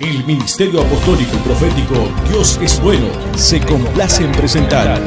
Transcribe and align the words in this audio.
El 0.00 0.24
Ministerio 0.24 0.82
Apostólico 0.82 1.36
y 1.36 1.38
Profético 1.38 1.94
Dios 2.28 2.58
es 2.60 2.80
Bueno 2.82 3.06
se 3.36 3.60
complace 3.60 4.24
en 4.24 4.32
presentar. 4.32 5.00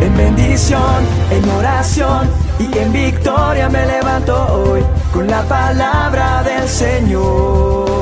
En 0.00 0.16
bendición, 0.16 1.06
en 1.30 1.48
oración 1.50 2.30
y 2.58 2.78
en 2.78 2.92
victoria 2.92 3.68
me 3.68 3.86
levanto 3.86 4.34
hoy 4.54 4.82
con 5.12 5.26
la 5.26 5.42
palabra 5.42 6.42
del 6.42 6.68
Señor. 6.68 8.01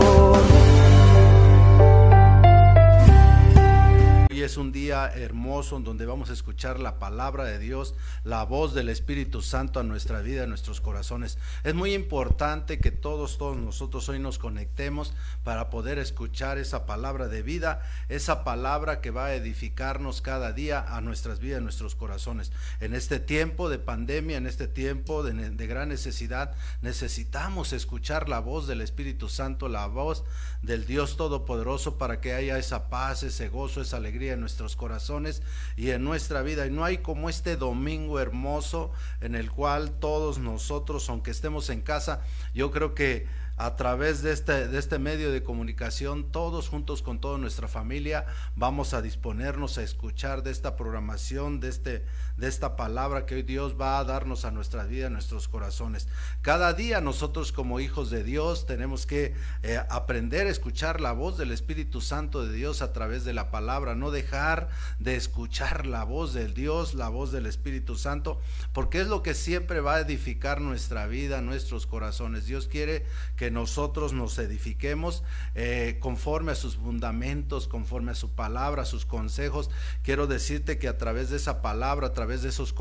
Hermoso 4.91 5.77
en 5.77 5.85
donde 5.85 6.05
vamos 6.05 6.31
a 6.31 6.33
escuchar 6.33 6.81
la 6.81 6.99
palabra 6.99 7.45
de 7.45 7.59
Dios, 7.59 7.95
la 8.25 8.45
voz 8.45 8.75
del 8.75 8.89
Espíritu 8.89 9.41
Santo 9.41 9.79
a 9.79 9.85
nuestra 9.85 10.21
vida, 10.21 10.45
a 10.45 10.47
nuestros 10.47 10.81
corazones. 10.81 11.39
Es 11.63 11.75
muy 11.75 11.95
importante 11.95 12.79
que 12.79 12.91
todos, 12.91 13.39
todos 13.39 13.57
nosotros 13.57 14.09
hoy 14.09 14.19
nos 14.19 14.39
conectemos 14.39 15.15
para 15.45 15.71
poder 15.71 15.99
escuchar 15.99 16.59
esa 16.59 16.87
palabra 16.87 17.29
de 17.29 17.43
vida, 17.43 17.83
esa 18.09 18.43
palabra 18.43 19.01
que 19.01 19.11
va 19.11 19.27
a 19.27 19.35
edificarnos 19.35 20.21
cada 20.23 20.53
día 20.53 20.85
a 20.97 21.01
nuestras 21.01 21.39
vidas, 21.39 21.59
a 21.59 21.63
nuestros 21.63 21.95
corazones. 21.95 22.51
En 22.81 22.95
este 22.95 23.21
tiempo 23.21 23.69
de 23.69 23.79
pandemia, 23.79 24.39
en 24.39 24.47
este 24.47 24.67
tiempo 24.67 25.23
de, 25.23 25.51
de 25.51 25.67
gran 25.67 25.89
necesidad, 25.89 26.53
necesitamos 26.83 27.73
escuchar 27.73 28.29
la 28.29 28.41
voz 28.41 28.67
del 28.67 28.81
Espíritu 28.81 29.29
Santo, 29.29 29.69
la 29.69 29.87
voz 29.87 30.25
del 30.63 30.87
Dios 30.87 31.17
Todopoderoso 31.17 31.97
para 31.97 32.21
que 32.21 32.35
haya 32.35 32.59
esa 32.59 32.89
paz, 32.89 33.23
ese 33.23 33.49
gozo, 33.49 33.81
esa 33.81 33.97
alegría 33.97 34.35
en 34.35 34.41
nuestros 34.41 34.77
corazones 34.77 35.43
y 35.77 35.91
en 35.91 36.05
nuestra 36.05 36.43
vida. 36.43 36.67
Y 36.67 36.71
no 36.71 36.85
hay 36.85 36.99
como 36.99 37.29
este 37.31 37.57
domingo 37.57 38.21
hermoso 38.21 38.93
en 39.21 39.35
el 39.35 39.51
cual 39.51 39.93
todos 39.93 40.39
nosotros, 40.39 41.09
aunque 41.09 41.31
estemos 41.31 41.71
en 41.71 41.81
casa, 41.81 42.23
yo 42.55 42.71
creo 42.71 42.95
que 42.95 43.27
a 43.61 43.77
través 43.77 44.23
de 44.23 44.33
este, 44.33 44.69
de 44.69 44.79
este 44.79 44.99
medio 44.99 45.31
de 45.31 45.43
comunicación, 45.43 46.33
todos 46.33 46.71
juntos 46.71 47.03
con 47.03 47.21
toda 47.21 47.37
nuestra 47.37 47.69
familia, 47.69 48.25
vamos 48.57 48.95
a 48.95 49.03
disponernos 49.03 49.77
a 49.77 49.83
escuchar 49.83 50.43
de 50.43 50.51
esta 50.51 50.77
programación, 50.77 51.61
de, 51.61 51.69
este, 51.69 52.07
de 52.41 52.49
esta 52.49 52.75
palabra 52.75 53.27
que 53.27 53.35
hoy 53.35 53.43
Dios 53.43 53.77
va 53.79 53.99
a 53.99 54.05
darnos 54.05 54.47
a 54.47 54.51
nuestra 54.51 54.85
vida, 54.85 55.09
a 55.09 55.11
nuestros 55.11 55.47
corazones. 55.47 56.09
Cada 56.41 56.73
día 56.73 57.03
nosotros 57.03 57.53
como 57.53 57.81
hijos 57.81 58.11
de 58.11 58.25
Dios 58.25 58.65
tenemos 58.65 59.05
que 59.05 59.35
eh, 59.63 59.79
aprender 59.91 60.47
a 60.47 60.51
escuchar 60.51 61.03
la 61.03 61.13
voz 61.13 61.37
del 61.37 61.51
Espíritu 61.53 62.01
Santo 62.01 62.43
de 62.43 62.55
Dios 62.55 62.81
a 62.81 62.95
través 62.95 63.25
de 63.25 63.35
la 63.35 63.51
palabra, 63.51 63.95
no 63.95 64.11
dejar 64.11 64.71
de 64.99 65.17
escuchar 65.17 65.85
la 65.85 66.05
voz 66.05 66.33
del 66.33 66.55
Dios, 66.55 66.95
la 66.95 67.11
voz 67.11 67.31
del 67.31 67.45
Espíritu 67.45 67.97
Santo, 67.97 68.41
porque 68.73 69.03
es 69.03 69.09
lo 69.09 69.23
que 69.23 69.35
siempre 69.35 69.81
va 69.81 69.97
a 69.97 70.01
edificar 70.01 70.63
nuestra 70.63 71.07
vida, 71.07 71.43
nuestros 71.43 71.87
corazones. 71.87 72.47
Dios 72.47 72.69
quiere 72.69 73.05
que 73.37 73.51
nosotros 73.51 74.15
nos 74.15 74.39
edifiquemos 74.39 75.23
eh, 75.55 75.99
conforme 76.01 76.53
a 76.53 76.55
sus 76.55 76.77
fundamentos, 76.77 77.69
conforme 77.69 78.13
a 78.13 78.15
su 78.15 78.31
palabra, 78.31 78.83
a 78.83 78.87
sus 78.87 79.05
consejos. 79.05 79.69
Quiero 80.03 80.27
decirte 80.27 80.79
que 80.79 80.89
a 80.89 80.97
través 80.97 81.29
de 81.29 81.37
esa 81.37 81.61
palabra, 81.61 82.07
a 82.07 82.15
través 82.15 82.30
de 82.43 82.49
esos 82.49 82.73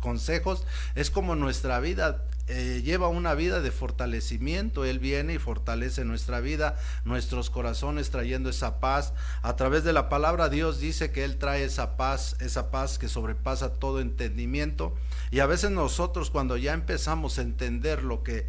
consejos, 0.00 0.64
es 0.94 1.10
como 1.10 1.34
nuestra 1.34 1.80
vida 1.80 2.24
eh, 2.48 2.82
lleva 2.82 3.08
una 3.08 3.34
vida 3.34 3.60
de 3.60 3.70
fortalecimiento. 3.70 4.84
Él 4.84 4.98
viene 4.98 5.34
y 5.34 5.38
fortalece 5.38 6.04
nuestra 6.04 6.40
vida, 6.40 6.76
nuestros 7.04 7.50
corazones, 7.50 8.10
trayendo 8.10 8.48
esa 8.48 8.80
paz. 8.80 9.12
A 9.42 9.56
través 9.56 9.84
de 9.84 9.92
la 9.92 10.08
palabra 10.08 10.48
Dios 10.48 10.80
dice 10.80 11.10
que 11.10 11.24
Él 11.24 11.36
trae 11.36 11.64
esa 11.64 11.96
paz, 11.96 12.36
esa 12.40 12.70
paz 12.70 12.98
que 12.98 13.08
sobrepasa 13.08 13.74
todo 13.74 14.00
entendimiento. 14.00 14.94
Y 15.30 15.40
a 15.40 15.46
veces 15.46 15.70
nosotros 15.70 16.30
cuando 16.30 16.56
ya 16.56 16.72
empezamos 16.72 17.38
a 17.38 17.42
entender 17.42 18.02
lo 18.02 18.22
que 18.22 18.46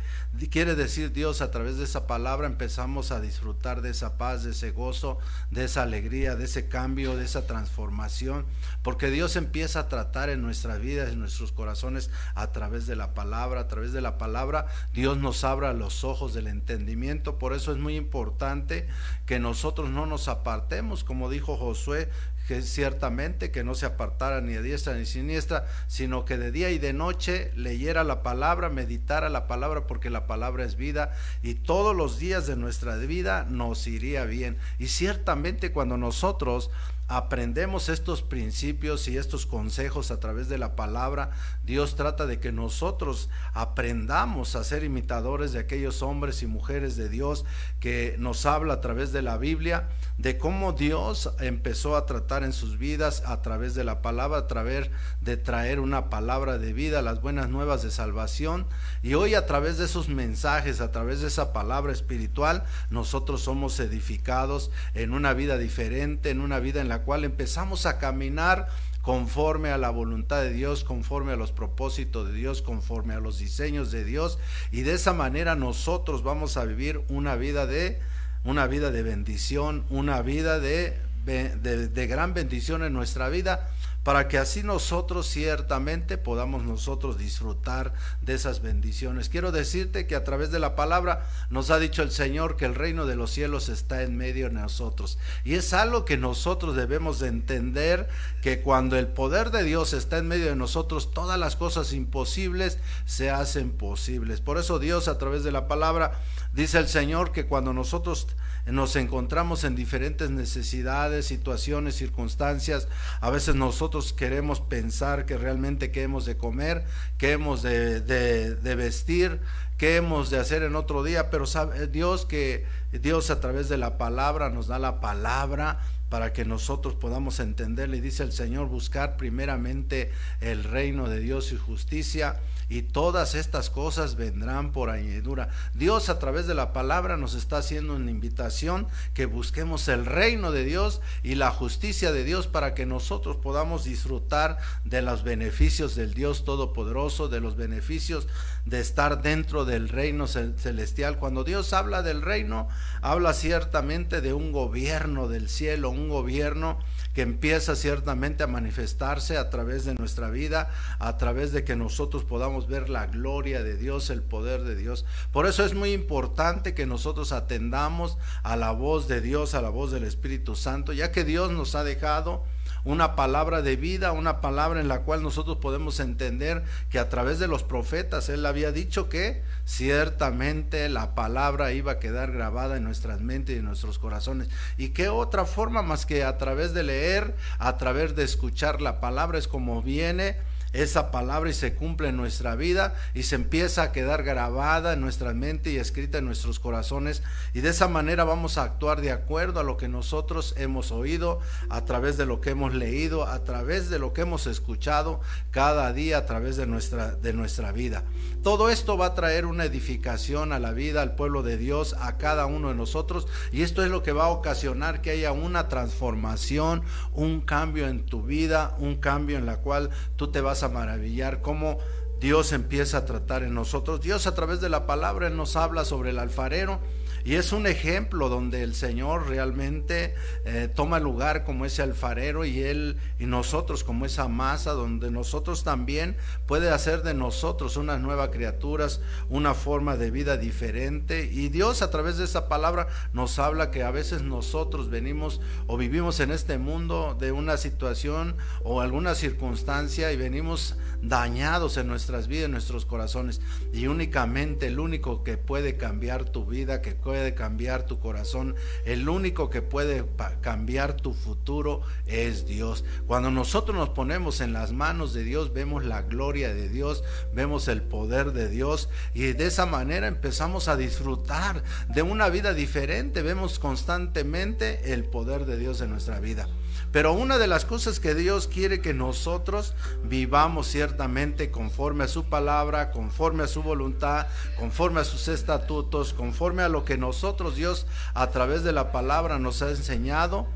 quiere 0.50 0.76
decir 0.76 1.12
Dios 1.12 1.42
a 1.42 1.52
través 1.52 1.78
de 1.78 1.84
esa 1.84 2.08
palabra, 2.08 2.48
empezamos 2.48 3.12
a 3.12 3.20
disfrutar 3.20 3.82
de 3.82 3.90
esa 3.90 4.18
paz, 4.18 4.44
de 4.44 4.52
ese 4.52 4.72
gozo, 4.72 5.20
de 5.52 5.66
esa 5.66 5.84
alegría, 5.84 6.36
de 6.36 6.46
ese 6.46 6.70
cambio, 6.70 7.18
de 7.18 7.26
esa 7.26 7.46
transformación. 7.46 8.46
Porque 8.82 9.12
Dios 9.12 9.36
empieza 9.36 9.82
a 9.82 9.88
tratar 9.90 10.30
en 10.30 10.42
nuestra 10.42 10.78
vida, 10.78 11.10
en 11.10 11.20
nuestros 11.20 11.52
corazones, 11.52 12.10
a 12.36 12.52
través 12.52 12.88
de 12.88 12.96
la 12.96 13.14
palabra, 13.14 13.62
a 13.62 13.68
través 13.68 13.89
de 13.94 14.02
la 14.02 14.18
palabra, 14.18 14.68
Dios 14.94 15.18
nos 15.18 15.44
abra 15.44 15.74
los 15.74 16.04
ojos 16.04 16.34
del 16.34 16.48
entendimiento. 16.48 17.38
Por 17.38 17.54
eso 17.54 17.72
es 17.72 17.78
muy 17.78 17.96
importante 17.96 18.88
que 19.26 19.40
nosotros 19.40 19.90
no 19.90 20.06
nos 20.06 20.28
apartemos, 20.28 21.04
como 21.04 21.30
dijo 21.30 21.58
Josué, 21.58 22.10
que 22.50 22.64
ciertamente 22.64 23.52
que 23.52 23.64
no 23.64 23.76
se 23.76 23.86
apartara 23.86 24.42
ni 24.42 24.56
a 24.56 24.64
diestra 24.64 24.96
ni 24.96 25.06
siniestra, 25.06 25.68
sino 25.88 26.26
que 26.26 26.36
de 26.36 26.52
día 26.52 26.72
y 26.72 26.80
de 26.80 26.94
noche 26.94 27.52
leyera 27.56 28.04
la 28.04 28.24
palabra, 28.24 28.70
meditara 28.70 29.30
la 29.30 29.46
palabra, 29.46 29.86
porque 29.86 30.10
la 30.10 30.26
palabra 30.26 30.66
es 30.66 30.76
vida 30.76 31.14
y 31.44 31.54
todos 31.54 31.96
los 31.96 32.18
días 32.18 32.48
de 32.48 32.56
nuestra 32.56 32.96
vida 32.96 33.46
nos 33.48 33.86
iría 33.86 34.26
bien. 34.26 34.58
Y 34.80 34.88
ciertamente 34.88 35.72
cuando 35.72 35.96
nosotros 35.98 36.72
aprendemos 37.10 37.90
estos 37.90 38.22
principios 38.22 39.08
y 39.08 39.18
estos 39.18 39.48
consejos 39.48 40.10
a 40.10 40.20
través 40.20 40.48
de 40.48 40.60
la 40.60 40.76
palabra, 40.76 41.32
Dios 41.70 41.96
trata 41.96 42.26
de 42.26 42.40
que 42.40 42.52
nosotros 42.52 43.30
aprendamos 43.54 44.56
a 44.56 44.64
ser 44.64 44.84
imitadores 44.84 45.52
de 45.52 45.60
aquellos 45.60 46.02
hombres 46.02 46.42
y 46.42 46.48
mujeres 46.48 46.98
de 46.98 47.10
Dios 47.10 47.46
que 47.80 48.16
nos 48.18 48.48
habla 48.48 48.74
a 48.74 48.82
través 48.82 49.12
de 49.12 49.22
la 49.22 49.38
Biblia, 49.38 49.88
de 50.18 50.40
cómo 50.40 50.74
Dios 50.74 51.30
empezó 51.40 51.96
a 51.96 52.08
tratar 52.08 52.44
en 52.44 52.54
sus 52.54 52.80
vidas 52.80 53.22
a 53.24 53.44
través 53.44 53.76
de 53.76 53.84
la 53.84 54.02
palabra, 54.02 54.40
a 54.40 54.48
través 54.48 54.90
de 55.22 55.38
traer 55.38 55.80
una 55.80 56.10
palabra 56.10 56.58
de 56.58 56.74
vida, 56.74 57.04
las 57.04 57.22
buenas 57.22 57.50
nuevas 57.50 57.84
de 57.84 57.92
salvación. 57.92 58.66
Y 59.04 59.14
hoy 59.14 59.36
a 59.36 59.46
través 59.46 59.78
de 59.78 59.86
esos 59.86 60.10
mensajes, 60.10 60.82
a 60.82 60.92
través 60.92 61.22
de 61.22 61.28
esa 61.28 61.54
palabra 61.54 61.94
espiritual, 61.94 62.64
nosotros 62.90 63.42
somos 63.42 63.80
edificados 63.80 64.72
en 64.96 65.14
una 65.14 65.34
vida 65.34 65.60
diferente, 65.60 66.32
en 66.32 66.42
una 66.42 66.60
vida 66.60 66.82
en 66.82 66.90
la 66.90 67.04
cual 67.04 67.26
empezamos 67.26 67.86
a 67.86 68.00
caminar 68.00 68.70
conforme 69.10 69.72
a 69.72 69.80
la 69.80 69.90
voluntad 69.90 70.44
de 70.44 70.54
Dios, 70.54 70.84
conforme 70.84 71.32
a 71.32 71.36
los 71.36 71.52
propósitos 71.52 72.28
de 72.28 72.34
Dios, 72.36 72.62
conforme 72.62 73.16
a 73.16 73.20
los 73.20 73.40
diseños 73.40 73.90
de 73.90 74.04
Dios. 74.04 74.38
Y 74.72 74.82
de 74.84 74.94
esa 74.94 75.14
manera 75.14 75.56
nosotros 75.56 76.22
vamos 76.22 76.58
a 76.58 76.66
vivir 76.66 77.02
una 77.10 77.36
vida 77.36 77.66
de 77.66 78.00
una 78.44 78.68
vida 78.68 78.92
de 78.92 79.02
bendición, 79.02 79.84
una 79.90 80.22
vida 80.22 80.60
de, 80.60 80.96
de, 81.26 81.88
de 81.88 82.06
gran 82.06 82.36
bendición 82.36 82.84
en 82.84 82.94
nuestra 82.94 83.30
vida 83.30 83.72
para 84.04 84.28
que 84.28 84.38
así 84.38 84.64
nosotros 84.64 85.28
ciertamente 85.28 86.18
podamos 86.18 86.64
nosotros 86.64 87.18
disfrutar 87.18 87.94
de 88.22 88.34
esas 88.34 88.62
bendiciones. 88.62 89.30
Quiero 89.30 89.52
decirte 89.52 90.08
que 90.08 90.16
a 90.16 90.24
través 90.24 90.52
de 90.52 90.60
la 90.60 90.76
palabra 90.76 91.28
nos 91.50 91.70
ha 91.70 91.80
dicho 91.80 92.02
el 92.02 92.12
Señor 92.12 92.56
que 92.56 92.66
el 92.66 92.76
reino 92.76 93.06
de 93.06 93.16
los 93.16 93.32
cielos 93.32 93.70
está 93.70 94.04
en 94.04 94.16
medio 94.16 94.48
de 94.48 94.54
nosotros. 94.54 95.18
Y 95.44 95.56
es 95.56 95.74
algo 95.74 96.06
que 96.06 96.18
nosotros 96.18 96.76
debemos 96.76 97.20
de 97.20 97.28
entender, 97.28 98.08
que 98.42 98.62
cuando 98.62 98.98
el 98.98 99.08
poder 99.08 99.52
de 99.52 99.64
Dios 99.64 99.94
está 99.94 100.18
en 100.18 100.28
medio 100.28 100.46
de 100.46 100.56
nosotros, 100.56 101.12
todas 101.12 101.38
las 101.38 101.56
cosas 101.56 101.94
imposibles 101.94 102.80
se 103.06 103.30
hacen 103.30 103.72
posibles. 103.72 104.42
Por 104.42 104.58
eso 104.58 104.80
Dios 104.80 105.08
a 105.08 105.18
través 105.18 105.44
de 105.44 105.52
la 105.52 105.68
palabra 105.68 106.14
dice 106.54 106.78
el 106.78 106.88
Señor 106.88 107.32
que 107.32 107.46
cuando 107.46 107.74
nosotros 107.74 108.28
nos 108.66 108.96
encontramos 108.96 109.64
en 109.64 109.76
diferentes 109.76 110.30
necesidades, 110.30 111.26
situaciones, 111.26 111.96
circunstancias. 111.96 112.88
A 113.22 113.30
veces 113.30 113.56
nosotros 113.56 114.14
queremos 114.14 114.62
pensar 114.62 115.26
que 115.26 115.38
realmente 115.38 115.92
qué 115.92 116.04
hemos 116.04 116.26
de 116.26 116.38
comer, 116.38 116.84
qué 117.18 117.32
hemos 117.32 117.62
de, 117.62 118.02
de, 118.02 118.76
vestir, 118.76 119.40
qué 119.78 119.96
hemos 119.96 120.30
de 120.30 120.40
hacer 120.40 120.64
en 120.64 120.76
otro 120.76 121.04
día, 121.04 121.30
pero 121.30 121.46
sabe 121.46 121.88
Dios 121.88 122.26
que 122.26 122.66
Dios 122.92 123.30
a 123.32 123.40
través 123.40 123.70
de 123.70 123.78
la 123.78 123.98
palabra 123.98 124.50
nos 124.50 124.68
da 124.68 124.80
la 124.80 125.00
palabra 125.00 125.80
para 126.10 126.34
que 126.34 126.44
nosotros 126.44 126.96
podamos 126.96 127.40
entenderle. 127.40 128.02
Dice 128.02 128.24
el 128.24 128.32
Señor, 128.32 128.68
buscar 128.68 129.16
primeramente 129.16 130.12
el 130.42 130.64
reino 130.64 131.08
de 131.08 131.20
Dios 131.20 131.52
y 131.52 131.58
justicia 131.58 132.40
y 132.70 132.84
todas 132.84 133.34
estas 133.34 133.70
cosas 133.72 134.16
vendrán 134.16 134.72
por 134.72 134.92
añadidura. 134.92 135.50
Dios 135.74 136.10
a 136.10 136.20
través 136.20 136.46
de 136.48 136.54
la 136.54 136.72
palabra 136.72 137.18
nos 137.18 137.34
está 137.34 137.58
haciendo 137.58 137.96
una 137.96 138.12
invitación 138.12 138.88
que 139.16 139.26
busquemos 139.26 139.88
el 139.88 140.06
reino 140.06 140.52
de 140.52 140.64
Dios 140.64 141.02
y 141.24 141.36
la 141.36 141.50
justicia 141.50 142.12
de 142.12 142.24
Dios 142.24 142.48
para 142.48 142.76
que 142.76 142.86
nosotros 142.86 143.38
podamos 143.38 143.84
disfrutar 143.84 144.60
de 144.86 145.02
los 145.02 145.24
beneficios 145.24 145.96
del 145.96 146.14
Dios 146.14 146.46
Todopoderoso, 146.46 147.28
de 147.28 147.40
los 147.40 147.56
beneficios 147.56 148.28
de 148.66 148.80
estar 148.80 149.22
dentro 149.24 149.66
del 149.66 149.90
reino 149.90 150.28
celestial. 150.28 151.18
Cuando 151.18 151.44
Dios 151.44 151.74
habla 151.74 152.04
del 152.04 152.22
reino, 152.22 152.68
habla 153.02 153.34
ciertamente 153.34 154.22
de 154.22 154.34
un 154.34 154.52
gobierno 154.52 155.28
del 155.28 155.50
cielo, 155.50 155.90
un 155.90 156.10
gobierno 156.10 156.78
que 157.20 157.24
empieza 157.24 157.76
ciertamente 157.76 158.44
a 158.44 158.48
manifestarse 158.48 159.38
a 159.38 159.50
través 159.50 159.84
de 159.84 159.94
nuestra 159.94 160.30
vida, 160.30 160.70
a 161.00 161.18
través 161.18 161.52
de 161.52 161.66
que 161.66 161.76
nosotros 161.76 162.24
podamos 162.24 162.70
ver 162.70 162.88
la 162.88 163.08
gloria 163.08 163.62
de 163.62 163.76
Dios, 163.76 164.10
el 164.10 164.22
poder 164.22 164.64
de 164.64 164.78
Dios. 164.78 165.04
Por 165.34 165.46
eso 165.46 165.66
es 165.66 165.74
muy 165.74 165.92
importante 165.92 166.74
que 166.74 166.86
nosotros 166.86 167.34
atendamos 167.34 168.18
a 168.42 168.56
la 168.56 168.72
voz 168.72 169.10
de 169.10 169.20
Dios, 169.20 169.54
a 169.54 169.62
la 169.62 169.68
voz 169.68 169.92
del 169.92 170.06
Espíritu 170.06 170.56
Santo, 170.56 170.94
ya 170.94 171.12
que 171.12 171.26
Dios 171.26 171.52
nos 171.52 171.76
ha 171.76 171.84
dejado 171.84 172.46
una 172.84 173.16
palabra 173.16 173.62
de 173.62 173.76
vida, 173.76 174.12
una 174.12 174.42
palabra 174.42 174.80
en 174.80 174.88
la 174.88 175.02
cual 175.02 175.24
nosotros 175.24 175.58
podemos 175.58 176.00
entender 176.00 176.64
que 176.90 177.00
a 177.00 177.10
través 177.10 177.40
de 177.40 177.48
los 177.48 177.64
profetas 177.64 178.30
Él 178.30 178.46
había 178.46 178.72
dicho 178.72 179.10
que 179.10 179.44
ciertamente 179.66 180.90
la 180.90 181.16
palabra 181.16 181.72
iba 181.74 181.94
a 181.94 182.00
quedar 182.00 182.32
grabada 182.32 182.78
en 182.78 182.84
nuestras 182.84 183.22
mentes 183.22 183.56
y 183.56 183.60
en 183.60 183.66
nuestros 183.66 184.00
corazones. 184.00 184.50
¿Y 184.78 184.90
qué 184.90 185.10
otra 185.10 185.46
forma 185.46 185.82
más 185.82 186.06
que 186.06 186.24
a 186.24 186.38
través 186.38 186.74
de 186.74 186.84
leer, 186.84 187.36
a 187.58 187.78
través 187.78 188.16
de 188.16 188.24
escuchar 188.24 188.82
la 188.82 189.00
palabra 189.00 189.38
es 189.38 189.48
como 189.48 189.82
viene? 189.82 190.38
Esa 190.74 191.10
palabra 191.10 191.50
y 191.50 191.54
se 191.54 191.74
cumple 191.74 192.10
en 192.10 192.18
nuestra 192.18 192.56
vida 192.56 192.96
y 193.16 193.24
se 193.24 193.36
empieza 193.36 193.82
a 193.84 193.92
quedar 193.92 194.24
grabada 194.24 194.94
en 194.94 195.02
nuestra 195.02 195.34
mente 195.34 195.72
y 195.72 195.78
escrita 195.78 196.20
en 196.20 196.26
nuestros 196.26 196.60
corazones 196.60 197.24
y 197.54 197.62
de 197.62 197.70
esa 197.70 197.88
manera 197.88 198.24
vamos 198.24 198.58
a 198.58 198.64
actuar 198.64 199.02
de 199.02 199.12
acuerdo 199.12 199.60
a 199.60 199.64
lo 199.64 199.78
que 199.78 199.88
nosotros 199.88 200.54
hemos 200.58 200.92
oído, 200.92 201.40
a 201.70 201.86
través 201.86 202.18
de 202.18 202.26
lo 202.28 202.40
que 202.40 202.52
hemos 202.52 202.74
leído, 202.76 203.26
a 203.26 203.44
través 203.44 203.90
de 203.90 203.98
lo 203.98 204.14
que 204.14 204.22
hemos 204.22 204.46
escuchado 204.46 205.22
cada 205.50 205.92
día 205.92 206.20
a 206.20 206.26
través 206.26 206.56
de 206.56 206.68
nuestra, 206.68 207.16
de 207.16 207.34
nuestra 207.34 207.72
vida. 207.72 208.04
Todo 208.44 208.70
esto 208.70 208.98
va 208.98 209.08
a 209.08 209.16
traer 209.16 209.46
una 209.46 209.66
edificación 209.66 210.54
a 210.54 210.60
la 210.60 210.72
vida, 210.72 211.02
al 211.02 211.16
pueblo 211.16 211.42
de 211.42 211.58
Dios, 211.58 211.96
a 212.00 212.18
cada 212.18 212.46
uno 212.46 212.70
de 212.70 212.76
nosotros 212.76 213.28
y 213.52 213.64
esto 213.64 213.84
es 213.84 213.90
lo 213.90 214.04
que 214.04 214.12
va 214.12 214.26
a 214.26 214.30
ocasionar 214.30 215.02
que 215.02 215.12
haya 215.12 215.32
una 215.32 215.68
transformación, 215.68 216.84
un 217.14 217.42
cambio 217.42 217.88
en 217.88 218.06
tu 218.06 218.22
vida, 218.22 218.76
un 218.78 218.98
cambio 218.98 219.38
en 219.38 219.48
la 219.48 219.58
cual 219.58 219.90
tú 220.16 220.32
te 220.32 220.42
vas 220.42 220.59
a 220.64 220.70
maravillar 220.70 221.42
cómo 221.42 221.80
Dios 222.20 222.52
empieza 222.52 223.00
a 223.00 223.06
tratar 223.06 223.44
en 223.44 223.54
nosotros. 223.54 224.02
Dios 224.02 224.28
a 224.28 224.36
través 224.36 224.60
de 224.62 224.70
la 224.70 224.86
palabra 224.86 225.30
nos 225.30 225.56
habla 225.56 225.86
sobre 225.86 226.10
el 226.10 226.20
alfarero 226.20 226.80
y 227.26 227.36
es 227.36 227.52
un 227.52 227.68
ejemplo 227.68 228.30
donde 228.30 228.64
el 228.64 228.76
Señor 228.76 229.28
realmente 229.28 230.16
eh, 230.46 230.70
toma 230.74 231.00
lugar 231.00 231.44
como 231.44 231.66
ese 231.66 231.82
alfarero 231.82 232.46
y 232.46 232.62
Él 232.62 232.98
y 233.20 233.26
nosotros 233.26 233.84
como 233.84 234.06
esa 234.06 234.28
masa 234.28 234.72
donde 234.72 235.12
nosotros 235.12 235.64
también 235.64 236.18
puede 236.46 236.70
hacer 236.70 237.04
de 237.04 237.14
nosotros 237.14 237.78
unas 237.78 238.00
nuevas 238.00 238.30
criaturas, 238.30 239.02
una 239.30 239.54
forma 239.54 239.98
de 239.98 240.12
vida 240.12 240.38
diferente. 240.38 241.30
Y 241.32 241.50
Dios 241.50 241.82
a 241.82 241.92
través 241.92 242.18
de 242.18 242.26
esa 242.26 242.48
palabra 242.48 242.88
nos 243.14 243.40
habla 243.40 243.72
que 243.72 243.84
a 243.84 243.92
veces 243.92 244.22
nosotros 244.22 244.90
venimos 244.90 245.42
o 245.68 245.78
vivimos 245.78 246.20
en 246.20 246.32
este 246.32 246.58
mundo 246.58 247.18
de 247.20 247.32
una 247.32 247.58
situación 247.58 248.36
o 248.64 248.82
alguna 248.82 249.16
circunstancia 249.16 250.12
y 250.12 250.18
venimos 250.18 250.76
dañados 251.02 251.78
en 251.78 251.88
nuestras 251.88 252.28
vidas, 252.28 252.46
en 252.46 252.52
nuestros 252.52 252.86
corazones. 252.86 253.42
Y 253.74 253.88
únicamente 253.88 254.68
el 254.68 254.80
único 254.80 255.24
que 255.24 255.38
puede 255.38 255.78
cambiar 255.78 256.26
tu 256.26 256.46
vida, 256.46 256.82
que 256.82 256.96
puede 257.10 257.34
cambiar 257.34 257.88
tu 257.88 258.00
corazón, 258.00 258.54
el 258.86 259.10
único 259.10 259.50
que 259.50 259.64
puede 259.64 260.06
cambiar 260.42 260.94
tu 260.94 261.16
futuro 261.16 261.82
es 262.06 262.46
Dios. 262.46 262.86
Cuando 263.08 263.32
nosotros 263.32 263.76
nos 263.76 263.90
ponemos 263.90 264.42
en 264.42 264.54
las 264.54 264.74
manos 264.74 265.12
de 265.16 265.24
Dios, 265.24 265.52
vemos 265.52 265.84
la 265.84 266.04
gloria 266.04 266.54
de 266.54 266.70
Dios, 266.70 267.04
vemos 267.34 267.68
el 267.68 267.82
poder 267.82 268.32
de 268.32 268.48
Dios 268.48 268.90
y 269.16 269.34
de 269.34 269.48
esa 269.48 269.66
manera 269.66 270.06
empezamos 270.06 270.68
a 270.68 270.78
disfrutar 270.78 271.64
de 271.88 272.04
una 272.04 272.30
vida 272.30 272.54
diferente. 272.54 273.24
Vemos 273.24 273.58
constantemente 273.58 274.94
el 274.94 275.04
poder 275.04 275.48
de 275.48 275.58
Dios 275.58 275.82
en 275.82 275.90
nuestra 275.90 276.20
vida. 276.20 276.48
Pero 276.92 277.14
una 277.14 277.38
de 277.38 277.48
las 277.48 277.66
cosas 277.66 278.00
que 278.00 278.16
Dios 278.16 278.48
quiere 278.48 278.82
que 278.82 278.94
nosotros 278.94 279.74
vivamos 280.04 280.68
ciertamente 280.68 281.52
conforme 281.52 282.06
a 282.06 282.08
su 282.08 282.26
palabra, 282.26 282.92
conforme 282.92 283.44
a 283.44 283.48
su 283.48 283.62
voluntad, 283.62 284.28
conforme 284.58 285.02
a 285.02 285.04
sus 285.04 285.28
estatutos, 285.28 286.14
conforme 286.14 286.64
a 286.64 286.70
lo 286.70 286.86
que 286.86 286.98
nosotros 286.98 287.56
Dios 287.56 287.86
a 288.16 288.28
través 288.32 288.64
de 288.64 288.72
la 288.72 288.92
palabra 288.92 289.38
nos 289.38 289.62
ha 289.62 289.70
enseñado 289.70 290.48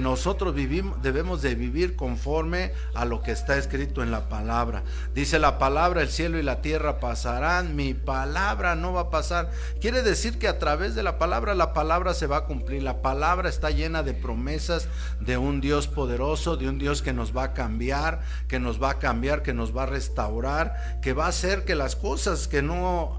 nosotros 0.00 0.54
vivimos, 0.54 1.02
debemos 1.02 1.42
de 1.42 1.54
vivir 1.54 1.96
conforme 1.96 2.72
a 2.94 3.04
lo 3.04 3.22
que 3.22 3.32
está 3.32 3.56
escrito 3.56 4.02
en 4.02 4.10
la 4.10 4.28
palabra. 4.28 4.82
Dice 5.14 5.38
la 5.38 5.58
palabra, 5.58 6.02
el 6.02 6.08
cielo 6.08 6.38
y 6.38 6.42
la 6.42 6.62
tierra 6.62 7.00
pasarán, 7.00 7.76
mi 7.76 7.94
palabra 7.94 8.74
no 8.74 8.92
va 8.92 9.02
a 9.02 9.10
pasar. 9.10 9.50
Quiere 9.80 10.02
decir 10.02 10.38
que 10.38 10.48
a 10.48 10.58
través 10.58 10.94
de 10.94 11.02
la 11.02 11.18
palabra, 11.18 11.54
la 11.54 11.72
palabra 11.72 12.14
se 12.14 12.26
va 12.26 12.38
a 12.38 12.44
cumplir. 12.44 12.82
La 12.82 13.02
palabra 13.02 13.48
está 13.48 13.70
llena 13.70 14.02
de 14.02 14.14
promesas 14.14 14.88
de 15.20 15.36
un 15.36 15.60
Dios 15.60 15.88
poderoso, 15.88 16.56
de 16.56 16.68
un 16.68 16.78
Dios 16.78 17.02
que 17.02 17.12
nos 17.12 17.36
va 17.36 17.44
a 17.44 17.52
cambiar, 17.52 18.22
que 18.48 18.60
nos 18.60 18.82
va 18.82 18.90
a 18.90 18.98
cambiar, 18.98 19.42
que 19.42 19.54
nos 19.54 19.76
va 19.76 19.84
a 19.84 19.86
restaurar, 19.86 21.00
que 21.02 21.12
va 21.12 21.26
a 21.26 21.28
hacer 21.28 21.64
que 21.64 21.74
las 21.74 21.96
cosas 21.96 22.48
que 22.48 22.62
no 22.62 23.16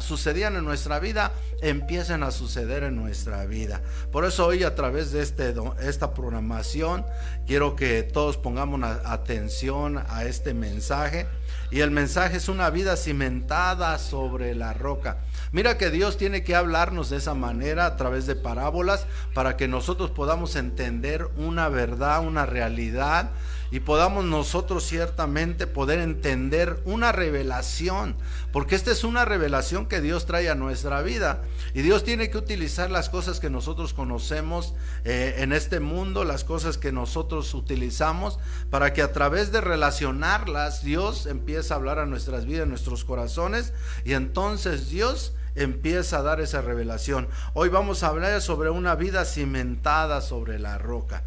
sucedían 0.00 0.56
en 0.56 0.64
nuestra 0.64 0.98
vida 0.98 1.32
empiecen 1.60 2.22
a 2.22 2.30
suceder 2.30 2.82
en 2.82 2.96
nuestra 2.96 3.46
vida. 3.46 3.80
Por 4.12 4.24
eso 4.24 4.46
hoy 4.46 4.64
a 4.64 4.74
través 4.74 5.12
de 5.12 5.22
este, 5.22 5.54
esta 5.80 6.12
programación 6.12 7.04
quiero 7.46 7.74
que 7.76 8.02
todos 8.02 8.36
pongamos 8.36 8.82
atención 9.04 10.02
a 10.08 10.24
este 10.24 10.54
mensaje. 10.54 11.26
Y 11.70 11.80
el 11.80 11.90
mensaje 11.90 12.36
es 12.36 12.48
una 12.48 12.70
vida 12.70 12.96
cimentada 12.96 13.98
sobre 13.98 14.54
la 14.54 14.74
roca. 14.74 15.18
Mira 15.50 15.76
que 15.78 15.90
Dios 15.90 16.16
tiene 16.16 16.44
que 16.44 16.54
hablarnos 16.54 17.10
de 17.10 17.16
esa 17.16 17.34
manera 17.34 17.86
a 17.86 17.96
través 17.96 18.26
de 18.26 18.36
parábolas 18.36 19.06
para 19.32 19.56
que 19.56 19.66
nosotros 19.66 20.10
podamos 20.10 20.56
entender 20.56 21.28
una 21.36 21.68
verdad, 21.68 22.24
una 22.24 22.46
realidad 22.46 23.30
y 23.74 23.80
podamos 23.80 24.24
nosotros 24.24 24.84
ciertamente 24.86 25.66
poder 25.66 25.98
entender 25.98 26.80
una 26.84 27.10
revelación, 27.10 28.14
porque 28.52 28.76
esta 28.76 28.92
es 28.92 29.02
una 29.02 29.24
revelación 29.24 29.86
que 29.86 30.00
Dios 30.00 30.26
trae 30.26 30.48
a 30.48 30.54
nuestra 30.54 31.02
vida 31.02 31.42
y 31.74 31.82
Dios 31.82 32.04
tiene 32.04 32.30
que 32.30 32.38
utilizar 32.38 32.92
las 32.92 33.08
cosas 33.08 33.40
que 33.40 33.50
nosotros 33.50 33.92
conocemos 33.92 34.74
eh, 35.02 35.34
en 35.38 35.52
este 35.52 35.80
mundo, 35.80 36.22
las 36.22 36.44
cosas 36.44 36.78
que 36.78 36.92
nosotros 36.92 37.52
utilizamos, 37.52 38.38
para 38.70 38.92
que 38.92 39.02
a 39.02 39.10
través 39.10 39.50
de 39.50 39.60
relacionarlas 39.60 40.84
Dios 40.84 41.26
empiece 41.26 41.72
a 41.72 41.76
hablar 41.76 41.98
a 41.98 42.06
nuestras 42.06 42.46
vidas, 42.46 42.66
a 42.66 42.70
nuestros 42.70 43.04
corazones 43.04 43.72
y 44.04 44.12
entonces 44.12 44.88
Dios 44.88 45.34
empieza 45.56 46.18
a 46.18 46.22
dar 46.22 46.40
esa 46.40 46.60
revelación. 46.60 47.26
Hoy 47.54 47.70
vamos 47.70 48.04
a 48.04 48.06
hablar 48.06 48.40
sobre 48.40 48.70
una 48.70 48.94
vida 48.94 49.24
cimentada 49.24 50.20
sobre 50.20 50.60
la 50.60 50.78
roca. 50.78 51.24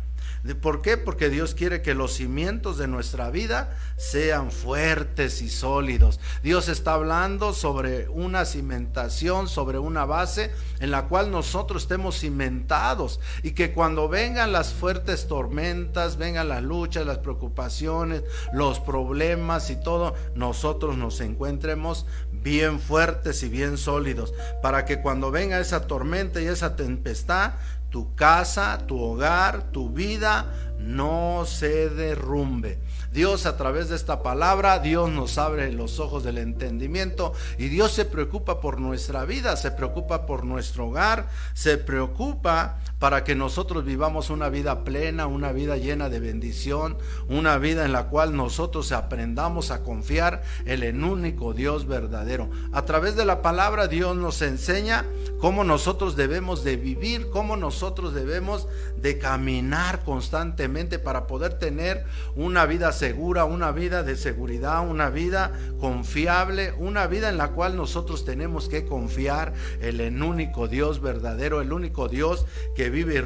¿Por 0.55 0.81
qué? 0.81 0.97
Porque 0.97 1.29
Dios 1.29 1.55
quiere 1.55 1.81
que 1.81 1.93
los 1.93 2.13
cimientos 2.13 2.77
de 2.77 2.87
nuestra 2.87 3.29
vida 3.29 3.75
sean 3.97 4.51
fuertes 4.51 5.41
y 5.41 5.49
sólidos. 5.49 6.19
Dios 6.43 6.69
está 6.69 6.93
hablando 6.93 7.53
sobre 7.53 8.07
una 8.09 8.45
cimentación, 8.45 9.47
sobre 9.47 9.79
una 9.79 10.05
base 10.05 10.51
en 10.79 10.91
la 10.91 11.07
cual 11.07 11.31
nosotros 11.31 11.83
estemos 11.83 12.19
cimentados 12.19 13.19
y 13.43 13.51
que 13.51 13.73
cuando 13.73 14.09
vengan 14.09 14.51
las 14.51 14.73
fuertes 14.73 15.27
tormentas, 15.27 16.17
vengan 16.17 16.49
las 16.49 16.63
luchas, 16.63 17.05
las 17.05 17.19
preocupaciones, 17.19 18.23
los 18.53 18.79
problemas 18.79 19.69
y 19.69 19.75
todo, 19.75 20.15
nosotros 20.35 20.97
nos 20.97 21.19
encuentremos 21.21 22.05
bien 22.31 22.79
fuertes 22.79 23.43
y 23.43 23.49
bien 23.49 23.77
sólidos 23.77 24.33
para 24.61 24.85
que 24.85 25.01
cuando 25.01 25.31
venga 25.31 25.59
esa 25.59 25.87
tormenta 25.87 26.41
y 26.41 26.45
esa 26.45 26.75
tempestad, 26.75 27.53
tu 27.97 28.13
casa, 28.13 28.77
tu 28.85 28.95
hogar, 29.01 29.71
tu 29.71 29.89
vida 29.89 30.45
no 30.77 31.45
se 31.47 31.89
derrumbe. 31.89 32.77
Dios 33.11 33.45
a 33.45 33.57
través 33.57 33.89
de 33.89 33.95
esta 33.95 34.21
palabra, 34.21 34.79
Dios 34.79 35.09
nos 35.09 35.37
abre 35.37 35.71
los 35.71 35.99
ojos 35.99 36.23
del 36.23 36.37
entendimiento 36.37 37.33
y 37.57 37.69
Dios 37.69 37.91
se 37.91 38.05
preocupa 38.05 38.59
por 38.59 38.79
nuestra 38.79 39.25
vida, 39.25 39.55
se 39.57 39.71
preocupa 39.71 40.25
por 40.25 40.45
nuestro 40.45 40.87
hogar, 40.87 41.27
se 41.53 41.77
preocupa 41.77 42.79
para 42.99 43.23
que 43.23 43.35
nosotros 43.35 43.85
vivamos 43.85 44.29
una 44.29 44.49
vida 44.49 44.83
plena, 44.83 45.27
una 45.27 45.51
vida 45.51 45.77
llena 45.77 46.09
de 46.09 46.19
bendición, 46.19 46.97
una 47.29 47.57
vida 47.57 47.85
en 47.85 47.91
la 47.91 48.05
cual 48.07 48.35
nosotros 48.35 48.91
aprendamos 48.91 49.71
a 49.71 49.83
confiar 49.83 50.41
en 50.65 50.83
el 50.83 51.03
único 51.03 51.53
Dios 51.53 51.85
verdadero. 51.87 52.49
A 52.73 52.85
través 52.85 53.15
de 53.15 53.25
la 53.25 53.41
palabra 53.41 53.87
Dios 53.87 54.15
nos 54.15 54.41
enseña 54.41 55.05
cómo 55.39 55.63
nosotros 55.63 56.15
debemos 56.15 56.63
de 56.63 56.75
vivir, 56.75 57.29
cómo 57.29 57.55
nosotros 57.55 58.13
debemos 58.13 58.67
de 58.97 59.19
caminar 59.19 60.03
constantemente 60.03 60.99
para 60.99 61.27
poder 61.27 61.59
tener 61.59 62.05
una 62.35 62.65
vida 62.65 62.91
segura, 62.97 63.45
una 63.45 63.71
vida 63.71 64.03
de 64.03 64.15
seguridad, 64.15 64.87
una 64.87 65.09
vida 65.09 65.53
confiable, 65.79 66.73
una 66.77 67.07
vida 67.07 67.29
en 67.29 67.37
la 67.37 67.51
cual 67.51 67.77
nosotros 67.77 68.25
tenemos 68.25 68.67
que 68.67 68.85
confiar 68.85 69.53
en 69.79 69.99
el 69.99 70.21
único 70.21 70.67
Dios 70.67 70.99
verdadero, 70.99 71.61
el 71.61 71.71
único 71.71 72.09
Dios 72.09 72.45
que 72.75 72.89
vive 72.89 73.17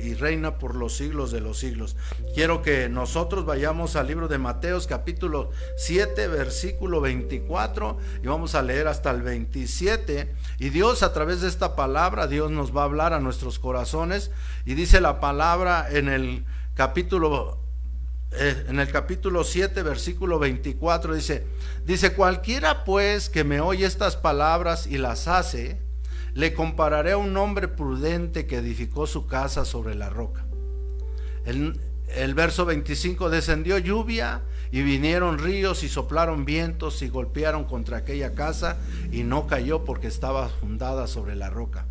y 0.00 0.14
reina 0.14 0.58
por 0.58 0.74
los 0.74 0.96
siglos 0.96 1.30
de 1.30 1.40
los 1.40 1.58
siglos. 1.58 1.96
Quiero 2.34 2.62
que 2.62 2.88
nosotros 2.88 3.44
vayamos 3.44 3.96
al 3.96 4.08
libro 4.08 4.28
de 4.28 4.38
Mateos 4.38 4.86
capítulo 4.86 5.50
7 5.76 6.26
versículo 6.28 7.00
24 7.00 7.98
y 8.22 8.26
vamos 8.26 8.54
a 8.54 8.62
leer 8.62 8.88
hasta 8.88 9.10
el 9.10 9.22
27 9.22 10.34
y 10.58 10.68
Dios 10.70 11.02
a 11.02 11.12
través 11.12 11.40
de 11.40 11.48
esta 11.48 11.76
palabra, 11.76 12.26
Dios 12.26 12.50
nos 12.50 12.76
va 12.76 12.82
a 12.82 12.86
hablar 12.86 13.12
a 13.12 13.20
nuestros 13.20 13.58
corazones 13.58 14.30
y 14.64 14.74
dice 14.74 15.00
la 15.00 15.20
palabra 15.20 15.86
en 15.90 16.08
el 16.08 16.44
capítulo 16.74 17.65
eh, 18.32 18.66
en 18.68 18.80
el 18.80 18.90
capítulo 18.90 19.44
7, 19.44 19.82
versículo 19.82 20.38
24, 20.38 21.14
dice, 21.14 21.46
dice, 21.84 22.12
cualquiera 22.12 22.84
pues 22.84 23.30
que 23.30 23.44
me 23.44 23.60
oye 23.60 23.86
estas 23.86 24.16
palabras 24.16 24.86
y 24.86 24.98
las 24.98 25.28
hace, 25.28 25.80
le 26.34 26.52
compararé 26.52 27.12
a 27.12 27.16
un 27.16 27.36
hombre 27.36 27.68
prudente 27.68 28.46
que 28.46 28.56
edificó 28.56 29.06
su 29.06 29.26
casa 29.26 29.64
sobre 29.64 29.94
la 29.94 30.10
roca. 30.10 30.44
el 31.46 32.34
verso 32.34 32.64
25, 32.66 33.30
descendió 33.30 33.78
lluvia 33.78 34.42
y 34.70 34.82
vinieron 34.82 35.38
ríos 35.38 35.82
y 35.82 35.88
soplaron 35.88 36.44
vientos 36.44 37.00
y 37.02 37.08
golpearon 37.08 37.64
contra 37.64 37.98
aquella 37.98 38.34
casa 38.34 38.76
y 39.12 39.22
no 39.22 39.46
cayó 39.46 39.84
porque 39.84 40.08
estaba 40.08 40.48
fundada 40.48 41.06
sobre 41.06 41.36
la 41.36 41.48
roca. 41.48 41.86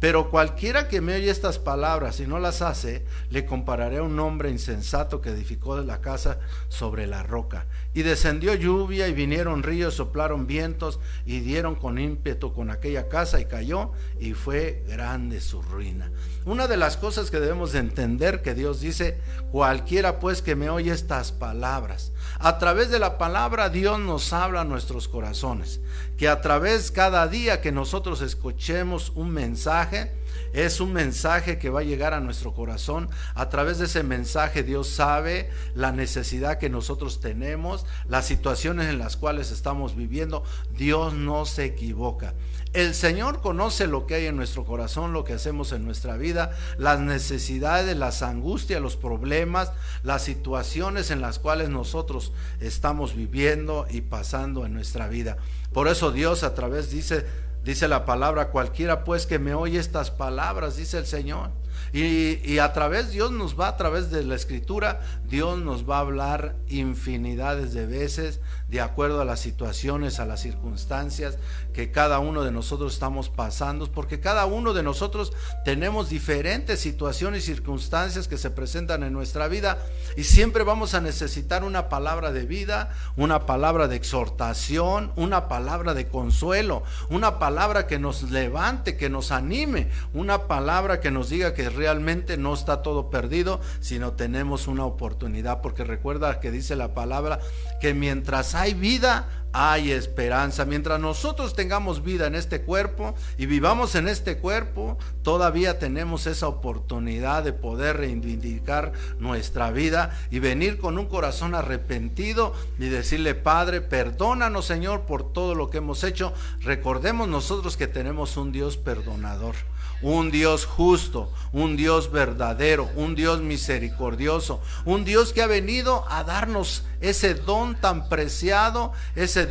Pero 0.00 0.30
cualquiera 0.30 0.88
que 0.88 1.02
me 1.02 1.14
oye 1.14 1.30
estas 1.30 1.58
palabras 1.58 2.20
y 2.20 2.26
no 2.26 2.38
las 2.38 2.62
hace, 2.62 3.04
le 3.28 3.44
compararé 3.44 3.98
a 3.98 4.02
un 4.02 4.18
hombre 4.18 4.50
insensato 4.50 5.20
que 5.20 5.28
edificó 5.28 5.78
la 5.82 6.00
casa 6.00 6.40
sobre 6.68 7.06
la 7.06 7.22
roca. 7.22 7.66
Y 7.92 8.02
descendió 8.02 8.54
lluvia 8.54 9.08
y 9.08 9.12
vinieron 9.12 9.62
ríos, 9.62 9.94
soplaron 9.94 10.46
vientos 10.46 11.00
y 11.26 11.40
dieron 11.40 11.74
con 11.74 11.98
ímpetu 11.98 12.54
con 12.54 12.70
aquella 12.70 13.08
casa 13.08 13.40
y 13.40 13.44
cayó 13.44 13.92
y 14.18 14.32
fue 14.32 14.84
grande 14.88 15.40
su 15.40 15.60
ruina. 15.60 16.10
Una 16.46 16.66
de 16.66 16.78
las 16.78 16.96
cosas 16.96 17.30
que 17.30 17.38
debemos 17.38 17.72
de 17.72 17.80
entender 17.80 18.40
que 18.40 18.54
Dios 18.54 18.80
dice, 18.80 19.18
cualquiera 19.52 20.18
pues 20.18 20.40
que 20.40 20.56
me 20.56 20.70
oye 20.70 20.92
estas 20.92 21.30
palabras. 21.30 22.12
A 22.42 22.56
través 22.56 22.88
de 22.88 22.98
la 22.98 23.18
palabra 23.18 23.68
Dios 23.68 24.00
nos 24.00 24.32
habla 24.32 24.62
a 24.62 24.64
nuestros 24.64 25.08
corazones. 25.08 25.82
Que 26.16 26.26
a 26.26 26.40
través 26.40 26.90
cada 26.90 27.28
día 27.28 27.60
que 27.60 27.70
nosotros 27.70 28.22
escuchemos 28.22 29.12
un 29.14 29.30
mensaje, 29.30 30.10
es 30.54 30.80
un 30.80 30.94
mensaje 30.94 31.58
que 31.58 31.68
va 31.68 31.80
a 31.80 31.84
llegar 31.84 32.14
a 32.14 32.20
nuestro 32.20 32.54
corazón. 32.54 33.10
A 33.34 33.50
través 33.50 33.78
de 33.78 33.84
ese 33.84 34.02
mensaje 34.02 34.62
Dios 34.62 34.88
sabe 34.88 35.50
la 35.74 35.92
necesidad 35.92 36.56
que 36.56 36.70
nosotros 36.70 37.20
tenemos, 37.20 37.84
las 38.08 38.24
situaciones 38.24 38.88
en 38.88 38.98
las 38.98 39.18
cuales 39.18 39.50
estamos 39.50 39.94
viviendo. 39.94 40.42
Dios 40.74 41.12
no 41.12 41.44
se 41.44 41.66
equivoca. 41.66 42.32
El 42.72 42.94
Señor 42.94 43.40
conoce 43.40 43.88
lo 43.88 44.06
que 44.06 44.14
hay 44.14 44.26
en 44.26 44.36
nuestro 44.36 44.64
corazón, 44.64 45.12
lo 45.12 45.24
que 45.24 45.32
hacemos 45.32 45.72
en 45.72 45.84
nuestra 45.84 46.16
vida, 46.16 46.56
las 46.78 47.00
necesidades, 47.00 47.96
las 47.96 48.22
angustias, 48.22 48.80
los 48.80 48.96
problemas, 48.96 49.72
las 50.04 50.22
situaciones 50.22 51.10
en 51.10 51.20
las 51.20 51.40
cuales 51.40 51.68
nosotros 51.68 52.32
estamos 52.60 53.16
viviendo 53.16 53.86
y 53.90 54.02
pasando 54.02 54.66
en 54.66 54.74
nuestra 54.74 55.08
vida. 55.08 55.36
Por 55.72 55.88
eso 55.88 56.12
Dios 56.12 56.44
a 56.44 56.54
través 56.54 56.90
dice 56.90 57.26
Dice 57.64 57.88
la 57.88 58.06
palabra, 58.06 58.48
cualquiera 58.48 59.04
pues 59.04 59.26
que 59.26 59.38
me 59.38 59.52
oye 59.52 59.78
estas 59.78 60.10
palabras, 60.10 60.76
dice 60.76 60.96
el 60.96 61.06
Señor. 61.06 61.50
Y, 61.92 62.58
a 62.58 62.72
través, 62.72 63.10
Dios 63.10 63.32
nos 63.32 63.58
va, 63.58 63.68
a 63.68 63.76
través 63.76 64.10
de 64.10 64.22
la 64.22 64.34
escritura, 64.34 65.00
Dios 65.28 65.58
nos 65.58 65.88
va 65.88 65.96
a 65.96 66.00
hablar 66.00 66.56
infinidades 66.68 67.74
de 67.74 67.86
veces, 67.86 68.40
de 68.70 68.80
acuerdo 68.80 69.20
a 69.20 69.24
las 69.24 69.40
situaciones, 69.40 70.20
a 70.20 70.26
las 70.26 70.40
circunstancias 70.40 71.38
que 71.72 71.90
cada 71.90 72.20
uno 72.20 72.44
de 72.44 72.52
nosotros 72.52 72.92
estamos 72.92 73.28
pasando, 73.28 73.90
porque 73.90 74.20
cada 74.20 74.46
uno 74.46 74.72
de 74.72 74.84
nosotros 74.84 75.32
tenemos 75.64 76.08
diferentes 76.08 76.78
situaciones 76.78 77.42
y 77.42 77.46
circunstancias 77.46 78.28
que 78.28 78.38
se 78.38 78.50
presentan 78.50 79.02
en 79.02 79.12
nuestra 79.12 79.48
vida 79.48 79.78
y 80.16 80.22
siempre 80.22 80.62
vamos 80.62 80.94
a 80.94 81.00
necesitar 81.00 81.64
una 81.64 81.88
palabra 81.88 82.30
de 82.30 82.46
vida, 82.46 82.94
una 83.16 83.44
palabra 83.44 83.88
de 83.88 83.96
exhortación, 83.96 85.12
una 85.16 85.48
palabra 85.48 85.92
de 85.92 86.06
consuelo, 86.06 86.84
una 87.08 87.40
palabra 87.40 87.88
que 87.88 87.98
nos 87.98 88.30
levante, 88.30 88.96
que 88.96 89.10
nos 89.10 89.32
anime, 89.32 89.88
una 90.14 90.46
palabra 90.46 91.00
que 91.00 91.10
nos 91.10 91.28
diga 91.28 91.54
que 91.54 91.70
realmente 91.70 92.36
no 92.36 92.54
está 92.54 92.82
todo 92.82 93.10
perdido, 93.10 93.60
sino 93.80 94.12
tenemos 94.12 94.68
una 94.68 94.84
oportunidad, 94.84 95.60
porque 95.60 95.82
recuerda 95.82 96.38
que 96.38 96.52
dice 96.52 96.76
la 96.76 96.94
palabra 96.94 97.40
que 97.80 97.94
mientras 97.94 98.54
hay 98.60 98.74
vida, 98.74 99.26
hay 99.52 99.90
esperanza. 99.90 100.66
Mientras 100.66 101.00
nosotros 101.00 101.54
tengamos 101.54 102.04
vida 102.04 102.26
en 102.26 102.34
este 102.34 102.60
cuerpo 102.60 103.14
y 103.38 103.46
vivamos 103.46 103.94
en 103.94 104.06
este 104.06 104.36
cuerpo, 104.36 104.98
todavía 105.22 105.78
tenemos 105.78 106.26
esa 106.26 106.46
oportunidad 106.46 107.42
de 107.42 107.54
poder 107.54 107.96
reivindicar 107.96 108.92
nuestra 109.18 109.70
vida 109.70 110.18
y 110.30 110.40
venir 110.40 110.78
con 110.78 110.98
un 110.98 111.06
corazón 111.06 111.54
arrepentido 111.54 112.54
y 112.78 112.90
decirle, 112.90 113.34
Padre, 113.34 113.80
perdónanos 113.80 114.66
Señor 114.66 115.02
por 115.02 115.32
todo 115.32 115.54
lo 115.54 115.70
que 115.70 115.78
hemos 115.78 116.04
hecho. 116.04 116.34
Recordemos 116.60 117.28
nosotros 117.28 117.78
que 117.78 117.86
tenemos 117.86 118.36
un 118.36 118.52
Dios 118.52 118.76
perdonador 118.76 119.54
un 120.02 120.30
Dios 120.30 120.66
justo, 120.66 121.30
un 121.52 121.76
Dios 121.76 122.10
verdadero, 122.10 122.88
un 122.96 123.14
Dios 123.14 123.40
misericordioso, 123.40 124.62
un 124.84 125.04
Dios 125.04 125.32
que 125.32 125.42
ha 125.42 125.46
venido 125.46 126.04
a 126.08 126.24
darnos 126.24 126.84
ese 127.00 127.34
don 127.34 127.74
tan 127.74 128.08
preciado, 128.08 128.92
ese 129.14 129.46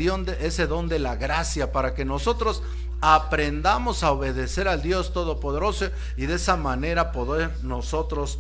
don 0.68 0.88
de, 0.90 1.00
la 1.00 1.16
gracia, 1.16 1.72
para 1.72 1.94
que 1.94 2.06
nosotros 2.06 2.64
aprendamos 3.02 4.04
a 4.04 4.12
obedecer 4.12 4.68
al 4.68 4.82
Dios 4.82 5.14
Todopoderoso 5.14 5.90
y 6.18 6.26
de 6.26 6.36
esa 6.36 6.58
manera 6.58 7.12
poder 7.12 7.52
nosotros 7.64 8.40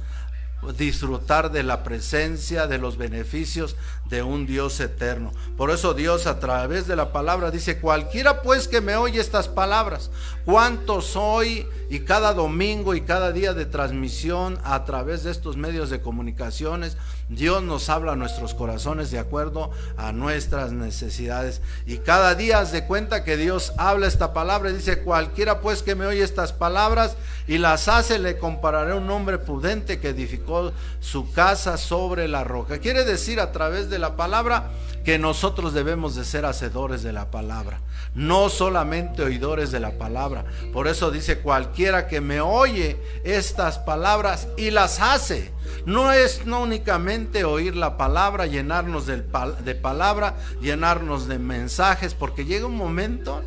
disfrutar 0.77 1.51
de 1.51 1.63
la 1.63 1.83
presencia, 1.83 2.67
de 2.67 2.77
los 2.77 2.97
beneficios 2.97 3.77
de 4.09 4.23
un 4.23 4.45
Dios 4.45 4.79
eterno. 4.79 5.31
Por 5.57 5.71
eso 5.71 5.93
Dios 5.93 6.27
a 6.27 6.39
través 6.39 6.87
de 6.87 6.95
la 6.95 7.11
palabra 7.11 7.51
dice, 7.51 7.79
cualquiera 7.79 8.41
pues 8.41 8.67
que 8.67 8.81
me 8.81 8.95
oye 8.95 9.19
estas 9.19 9.47
palabras, 9.47 10.09
cuánto 10.45 11.01
soy 11.01 11.67
y 11.89 12.01
cada 12.01 12.33
domingo 12.33 12.93
y 12.95 13.01
cada 13.01 13.31
día 13.31 13.53
de 13.53 13.65
transmisión 13.65 14.59
a 14.63 14.85
través 14.85 15.23
de 15.23 15.31
estos 15.31 15.57
medios 15.57 15.89
de 15.89 16.01
comunicaciones, 16.01 16.97
Dios 17.29 17.61
nos 17.61 17.89
habla 17.89 18.13
a 18.13 18.15
nuestros 18.15 18.55
corazones 18.55 19.11
de 19.11 19.19
acuerdo 19.19 19.69
a 19.97 20.11
nuestras 20.11 20.71
necesidades. 20.71 21.61
Y 21.85 21.97
cada 21.97 22.35
día 22.35 22.63
de 22.65 22.85
cuenta 22.85 23.23
que 23.23 23.37
Dios 23.37 23.73
habla 23.77 24.07
esta 24.07 24.33
palabra 24.33 24.69
y 24.69 24.73
dice, 24.73 24.99
cualquiera 25.03 25.61
pues 25.61 25.83
que 25.83 25.95
me 25.95 26.05
oye 26.05 26.23
estas 26.23 26.53
palabras 26.53 27.15
y 27.47 27.57
las 27.57 27.87
hace, 27.87 28.19
le 28.19 28.37
compararé 28.37 28.93
a 28.93 28.95
un 28.95 29.09
hombre 29.09 29.37
prudente 29.37 29.99
que 29.99 30.09
edificó 30.09 30.71
su 30.99 31.31
casa 31.31 31.77
sobre 31.77 32.27
la 32.27 32.43
roca. 32.43 32.79
Quiere 32.79 33.05
decir 33.05 33.39
a 33.39 33.51
través 33.51 33.89
de 33.89 33.98
la 33.99 34.15
palabra 34.15 34.71
que 35.03 35.17
nosotros 35.17 35.73
debemos 35.73 36.15
de 36.15 36.25
ser 36.25 36.45
hacedores 36.45 37.03
de 37.03 37.13
la 37.13 37.31
palabra, 37.31 37.79
no 38.15 38.49
solamente 38.49 39.23
oidores 39.23 39.71
de 39.71 39.79
la 39.79 39.97
palabra. 39.97 40.45
Por 40.73 40.87
eso 40.87 41.11
dice, 41.11 41.39
cualquiera 41.39 42.07
que 42.07 42.21
me 42.21 42.41
oye 42.41 42.97
estas 43.23 43.79
palabras 43.79 44.47
y 44.57 44.71
las 44.71 44.99
hace 44.99 45.51
no 45.85 46.11
es 46.11 46.45
no 46.45 46.61
únicamente 46.61 47.43
oír 47.43 47.75
la 47.75 47.97
palabra, 47.97 48.45
llenarnos 48.45 49.05
de, 49.05 49.23
de 49.63 49.75
palabra, 49.75 50.35
llenarnos 50.61 51.27
de 51.27 51.39
mensajes, 51.39 52.13
porque 52.13 52.45
llega 52.45 52.65
un 52.65 52.77
momento 52.77 53.41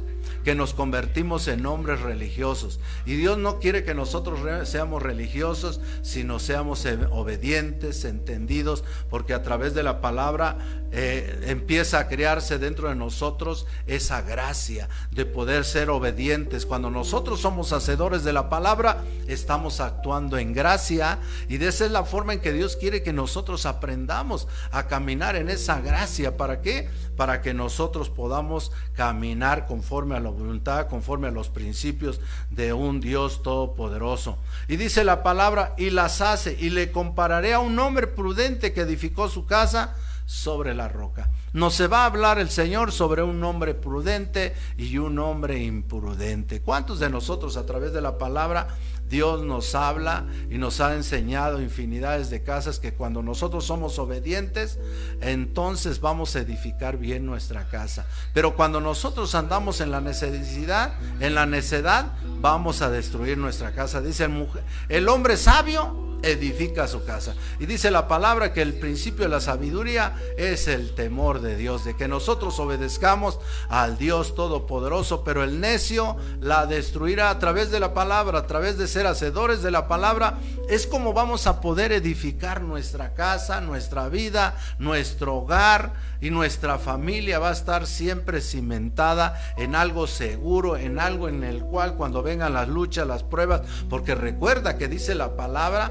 que 0.45 0.55
nos 0.55 0.75
convertimos 0.75 1.49
en 1.49 1.67
hombres 1.67 2.01
religiosos. 2.01 2.81
Y 3.07 3.17
Dios 3.17 3.39
no 3.39 3.59
quiere 3.59 3.85
que 3.85 3.95
nosotros 3.95 4.41
seamos 4.69 5.03
religiosos, 5.03 5.81
sino 6.03 6.39
seamos 6.39 6.87
obedientes, 7.11 8.05
entendidos, 8.05 8.85
porque 9.11 9.35
a 9.35 9.43
través 9.43 9.75
de 9.75 9.83
la 9.83 10.01
palabra 10.01 10.59
eh, 10.95 11.45
empieza 11.47 12.01
a 12.01 12.09
crearse 12.09 12.59
dentro 12.59 12.89
de 12.91 12.95
nosotros 12.95 13.67
esa 13.87 14.21
gracia 14.21 14.89
de 15.11 15.25
poder 15.25 15.65
ser 15.65 15.89
obedientes. 15.89 16.67
Cuando 16.67 16.91
nosotros 16.91 17.41
somos 17.41 17.73
hacedores 17.73 18.25
de 18.25 18.33
la 18.33 18.51
palabra, 18.51 19.03
estamos 19.27 19.81
actuando 19.81 20.37
en 20.37 20.53
gracia 20.53 21.19
y 21.49 21.57
de 21.57 21.69
esa 21.69 21.87
es 21.87 21.93
la 21.93 22.05
forma 22.05 22.35
en 22.35 22.41
que 22.41 22.53
Dios 22.53 22.77
quiere 22.77 23.03
que 23.03 23.13
nosotros 23.13 23.65
aprendamos 23.65 24.49
a 24.71 24.87
caminar 24.87 25.37
en 25.37 25.49
esa 25.49 25.81
gracia. 25.81 26.37
¿Para 26.37 26.61
qué? 26.61 26.89
Para 27.17 27.43
que 27.43 27.55
nosotros 27.55 28.11
podamos 28.11 28.73
caminar 28.95 29.67
conforme 29.67 30.17
a 30.17 30.21
la 30.21 30.31
voluntad, 30.31 30.89
conforme 30.89 31.29
a 31.29 31.33
los 31.33 31.49
principios 31.49 32.21
de 32.51 32.73
un 32.73 33.01
Dios 33.01 33.43
todopoderoso. 33.43 34.39
Y 34.69 34.77
dice 34.77 35.05
la 35.05 35.23
palabra, 35.23 35.75
y 35.77 35.91
las 35.91 36.21
hace, 36.21 36.57
y 36.59 36.71
le 36.71 36.91
compararé 36.91 37.55
a 37.55 37.61
un 37.61 37.79
hombre 37.79 38.07
prudente 38.07 38.73
que 38.73 38.83
edificó 38.83 39.29
su 39.29 39.47
casa 39.47 39.95
sobre 40.27 40.75
la 40.75 40.89
roca. 40.89 41.31
Nos 41.53 41.75
se 41.75 41.87
va 41.87 42.03
a 42.03 42.07
hablar 42.07 42.39
el 42.39 42.49
Señor 42.49 42.93
sobre 42.93 43.23
un 43.23 43.45
hombre 43.45 43.75
prudente 43.75 44.55
y 44.79 44.97
un 44.97 45.19
hombre 45.19 45.63
imprudente. 45.63 46.63
¿Cuántos 46.63 46.99
de 46.99 47.11
nosotros 47.11 47.57
a 47.59 47.67
través 47.67 47.93
de 47.93 48.01
la 48.01 48.17
palabra 48.17 48.69
Dios 49.13 49.45
nos 49.45 49.75
habla 49.75 50.25
y 50.51 50.57
nos 50.57 50.81
ha 50.81 50.97
enseñado 50.97 51.61
infinidades 51.61 52.31
de 52.31 52.43
casas 52.43 52.81
que 52.81 52.95
cuando 52.95 53.23
nosotros 53.23 53.67
somos 53.67 53.99
obedientes, 53.99 54.79
entonces 55.21 56.01
vamos 56.01 56.35
a 56.35 56.41
edificar 56.41 56.97
bien 56.97 57.27
nuestra 57.27 57.69
casa. 57.69 58.07
Pero 58.33 58.57
cuando 58.57 58.81
nosotros 58.81 59.35
andamos 59.35 59.83
en 59.83 59.91
la 59.91 60.01
necesidad, 60.01 60.95
en 61.21 61.35
la 61.35 61.45
necedad, 61.45 62.15
vamos 62.41 62.81
a 62.81 62.89
destruir 62.89 63.37
nuestra 63.37 63.73
casa. 63.73 64.01
Dice 64.01 64.25
el, 64.25 64.49
el 64.89 65.09
hombre 65.11 65.37
sabio 65.37 66.12
edifica 66.23 66.89
su 66.89 67.05
casa. 67.05 67.35
Y 67.59 67.67
dice 67.67 67.91
la 67.91 68.09
palabra 68.09 68.53
que 68.53 68.63
el 68.63 68.75
principio 68.75 69.25
de 69.25 69.31
la 69.31 69.41
sabiduría 69.41 70.17
es 70.37 70.69
el 70.69 70.95
temor 70.95 71.41
de 71.41 71.57
Dios, 71.57 71.85
de 71.85 71.97
que 71.97 72.09
nosotros 72.09 72.59
obedezcamos 72.59 73.39
al 73.69 73.99
Dios 73.99 74.35
Todopoderoso, 74.35 75.25
pero 75.25 75.43
el 75.43 75.61
necio 75.61 76.17
la 76.41 76.67
destruirá 76.67 77.31
a 77.31 77.39
través 77.39 77.71
de 77.71 77.81
la 77.81 77.95
palabra, 77.95 78.41
a 78.41 78.47
través 78.47 78.79
de 78.79 78.87
ser 78.87 79.07
hacedores 79.07 79.63
de 79.63 79.71
la 79.71 79.89
palabra. 79.89 80.39
Es 80.69 80.87
como 80.87 81.13
vamos 81.13 81.47
a 81.47 81.61
poder 81.61 81.93
edificar 81.93 82.63
nuestra 82.63 83.15
casa, 83.15 83.61
nuestra 83.61 84.09
vida, 84.09 84.57
nuestro 84.79 85.37
hogar 85.37 85.93
y 86.21 86.31
nuestra 86.31 86.79
familia 86.79 87.39
va 87.39 87.51
a 87.51 87.53
estar 87.53 87.87
siempre 87.87 88.41
cimentada 88.41 89.41
en 89.57 89.75
algo 89.75 90.07
seguro, 90.07 90.77
en 90.77 90.99
algo 90.99 91.29
en 91.29 91.43
el 91.43 91.63
cual 91.63 91.95
cuando 91.95 92.23
vengan 92.23 92.55
las 92.55 92.69
luchas, 92.69 93.07
las 93.07 93.23
pruebas, 93.23 93.63
porque 93.91 94.15
recuerda 94.15 94.79
que 94.79 94.89
dice 94.89 95.15
la 95.15 95.37
palabra 95.37 95.91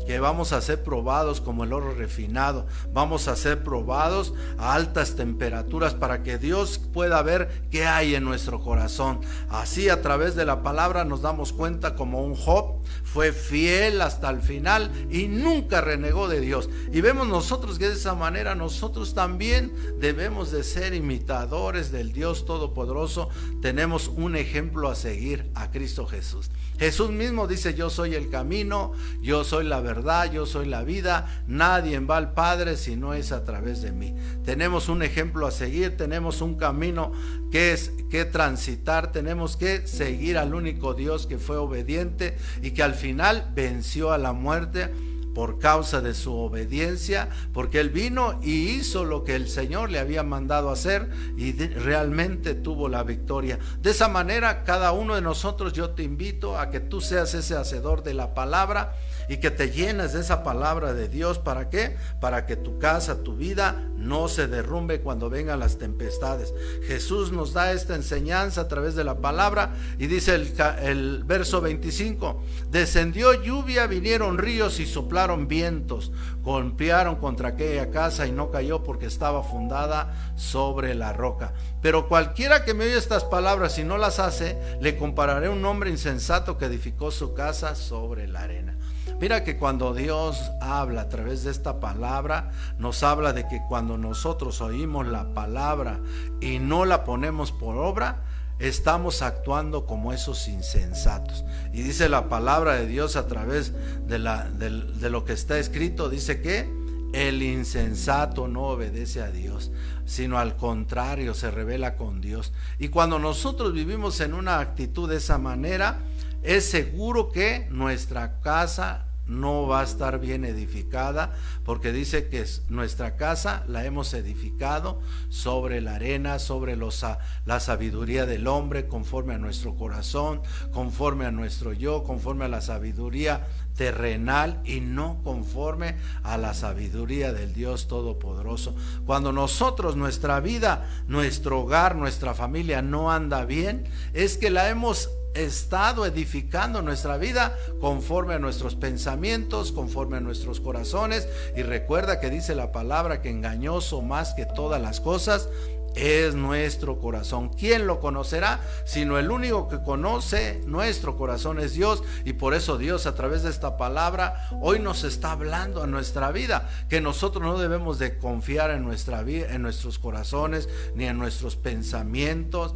que 0.05 0.19
vamos 0.19 0.51
a 0.51 0.61
ser 0.61 0.83
probados 0.83 1.41
como 1.41 1.63
el 1.63 1.73
oro 1.73 1.93
refinado, 1.93 2.65
vamos 2.93 3.27
a 3.27 3.35
ser 3.35 3.63
probados 3.63 4.33
a 4.57 4.73
altas 4.73 5.15
temperaturas 5.15 5.93
para 5.93 6.23
que 6.23 6.37
Dios 6.37 6.79
pueda 6.93 7.21
ver 7.21 7.63
qué 7.71 7.85
hay 7.85 8.15
en 8.15 8.23
nuestro 8.23 8.61
corazón. 8.61 9.21
Así 9.49 9.89
a 9.89 10.01
través 10.01 10.35
de 10.35 10.45
la 10.45 10.63
palabra 10.63 11.05
nos 11.05 11.21
damos 11.21 11.53
cuenta 11.53 11.95
como 11.95 12.23
un 12.23 12.35
Job 12.35 12.81
fue 13.03 13.31
fiel 13.33 14.01
hasta 14.01 14.29
el 14.29 14.41
final 14.41 14.91
y 15.09 15.27
nunca 15.27 15.81
renegó 15.81 16.27
de 16.27 16.39
Dios. 16.39 16.69
Y 16.91 17.01
vemos 17.01 17.27
nosotros 17.27 17.77
que 17.77 17.89
de 17.89 17.95
esa 17.95 18.15
manera 18.15 18.55
nosotros 18.55 19.13
también 19.13 19.73
debemos 19.99 20.51
de 20.51 20.63
ser 20.63 20.93
imitadores 20.93 21.91
del 21.91 22.13
Dios 22.13 22.45
Todopoderoso. 22.45 23.29
Tenemos 23.61 24.07
un 24.07 24.35
ejemplo 24.35 24.89
a 24.89 24.95
seguir 24.95 25.51
a 25.55 25.71
Cristo 25.71 26.05
Jesús. 26.05 26.49
Jesús 26.79 27.11
mismo 27.11 27.47
dice, 27.47 27.75
yo 27.75 27.91
soy 27.91 28.15
el 28.15 28.29
camino, 28.29 28.93
yo 29.21 29.43
soy 29.43 29.65
la 29.65 29.81
verdad, 29.81 30.00
yo 30.31 30.45
soy 30.45 30.67
la 30.67 30.83
vida, 30.83 31.43
nadie 31.47 31.99
va 31.99 32.17
al 32.17 32.33
Padre 32.33 32.77
si 32.77 32.95
no 32.95 33.13
es 33.13 33.31
a 33.31 33.43
través 33.43 33.81
de 33.81 33.91
mí. 33.91 34.15
Tenemos 34.43 34.89
un 34.89 35.03
ejemplo 35.03 35.47
a 35.47 35.51
seguir, 35.51 35.97
tenemos 35.97 36.41
un 36.41 36.55
camino 36.55 37.11
que 37.51 37.71
es 37.73 37.91
que 38.09 38.25
transitar, 38.25 39.11
tenemos 39.11 39.57
que 39.57 39.87
seguir 39.87 40.37
al 40.37 40.53
único 40.53 40.93
Dios 40.93 41.27
que 41.27 41.37
fue 41.37 41.57
obediente 41.57 42.37
y 42.61 42.71
que 42.71 42.83
al 42.83 42.95
final 42.95 43.51
venció 43.53 44.11
a 44.11 44.17
la 44.17 44.33
muerte 44.33 44.89
por 45.33 45.59
causa 45.59 46.01
de 46.01 46.13
su 46.13 46.35
obediencia, 46.35 47.29
porque 47.53 47.79
él 47.79 47.89
vino 47.89 48.39
y 48.41 48.69
hizo 48.69 49.05
lo 49.05 49.23
que 49.23 49.35
el 49.35 49.47
Señor 49.47 49.89
le 49.89 49.99
había 49.99 50.23
mandado 50.23 50.69
hacer 50.69 51.09
y 51.37 51.53
realmente 51.53 52.53
tuvo 52.53 52.89
la 52.89 53.03
victoria. 53.03 53.59
De 53.81 53.91
esa 53.91 54.07
manera, 54.07 54.63
cada 54.63 54.91
uno 54.91 55.15
de 55.15 55.21
nosotros, 55.21 55.73
yo 55.73 55.91
te 55.91 56.03
invito 56.03 56.57
a 56.57 56.69
que 56.69 56.79
tú 56.79 57.01
seas 57.01 57.33
ese 57.33 57.55
hacedor 57.55 58.03
de 58.03 58.13
la 58.13 58.33
palabra 58.33 58.93
y 59.27 59.37
que 59.37 59.51
te 59.51 59.71
llenes 59.71 60.13
de 60.13 60.21
esa 60.21 60.43
palabra 60.43 60.93
de 60.93 61.07
Dios. 61.07 61.39
¿Para 61.39 61.69
qué? 61.69 61.97
Para 62.19 62.45
que 62.45 62.55
tu 62.55 62.79
casa, 62.79 63.23
tu 63.23 63.35
vida 63.35 63.75
no 64.01 64.27
se 64.27 64.47
derrumbe 64.47 65.01
cuando 65.01 65.29
vengan 65.29 65.59
las 65.59 65.77
tempestades. 65.77 66.53
Jesús 66.83 67.31
nos 67.31 67.53
da 67.53 67.71
esta 67.71 67.95
enseñanza 67.95 68.61
a 68.61 68.67
través 68.67 68.95
de 68.95 69.03
la 69.03 69.19
palabra 69.19 69.73
y 69.99 70.07
dice 70.07 70.35
el, 70.35 71.23
verso 71.23 71.61
25, 71.61 72.43
descendió 72.69 73.33
lluvia, 73.33 73.87
vinieron 73.87 74.37
ríos 74.37 74.79
y 74.79 74.85
soplaron 74.85 75.47
vientos, 75.47 76.11
golpearon 76.43 77.17
contra 77.17 77.49
aquella 77.49 77.91
casa 77.91 78.27
y 78.27 78.31
no 78.31 78.49
cayó 78.49 78.83
porque 78.83 79.05
estaba 79.05 79.43
fundada 79.43 80.33
sobre 80.35 80.95
la 80.95 81.13
roca. 81.13 81.53
Pero 81.81 82.07
cualquiera 82.07 82.65
que 82.65 82.73
me 82.73 82.85
oye 82.85 82.97
estas 82.97 83.23
palabras 83.23 83.77
y 83.77 83.83
no 83.83 83.97
las 83.97 84.19
hace, 84.19 84.57
le 84.81 84.97
compararé 84.97 85.49
un 85.49 85.63
hombre 85.65 85.89
insensato 85.89 86.57
que 86.57 86.65
edificó 86.65 87.11
su 87.11 87.33
casa 87.33 87.75
sobre 87.75 88.27
la 88.27 88.41
arena. 88.41 88.77
Mira 89.19 89.43
que 89.43 89.57
cuando 89.57 89.93
Dios 89.93 90.51
habla 90.61 91.01
a 91.01 91.09
través 91.09 91.43
de 91.43 91.51
esta 91.51 91.79
palabra, 91.79 92.51
nos 92.79 93.03
habla 93.03 93.33
de 93.33 93.47
que 93.47 93.61
cuando 93.67 93.97
nosotros 93.97 94.61
oímos 94.61 95.07
la 95.07 95.33
palabra 95.33 95.99
y 96.39 96.59
no 96.59 96.85
la 96.85 97.03
ponemos 97.03 97.51
por 97.51 97.77
obra, 97.77 98.23
estamos 98.61 99.21
actuando 99.21 99.85
como 99.85 100.13
esos 100.13 100.47
insensatos. 100.47 101.43
Y 101.73 101.81
dice 101.81 102.09
la 102.09 102.29
palabra 102.29 102.75
de 102.75 102.87
Dios 102.87 103.15
a 103.15 103.27
través 103.27 103.73
de, 104.07 104.19
la, 104.19 104.49
de, 104.49 105.09
lo 105.09 105.25
que 105.25 105.33
está 105.33 105.57
escrito, 105.57 106.09
dice 106.09 106.41
que 106.41 106.69
el 107.13 107.41
insensato 107.41 108.47
no 108.47 108.67
obedece 108.67 109.21
a 109.21 109.31
Dios, 109.31 109.71
sino 110.05 110.37
al 110.37 110.55
contrario, 110.55 111.33
se 111.33 111.51
revela 111.51 111.95
con 111.95 112.21
Dios. 112.21 112.53
Y 112.79 112.87
cuando 112.87 113.19
nosotros 113.19 113.73
vivimos 113.73 114.19
en 114.21 114.33
una 114.33 114.59
actitud 114.59 115.09
de 115.09 115.17
esa 115.17 115.37
manera, 115.37 115.99
es 116.43 116.69
seguro 116.69 117.31
que 117.31 117.67
nuestra 117.69 118.39
casa 118.41 119.05
no 119.31 119.65
va 119.65 119.81
a 119.81 119.83
estar 119.83 120.19
bien 120.19 120.43
edificada, 120.43 121.31
porque 121.63 121.91
dice 121.91 122.27
que 122.27 122.45
nuestra 122.69 123.15
casa 123.15 123.63
la 123.67 123.85
hemos 123.85 124.13
edificado 124.13 124.99
sobre 125.29 125.79
la 125.79 125.95
arena, 125.95 126.37
sobre 126.37 126.75
la 126.75 127.59
sabiduría 127.59 128.25
del 128.25 128.47
hombre, 128.47 128.87
conforme 128.87 129.33
a 129.33 129.37
nuestro 129.37 129.75
corazón, 129.75 130.41
conforme 130.73 131.25
a 131.25 131.31
nuestro 131.31 131.71
yo, 131.71 132.03
conforme 132.03 132.45
a 132.45 132.49
la 132.49 132.61
sabiduría 132.61 133.47
terrenal 133.75 134.59
y 134.65 134.81
no 134.81 135.21
conforme 135.23 135.95
a 136.23 136.37
la 136.37 136.53
sabiduría 136.53 137.31
del 137.31 137.53
Dios 137.53 137.87
Todopoderoso. 137.87 138.75
Cuando 139.05 139.31
nosotros, 139.31 139.95
nuestra 139.95 140.41
vida, 140.41 140.89
nuestro 141.07 141.61
hogar, 141.61 141.95
nuestra 141.95 142.33
familia 142.33 142.81
no 142.81 143.11
anda 143.11 143.45
bien, 143.45 143.85
es 144.13 144.37
que 144.37 144.49
la 144.49 144.69
hemos 144.69 145.09
estado 145.33 146.05
edificando 146.05 146.81
nuestra 146.81 147.17
vida 147.17 147.57
conforme 147.79 148.33
a 148.33 148.39
nuestros 148.39 148.75
pensamientos, 148.75 149.71
conforme 149.71 150.17
a 150.17 150.21
nuestros 150.21 150.59
corazones. 150.59 151.27
Y 151.55 151.63
recuerda 151.63 152.19
que 152.19 152.29
dice 152.29 152.55
la 152.55 152.71
palabra 152.71 153.21
que 153.21 153.29
engañoso 153.29 154.01
más 154.01 154.33
que 154.33 154.45
todas 154.45 154.81
las 154.81 154.99
cosas 154.99 155.49
es 155.95 156.35
nuestro 156.35 156.99
corazón. 156.99 157.49
¿Quién 157.49 157.85
lo 157.87 157.99
conocerá? 157.99 158.61
Sino 158.85 159.17
el 159.17 159.29
único 159.29 159.67
que 159.67 159.81
conoce 159.81 160.61
nuestro 160.65 161.17
corazón 161.17 161.59
es 161.59 161.73
Dios. 161.73 162.03
Y 162.25 162.33
por 162.33 162.53
eso 162.53 162.77
Dios 162.77 163.05
a 163.05 163.15
través 163.15 163.43
de 163.43 163.49
esta 163.49 163.77
palabra 163.77 164.47
hoy 164.61 164.79
nos 164.79 165.03
está 165.03 165.31
hablando 165.31 165.83
a 165.83 165.87
nuestra 165.87 166.31
vida. 166.31 166.69
Que 166.89 167.01
nosotros 167.01 167.43
no 167.43 167.57
debemos 167.57 167.99
de 167.99 168.17
confiar 168.17 168.71
en 168.71 168.83
nuestra 168.83 169.23
vida, 169.23 169.53
en 169.53 169.61
nuestros 169.61 169.99
corazones, 169.99 170.69
ni 170.95 171.05
en 171.05 171.17
nuestros 171.17 171.55
pensamientos 171.55 172.73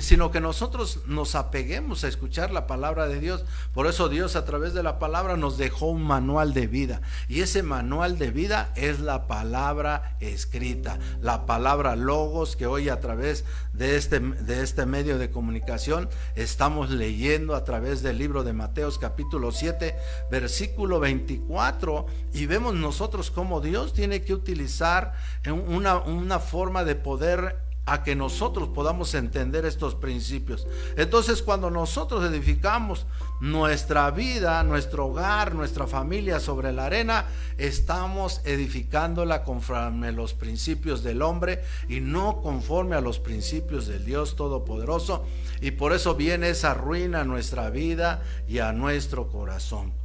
sino 0.00 0.30
que 0.30 0.40
nosotros 0.40 1.00
nos 1.06 1.34
apeguemos 1.34 2.04
a 2.04 2.08
escuchar 2.08 2.50
la 2.50 2.66
palabra 2.66 3.08
de 3.08 3.20
Dios. 3.20 3.44
Por 3.74 3.86
eso 3.86 4.08
Dios 4.08 4.36
a 4.36 4.44
través 4.44 4.74
de 4.74 4.82
la 4.82 4.98
palabra 4.98 5.36
nos 5.36 5.58
dejó 5.58 5.86
un 5.86 6.02
manual 6.02 6.54
de 6.54 6.66
vida. 6.66 7.02
Y 7.28 7.40
ese 7.40 7.62
manual 7.62 8.18
de 8.18 8.30
vida 8.30 8.72
es 8.76 9.00
la 9.00 9.26
palabra 9.26 10.16
escrita, 10.20 10.98
la 11.20 11.46
palabra 11.46 11.96
logos 11.96 12.56
que 12.56 12.66
hoy 12.66 12.88
a 12.88 13.00
través 13.00 13.44
de 13.72 13.96
este, 13.96 14.20
de 14.20 14.62
este 14.62 14.86
medio 14.86 15.18
de 15.18 15.30
comunicación 15.30 16.08
estamos 16.36 16.90
leyendo 16.90 17.54
a 17.54 17.64
través 17.64 18.02
del 18.02 18.18
libro 18.18 18.44
de 18.44 18.52
Mateos 18.52 18.98
capítulo 18.98 19.52
7, 19.52 19.96
versículo 20.30 21.00
24. 21.00 22.06
Y 22.32 22.46
vemos 22.46 22.74
nosotros 22.74 23.30
cómo 23.30 23.60
Dios 23.60 23.92
tiene 23.92 24.22
que 24.22 24.34
utilizar 24.34 25.14
una, 25.46 25.98
una 25.98 26.38
forma 26.38 26.84
de 26.84 26.94
poder 26.94 27.61
a 27.84 28.04
que 28.04 28.14
nosotros 28.14 28.68
podamos 28.68 29.14
entender 29.14 29.64
estos 29.64 29.94
principios. 29.94 30.66
Entonces 30.96 31.42
cuando 31.42 31.70
nosotros 31.70 32.24
edificamos 32.24 33.06
nuestra 33.40 34.10
vida, 34.12 34.62
nuestro 34.62 35.06
hogar, 35.06 35.54
nuestra 35.54 35.86
familia 35.86 36.38
sobre 36.38 36.72
la 36.72 36.86
arena, 36.86 37.26
estamos 37.58 38.40
edificándola 38.44 39.42
conforme 39.42 40.12
los 40.12 40.32
principios 40.32 41.02
del 41.02 41.22
hombre 41.22 41.62
y 41.88 42.00
no 42.00 42.40
conforme 42.40 42.94
a 42.94 43.00
los 43.00 43.18
principios 43.18 43.86
del 43.88 44.04
Dios 44.04 44.36
Todopoderoso. 44.36 45.24
Y 45.60 45.72
por 45.72 45.92
eso 45.92 46.14
viene 46.14 46.50
esa 46.50 46.74
ruina 46.74 47.22
a 47.22 47.24
nuestra 47.24 47.70
vida 47.70 48.22
y 48.46 48.60
a 48.60 48.72
nuestro 48.72 49.28
corazón. 49.28 50.01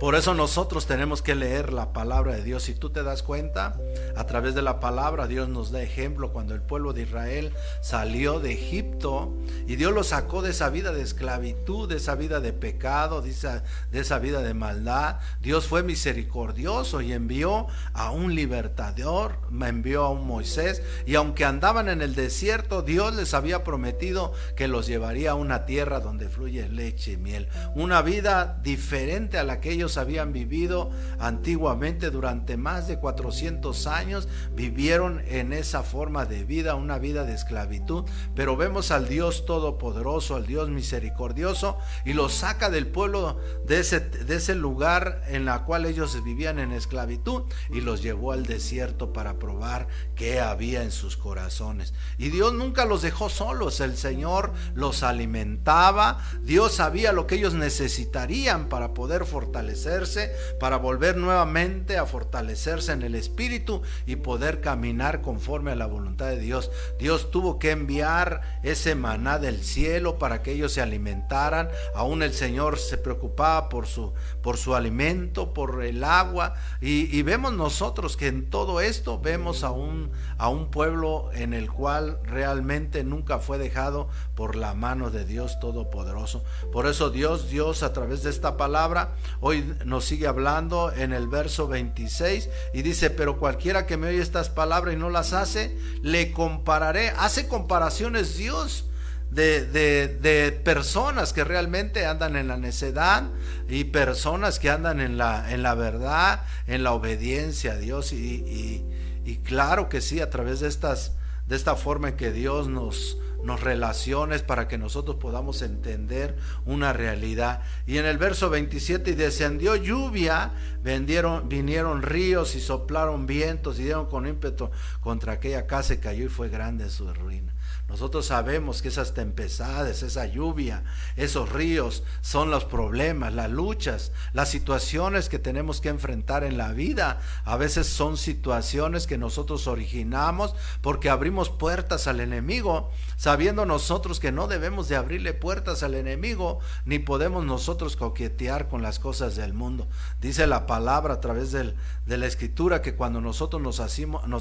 Por 0.00 0.14
eso 0.14 0.34
nosotros 0.34 0.86
tenemos 0.86 1.22
que 1.22 1.34
leer 1.34 1.72
la 1.72 1.92
palabra 1.92 2.34
de 2.34 2.42
Dios. 2.42 2.64
Si 2.64 2.74
tú 2.74 2.90
te 2.90 3.02
das 3.02 3.22
cuenta, 3.22 3.78
a 4.16 4.26
través 4.26 4.54
de 4.54 4.62
la 4.62 4.80
palabra 4.80 5.26
Dios 5.26 5.48
nos 5.48 5.70
da 5.70 5.82
ejemplo 5.82 6.32
cuando 6.32 6.54
el 6.54 6.62
pueblo 6.62 6.92
de 6.92 7.02
Israel 7.02 7.52
salió 7.80 8.40
de 8.40 8.52
Egipto 8.52 9.34
y 9.66 9.76
Dios 9.76 9.92
lo 9.92 10.04
sacó 10.04 10.42
de 10.42 10.50
esa 10.50 10.70
vida 10.70 10.92
de 10.92 11.02
esclavitud, 11.02 11.88
de 11.88 11.96
esa 11.96 12.14
vida 12.14 12.40
de 12.40 12.52
pecado, 12.52 13.22
de 13.22 13.30
esa, 13.30 13.64
de 13.90 14.00
esa 14.00 14.18
vida 14.18 14.42
de 14.42 14.54
maldad. 14.54 15.16
Dios 15.40 15.66
fue 15.66 15.82
misericordioso 15.82 17.00
y 17.00 17.12
envió 17.12 17.66
a 17.92 18.10
un 18.10 18.34
libertador, 18.34 19.38
envió 19.50 20.04
a 20.04 20.10
un 20.10 20.26
Moisés 20.26 20.82
y 21.06 21.14
aunque 21.14 21.44
andaban 21.44 21.88
en 21.88 22.02
el 22.02 22.14
desierto, 22.14 22.82
Dios 22.82 23.14
les 23.14 23.34
había 23.34 23.64
prometido 23.64 24.32
que 24.56 24.68
los 24.68 24.86
llevaría 24.86 25.32
a 25.32 25.34
una 25.34 25.66
tierra 25.66 26.00
donde 26.00 26.28
fluye 26.28 26.68
leche 26.68 27.12
y 27.12 27.16
miel. 27.16 27.48
Una 27.74 28.02
vida 28.02 28.60
diferente 28.62 29.38
a 29.38 29.44
la 29.44 29.60
que 29.60 29.72
ellos 29.72 29.81
habían 29.96 30.32
vivido 30.32 30.90
antiguamente 31.18 32.10
durante 32.10 32.56
más 32.56 32.88
de 32.88 32.98
400 32.98 33.86
años, 33.86 34.28
vivieron 34.54 35.22
en 35.26 35.52
esa 35.52 35.82
forma 35.82 36.24
de 36.24 36.44
vida, 36.44 36.74
una 36.74 36.98
vida 36.98 37.24
de 37.24 37.34
esclavitud, 37.34 38.04
pero 38.34 38.56
vemos 38.56 38.90
al 38.90 39.08
Dios 39.08 39.44
todopoderoso, 39.46 40.36
al 40.36 40.46
Dios 40.46 40.68
misericordioso, 40.68 41.78
y 42.04 42.12
los 42.12 42.32
saca 42.32 42.70
del 42.70 42.86
pueblo 42.86 43.38
de 43.66 43.80
ese, 43.80 44.00
de 44.00 44.36
ese 44.36 44.54
lugar 44.54 45.22
en 45.28 45.44
la 45.44 45.64
cual 45.64 45.86
ellos 45.86 46.22
vivían 46.22 46.58
en 46.58 46.72
esclavitud 46.72 47.42
y 47.70 47.80
los 47.80 48.02
llevó 48.02 48.32
al 48.32 48.46
desierto 48.46 49.12
para 49.12 49.38
probar 49.38 49.88
qué 50.14 50.40
había 50.40 50.82
en 50.82 50.92
sus 50.92 51.16
corazones. 51.16 51.94
Y 52.18 52.28
Dios 52.28 52.54
nunca 52.54 52.84
los 52.84 53.02
dejó 53.02 53.28
solos, 53.28 53.80
el 53.80 53.96
Señor 53.96 54.52
los 54.74 55.02
alimentaba, 55.02 56.18
Dios 56.42 56.74
sabía 56.74 57.12
lo 57.12 57.26
que 57.26 57.36
ellos 57.36 57.54
necesitarían 57.54 58.68
para 58.68 58.94
poder 58.94 59.24
fortalecer 59.24 59.61
fortalecerse, 59.62 60.34
para 60.58 60.76
volver 60.76 61.16
nuevamente 61.16 61.96
a 61.96 62.06
fortalecerse 62.06 62.92
en 62.92 63.02
el 63.02 63.14
espíritu 63.14 63.82
y 64.06 64.16
poder 64.16 64.60
caminar 64.60 65.22
conforme 65.22 65.70
a 65.70 65.76
la 65.76 65.86
voluntad 65.86 66.26
de 66.26 66.38
Dios. 66.38 66.70
Dios 66.98 67.30
tuvo 67.30 67.58
que 67.58 67.70
enviar 67.70 68.60
ese 68.62 68.94
maná 68.94 69.38
del 69.38 69.62
cielo 69.62 70.18
para 70.18 70.42
que 70.42 70.52
ellos 70.52 70.72
se 70.72 70.82
alimentaran. 70.82 71.70
Aún 71.94 72.22
el 72.22 72.32
Señor 72.32 72.78
se 72.78 72.98
preocupaba 72.98 73.68
por 73.68 73.86
su, 73.86 74.12
por 74.42 74.56
su 74.56 74.74
alimento, 74.74 75.54
por 75.54 75.82
el 75.84 76.04
agua. 76.04 76.54
Y, 76.80 77.22
vemos 77.22 77.52
nosotros 77.52 78.16
que 78.16 78.26
en 78.26 78.50
todo 78.50 78.80
esto 78.80 79.20
vemos 79.20 79.62
a 79.62 79.70
un, 79.70 80.10
a 80.38 80.48
un 80.48 80.70
pueblo 80.70 81.30
en 81.32 81.54
el 81.54 81.70
cual 81.70 82.18
realmente 82.24 83.04
nunca 83.04 83.38
fue 83.38 83.58
dejado 83.58 84.08
por 84.34 84.56
la 84.56 84.74
mano 84.74 85.10
de 85.10 85.24
Dios 85.24 85.60
Todopoderoso. 85.60 86.42
Por 86.72 86.86
eso 86.86 87.10
Dios, 87.10 87.48
Dios 87.48 87.82
a 87.82 87.92
través 87.92 88.22
de 88.24 88.30
esta 88.30 88.56
palabra, 88.56 89.14
hoy 89.40 89.74
nos 89.84 90.04
sigue 90.04 90.26
hablando 90.26 90.92
en 90.92 91.12
el 91.12 91.28
verso 91.28 91.68
26 91.68 92.50
y 92.74 92.82
dice, 92.82 93.10
pero 93.10 93.38
cualquiera 93.38 93.86
que 93.86 93.96
me 93.96 94.08
oye 94.08 94.20
estas 94.20 94.50
palabras 94.50 94.94
y 94.94 94.98
no 94.98 95.10
las 95.10 95.32
hace, 95.32 95.76
le 96.02 96.32
compararé. 96.32 97.10
Hace 97.10 97.46
comparaciones 97.46 98.36
Dios. 98.36 98.86
De, 99.34 99.64
de, 99.64 100.52
personas 100.52 101.32
que 101.32 101.42
realmente 101.42 102.04
andan 102.04 102.36
en 102.36 102.48
la 102.48 102.58
necedad 102.58 103.24
y 103.66 103.84
personas 103.84 104.58
que 104.58 104.68
andan 104.68 105.00
en 105.00 105.16
la, 105.16 105.50
en 105.52 105.62
la 105.62 105.74
verdad, 105.74 106.44
en 106.66 106.82
la 106.82 106.92
obediencia 106.92 107.72
a 107.72 107.76
Dios. 107.76 108.12
Y, 108.12 108.84
y 109.24 109.36
claro 109.38 109.88
que 109.88 110.00
sí, 110.00 110.20
a 110.20 110.30
través 110.30 110.60
de 110.60 110.68
estas, 110.68 111.12
de 111.48 111.56
esta 111.56 111.76
forma 111.76 112.10
en 112.10 112.16
que 112.16 112.32
Dios 112.32 112.68
nos, 112.68 113.16
nos 113.42 113.60
relaciones 113.60 114.42
para 114.42 114.68
que 114.68 114.78
nosotros 114.78 115.16
podamos 115.16 115.62
entender 115.62 116.36
una 116.64 116.92
realidad. 116.92 117.62
Y 117.86 117.98
en 117.98 118.06
el 118.06 118.18
verso 118.18 118.50
27, 118.50 119.12
y 119.12 119.14
descendió 119.14 119.76
lluvia, 119.76 120.52
vendieron, 120.82 121.48
vinieron 121.48 122.02
ríos 122.02 122.54
y 122.54 122.60
soplaron 122.60 123.26
vientos 123.26 123.78
y 123.78 123.84
dieron 123.84 124.08
con 124.08 124.26
ímpetu 124.26 124.70
contra 125.00 125.34
aquella 125.34 125.66
casa 125.66 125.94
y 125.94 125.98
cayó 125.98 126.26
y 126.26 126.28
fue 126.28 126.48
grande 126.48 126.88
su 126.90 127.12
ruina. 127.12 127.51
Nosotros 127.92 128.24
sabemos 128.24 128.80
que 128.80 128.88
esas 128.88 129.12
tempestades, 129.12 130.02
esa 130.02 130.24
lluvia, 130.24 130.82
esos 131.14 131.52
ríos 131.52 132.04
son 132.22 132.50
los 132.50 132.64
problemas, 132.64 133.34
las 133.34 133.50
luchas, 133.50 134.12
las 134.32 134.48
situaciones 134.48 135.28
que 135.28 135.38
tenemos 135.38 135.82
que 135.82 135.90
enfrentar 135.90 136.42
en 136.42 136.56
la 136.56 136.72
vida. 136.72 137.20
A 137.44 137.58
veces 137.58 137.86
son 137.86 138.16
situaciones 138.16 139.06
que 139.06 139.18
nosotros 139.18 139.66
originamos 139.66 140.54
porque 140.80 141.10
abrimos 141.10 141.50
puertas 141.50 142.06
al 142.06 142.20
enemigo, 142.20 142.90
sabiendo 143.18 143.66
nosotros 143.66 144.20
que 144.20 144.32
no 144.32 144.46
debemos 144.48 144.88
de 144.88 144.96
abrirle 144.96 145.34
puertas 145.34 145.82
al 145.82 145.94
enemigo, 145.94 146.60
ni 146.86 146.98
podemos 146.98 147.44
nosotros 147.44 147.96
coquetear 147.96 148.70
con 148.70 148.80
las 148.80 149.00
cosas 149.00 149.36
del 149.36 149.52
mundo. 149.52 149.86
Dice 150.18 150.46
la 150.46 150.66
palabra 150.66 151.12
a 151.12 151.20
través 151.20 151.52
de 151.52 151.74
la 152.06 152.26
escritura 152.26 152.80
que 152.80 152.94
cuando 152.94 153.20
nosotros 153.20 153.60
nos 153.60 153.80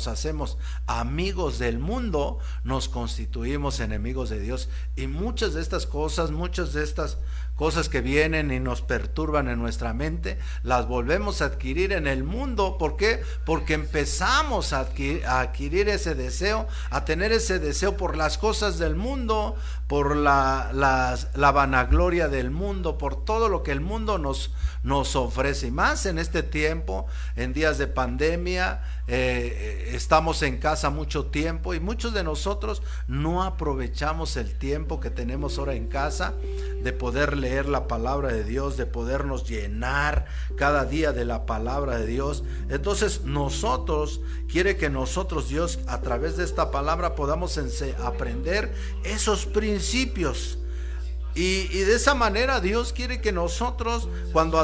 hacemos 0.08 0.58
amigos 0.88 1.60
del 1.60 1.80
mundo, 1.80 2.40
nos 2.64 2.88
constituimos 2.88 3.41
enemigos 3.80 4.30
de 4.30 4.40
Dios. 4.40 4.70
Y 4.96 5.08
muchas 5.08 5.54
de 5.54 5.62
estas 5.62 5.86
cosas, 5.86 6.32
muchas 6.32 6.74
de 6.74 6.84
estas 6.84 7.18
cosas 7.56 7.90
que 7.90 8.02
vienen 8.02 8.52
y 8.52 8.60
nos 8.60 8.82
perturban 8.82 9.48
en 9.48 9.60
nuestra 9.60 9.94
mente, 9.94 10.40
las 10.64 10.88
volvemos 10.88 11.42
a 11.42 11.46
adquirir 11.46 11.92
en 11.94 12.08
el 12.08 12.24
mundo. 12.24 12.78
¿Por 12.78 12.98
qué? 12.98 13.22
Porque 13.46 13.74
empezamos 13.74 14.74
a 14.74 14.80
adquirir, 14.80 15.26
a 15.26 15.42
adquirir 15.42 15.90
ese 15.90 16.16
deseo, 16.16 16.68
a 16.90 17.06
tener 17.06 17.32
ese 17.32 17.60
deseo 17.60 17.98
por 17.98 18.18
las 18.18 18.38
cosas 18.38 18.80
del 18.80 18.96
mundo, 18.96 19.56
por 19.92 20.16
la, 20.16 20.72
la, 20.74 21.52
vanagloria 21.52 22.30
del 22.30 22.50
mundo, 22.50 22.98
por 22.98 23.26
todo 23.26 23.50
lo 23.50 23.62
que 23.62 23.74
el 23.74 23.82
mundo 23.82 24.18
nos, 24.18 24.54
nos 24.84 25.18
ofrece. 25.18 25.68
Y 25.68 25.72
más 25.72 26.06
en 26.06 26.18
este 26.18 26.44
tiempo, 26.44 27.08
en 27.36 27.52
días 27.52 27.78
de 27.78 27.88
pandemia, 27.88 28.86
eh, 29.08 29.90
eh, 29.90 29.92
estamos 29.94 30.44
en 30.44 30.60
casa 30.60 30.92
mucho 30.92 31.26
tiempo 31.26 31.74
y 31.74 31.82
muchos 31.82 32.14
de 32.14 32.24
nosotros 32.24 32.82
no 33.10 33.44
aprovechamos 33.44 34.38
el 34.38 34.58
tiempo 34.58 35.02
que 35.02 35.10
tenemos 35.10 35.60
ahora 35.60 35.74
en 35.74 35.90
casa 35.90 36.36
de 36.82 36.94
poder 36.94 37.36
leer 37.36 37.68
la 37.68 37.90
palabra 37.90 38.30
de 38.30 38.46
Dios, 38.46 38.78
de 38.78 38.86
podernos 38.86 39.46
llenar 39.46 40.26
cada 40.56 40.86
día 40.86 41.12
de 41.12 41.26
la 41.26 41.46
palabra 41.46 41.98
de 41.98 42.06
Dios. 42.06 42.46
Entonces 42.70 43.26
nosotros, 43.26 44.22
quiere 44.50 44.78
que 44.78 44.90
nosotros 44.90 45.50
Dios 45.50 45.80
a 45.88 46.00
través 46.00 46.38
de 46.38 46.46
esta 46.46 46.72
palabra 46.72 47.14
podamos 47.16 47.60
aprender 48.02 48.74
esos 49.04 49.46
principios. 49.46 49.81
Y, 51.34 51.68
de 51.68 51.96
esa 51.96 52.14
manera 52.14 52.60
Dios 52.60 52.94
quiere 52.94 53.22
que 53.22 53.32
nosotros 53.32 54.10
cuando 54.34 54.60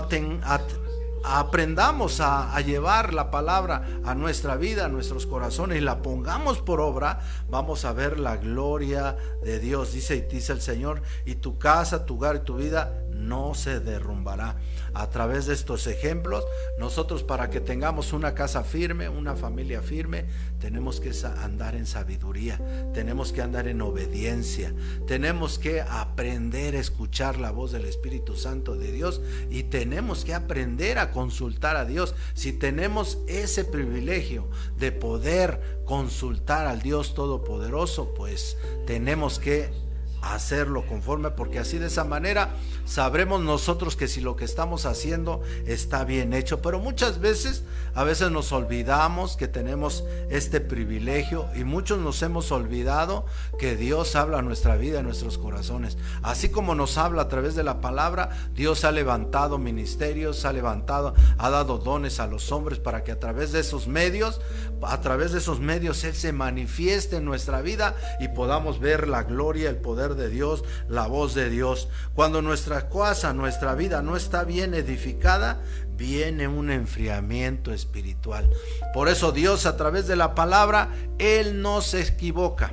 aprendamos 1.24 2.20
a, 2.20 2.60
llevar 2.62 3.14
la 3.14 3.32
palabra 3.32 3.88
a 4.04 4.16
nuestra 4.16 4.58
vida, 4.58 4.86
a 4.86 4.90
nuestros 4.90 5.26
corazones 5.26 5.78
y 5.78 5.82
la 5.82 6.02
pongamos 6.02 6.60
por 6.60 6.82
obra, 6.82 7.22
vamos 7.50 7.86
a 7.86 7.94
ver 7.94 8.20
la 8.20 8.38
gloria 8.38 9.16
de 9.44 9.60
Dios. 9.60 9.94
Dice 9.94 10.18
y 10.18 10.22
dice 10.22 10.54
el 10.54 10.62
Señor, 10.62 11.02
y 11.26 11.36
tu 11.36 11.58
casa, 11.58 12.06
tu 12.06 12.16
hogar 12.16 12.38
y 12.38 12.40
tu 12.40 12.56
vida 12.56 12.92
no 13.18 13.54
se 13.54 13.80
derrumbará. 13.80 14.58
A 14.94 15.10
través 15.10 15.46
de 15.46 15.54
estos 15.54 15.88
ejemplos, 15.88 16.44
nosotros 16.80 17.24
para 17.24 17.50
que 17.50 17.60
tengamos 17.60 18.14
una 18.14 18.34
casa 18.34 18.64
firme, 18.64 19.10
una 19.10 19.36
familia 19.36 19.82
firme, 19.82 20.26
tenemos 20.60 21.00
que 21.00 21.12
andar 21.44 21.76
en 21.76 21.86
sabiduría, 21.86 22.60
tenemos 22.94 23.32
que 23.32 23.42
andar 23.42 23.68
en 23.68 23.82
obediencia, 23.82 24.74
tenemos 25.06 25.60
que 25.60 25.82
aprender 25.82 26.76
a 26.76 26.80
escuchar 26.80 27.38
la 27.38 27.52
voz 27.52 27.72
del 27.72 27.86
Espíritu 27.86 28.36
Santo 28.36 28.76
de 28.76 28.92
Dios 28.92 29.22
y 29.50 29.64
tenemos 29.64 30.26
que 30.26 30.34
aprender 30.34 30.98
a 31.00 31.12
consultar 31.12 31.76
a 31.76 31.86
Dios. 31.86 32.16
Si 32.34 32.54
tenemos 32.54 33.20
ese 33.28 33.66
privilegio 33.66 34.50
de 34.78 34.92
poder 34.92 35.82
consultar 35.86 36.68
al 36.68 36.82
Dios 36.82 37.14
Todopoderoso, 37.14 38.14
pues 38.14 38.58
tenemos 38.86 39.40
que 39.40 39.87
hacerlo 40.22 40.86
conforme, 40.86 41.32
porque 41.32 41.60
así 41.60 41.78
de 41.78 41.88
esa 41.88 42.04
manera 42.04 42.50
sabremos 42.86 43.42
nosotros 43.42 43.96
que 43.96 44.08
si 44.08 44.22
lo 44.22 44.36
que 44.36 44.46
estamos 44.46 44.86
haciendo 44.86 45.42
está 45.66 46.04
bien 46.04 46.34
hecho. 46.34 46.62
Pero 46.62 46.80
muchas 46.80 47.20
veces, 47.20 47.64
a 47.94 48.04
veces 48.04 48.32
nos 48.32 48.52
olvidamos 48.52 49.38
que 49.38 49.48
tenemos 49.48 50.04
este 50.30 50.62
privilegio 50.62 51.48
y 51.56 51.64
muchos 51.64 52.00
nos 52.00 52.22
hemos 52.22 52.52
olvidado 52.52 53.26
que 53.60 53.76
Dios 53.76 54.16
habla 54.16 54.40
a 54.40 54.42
nuestra 54.42 54.76
vida, 54.76 55.00
a 55.00 55.04
nuestros 55.04 55.38
corazones. 55.38 55.98
Así 56.24 56.50
como 56.50 56.76
nos 56.76 56.98
habla 56.98 57.24
a 57.24 57.28
través 57.28 57.56
de 57.56 57.64
la 57.64 57.82
palabra, 57.82 58.30
Dios 58.54 58.84
ha 58.84 58.92
levantado 58.92 59.58
ministerios, 59.58 60.46
ha 60.46 60.54
levantado, 60.54 61.14
ha 61.38 61.50
dado 61.50 61.78
dones 61.78 62.20
a 62.20 62.28
los 62.28 62.52
hombres 62.52 62.80
para 62.80 63.04
que 63.04 63.12
a 63.12 63.20
través 63.20 63.52
de 63.52 63.60
esos 63.60 63.88
medios, 63.88 64.42
a 64.82 65.02
través 65.02 65.32
de 65.32 65.40
esos 65.40 65.60
medios 65.60 66.04
Él 66.04 66.16
se 66.16 66.34
manifieste 66.34 67.18
en 67.18 67.26
nuestra 67.26 67.62
vida 67.62 67.96
y 68.20 68.30
podamos 68.30 68.80
ver 68.80 69.08
la 69.08 69.24
gloria, 69.24 69.70
el 69.70 69.78
poder 69.78 70.07
de 70.16 70.30
Dios, 70.30 70.64
la 70.88 71.08
voz 71.08 71.34
de 71.34 71.50
Dios. 71.50 71.90
Cuando 72.14 72.42
nuestra 72.42 72.90
casa, 72.90 73.34
nuestra 73.34 73.76
vida 73.76 74.02
no 74.02 74.16
está 74.16 74.44
bien 74.44 74.74
edificada, 74.74 75.62
viene 75.96 76.48
un 76.48 76.70
enfriamiento 76.72 77.74
espiritual. 77.74 78.50
Por 78.94 79.10
eso 79.10 79.32
Dios 79.32 79.66
a 79.66 79.78
través 79.78 80.08
de 80.08 80.16
la 80.16 80.36
palabra, 80.36 80.90
Él 81.18 81.62
no 81.62 81.82
se 81.82 82.02
equivoca. 82.02 82.72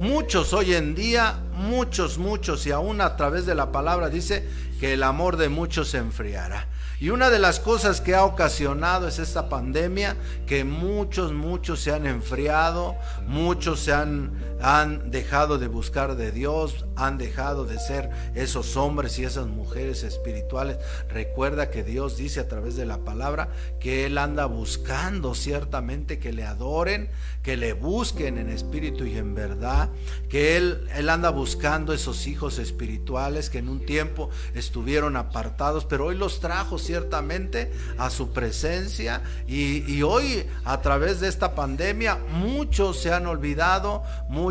Muchos 0.00 0.52
hoy 0.52 0.74
en 0.74 0.94
día, 0.94 1.38
muchos, 1.52 2.18
muchos, 2.18 2.66
y 2.66 2.72
aún 2.72 3.00
a 3.00 3.16
través 3.16 3.46
de 3.46 3.54
la 3.54 3.72
palabra 3.72 4.08
dice 4.08 4.46
que 4.80 4.92
el 4.92 5.02
amor 5.02 5.36
de 5.36 5.48
muchos 5.48 5.88
se 5.88 5.98
enfriará. 5.98 6.68
Y 6.98 7.10
una 7.10 7.28
de 7.28 7.38
las 7.38 7.60
cosas 7.60 8.00
que 8.00 8.14
ha 8.14 8.24
ocasionado 8.24 9.06
es 9.06 9.18
esta 9.18 9.50
pandemia, 9.50 10.16
que 10.46 10.64
muchos, 10.64 11.32
muchos 11.32 11.80
se 11.80 11.92
han 11.92 12.06
enfriado, 12.06 12.96
muchos 13.26 13.80
se 13.80 13.92
han, 13.92 14.32
han 14.60 15.10
dejado 15.10 15.58
de 15.58 15.68
buscar 15.68 16.16
de 16.16 16.32
Dios, 16.32 16.86
han 16.96 17.18
dejado 17.18 17.64
de 17.64 17.78
ser 17.78 18.10
esos 18.34 18.76
hombres 18.76 19.18
y 19.18 19.24
esas 19.24 19.46
mujeres 19.46 20.02
espirituales. 20.02 20.78
Recuerda 21.08 21.70
que 21.70 21.84
Dios 21.84 22.16
dice 22.16 22.40
a 22.40 22.48
través 22.48 22.76
de 22.76 22.86
la 22.86 22.98
palabra 22.98 23.48
que 23.80 24.06
Él 24.06 24.18
anda 24.18 24.46
buscando 24.46 25.34
ciertamente 25.34 26.18
que 26.18 26.32
le 26.32 26.44
adoren, 26.44 27.08
que 27.42 27.56
le 27.56 27.72
busquen 27.72 28.38
en 28.38 28.48
espíritu 28.48 29.04
y 29.04 29.16
en 29.16 29.34
verdad, 29.34 29.90
que 30.28 30.56
Él, 30.56 30.88
Él 30.94 31.08
anda 31.08 31.30
buscando 31.30 31.92
esos 31.92 32.26
hijos 32.26 32.58
espirituales 32.58 33.50
que 33.50 33.58
en 33.58 33.68
un 33.68 33.84
tiempo 33.84 34.30
estuvieron 34.54 35.16
apartados, 35.16 35.84
pero 35.84 36.06
hoy 36.06 36.16
los 36.16 36.40
trajo 36.40 36.78
ciertamente 36.78 37.72
a 37.98 38.10
su 38.10 38.30
presencia 38.30 39.22
y, 39.46 40.02
hoy 40.02 40.46
a 40.64 40.80
través 40.82 41.20
de 41.20 41.28
esta 41.28 41.54
pandemia 41.54 42.16
muchos 42.16 43.00
se 43.00 43.12
han 43.12 43.26
olvidado, 43.26 44.02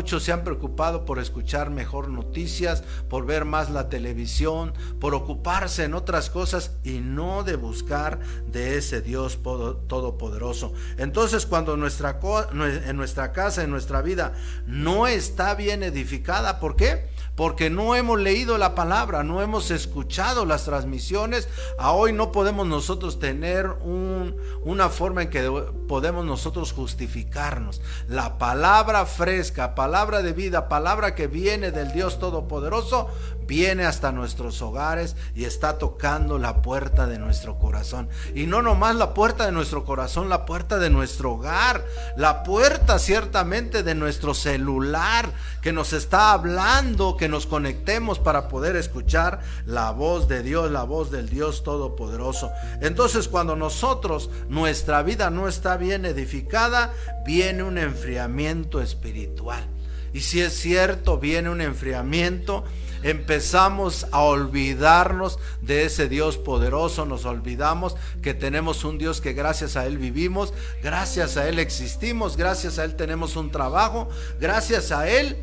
se 0.04 0.32
han 0.32 0.44
preocupado 0.44 1.04
por 1.04 1.18
escuchar 1.18 1.70
mejor 1.70 2.08
noticias, 2.08 2.82
por 3.08 3.26
ver 3.26 3.44
más 3.44 3.70
la 3.70 3.88
televisión, 3.88 4.74
por 5.00 5.14
ocuparse 5.14 5.84
en 5.84 5.94
otras 5.94 6.30
cosas 6.30 6.72
y 6.84 7.00
no 7.00 7.44
de 7.44 7.56
buscar 7.56 8.20
de 8.46 8.76
ese 8.76 9.00
Dios 9.00 9.38
todopoderoso. 9.42 10.72
Entonces 10.98 11.46
cuando 11.46 11.76
nuestra, 11.76 12.20
en 12.52 12.96
nuestra 12.96 13.32
casa, 13.32 13.62
en 13.62 13.70
nuestra 13.70 14.02
vida 14.02 14.34
no 14.66 15.06
está 15.06 15.54
bien 15.54 15.82
edificada, 15.82 16.60
¿por 16.60 16.76
qué? 16.76 17.08
Porque 17.36 17.68
no 17.68 17.94
hemos 17.94 18.18
leído 18.18 18.56
la 18.56 18.74
palabra, 18.74 19.22
no 19.22 19.42
hemos 19.42 19.70
escuchado 19.70 20.46
las 20.46 20.64
transmisiones. 20.64 21.48
A 21.78 21.92
hoy 21.92 22.12
no 22.14 22.32
podemos 22.32 22.66
nosotros 22.66 23.20
tener 23.20 23.68
un, 23.82 24.36
una 24.64 24.88
forma 24.88 25.22
en 25.22 25.30
que 25.30 25.42
podemos 25.86 26.24
nosotros 26.24 26.72
justificarnos. 26.72 27.82
La 28.08 28.38
palabra 28.38 29.04
fresca, 29.04 29.74
palabra 29.74 30.22
de 30.22 30.32
vida, 30.32 30.68
palabra 30.68 31.14
que 31.14 31.26
viene 31.26 31.70
del 31.72 31.92
Dios 31.92 32.18
Todopoderoso, 32.18 33.08
viene 33.46 33.84
hasta 33.84 34.12
nuestros 34.12 34.60
hogares 34.62 35.16
y 35.34 35.44
está 35.44 35.78
tocando 35.78 36.38
la 36.38 36.62
puerta 36.62 37.06
de 37.06 37.18
nuestro 37.18 37.58
corazón. 37.58 38.08
Y 38.34 38.46
no 38.46 38.62
nomás 38.62 38.96
la 38.96 39.14
puerta 39.14 39.46
de 39.46 39.52
nuestro 39.52 39.84
corazón, 39.84 40.28
la 40.28 40.44
puerta 40.44 40.78
de 40.78 40.90
nuestro 40.90 41.34
hogar, 41.34 41.84
la 42.16 42.42
puerta 42.42 42.98
ciertamente 42.98 43.82
de 43.82 43.94
nuestro 43.94 44.34
celular 44.34 45.30
que 45.62 45.72
nos 45.72 45.92
está 45.92 46.32
hablando, 46.32 47.16
que 47.16 47.28
nos 47.28 47.46
conectemos 47.46 48.18
para 48.18 48.48
poder 48.48 48.76
escuchar 48.76 49.40
la 49.66 49.90
voz 49.90 50.28
de 50.28 50.42
Dios, 50.42 50.70
la 50.70 50.82
voz 50.82 51.10
del 51.10 51.28
Dios 51.28 51.62
Todopoderoso. 51.62 52.50
Entonces 52.80 53.28
cuando 53.28 53.56
nosotros, 53.56 54.30
nuestra 54.48 55.02
vida 55.02 55.30
no 55.30 55.48
está 55.48 55.76
bien 55.76 56.04
edificada, 56.04 56.92
viene 57.24 57.62
un 57.62 57.78
enfriamiento 57.78 58.80
espiritual. 58.80 59.64
Y 60.12 60.20
si 60.20 60.40
es 60.40 60.54
cierto, 60.54 61.18
viene 61.18 61.50
un 61.50 61.60
enfriamiento 61.60 62.64
empezamos 63.06 64.08
a 64.10 64.20
olvidarnos 64.20 65.38
de 65.60 65.84
ese 65.84 66.08
Dios 66.08 66.36
poderoso, 66.36 67.06
nos 67.06 67.24
olvidamos 67.24 67.94
que 68.20 68.34
tenemos 68.34 68.82
un 68.84 68.98
Dios 68.98 69.20
que 69.20 69.32
gracias 69.32 69.76
a 69.76 69.86
Él 69.86 69.96
vivimos, 69.96 70.52
gracias 70.82 71.36
a 71.36 71.48
Él 71.48 71.60
existimos, 71.60 72.36
gracias 72.36 72.80
a 72.80 72.84
Él 72.84 72.96
tenemos 72.96 73.36
un 73.36 73.52
trabajo, 73.52 74.08
gracias 74.40 74.90
a 74.90 75.08
Él 75.08 75.36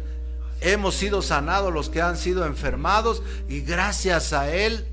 hemos 0.60 0.96
sido 0.96 1.22
sanados 1.22 1.74
los 1.74 1.90
que 1.90 2.02
han 2.02 2.18
sido 2.18 2.46
enfermados 2.46 3.24
y 3.48 3.62
gracias 3.62 4.34
a 4.34 4.54
Él 4.54 4.86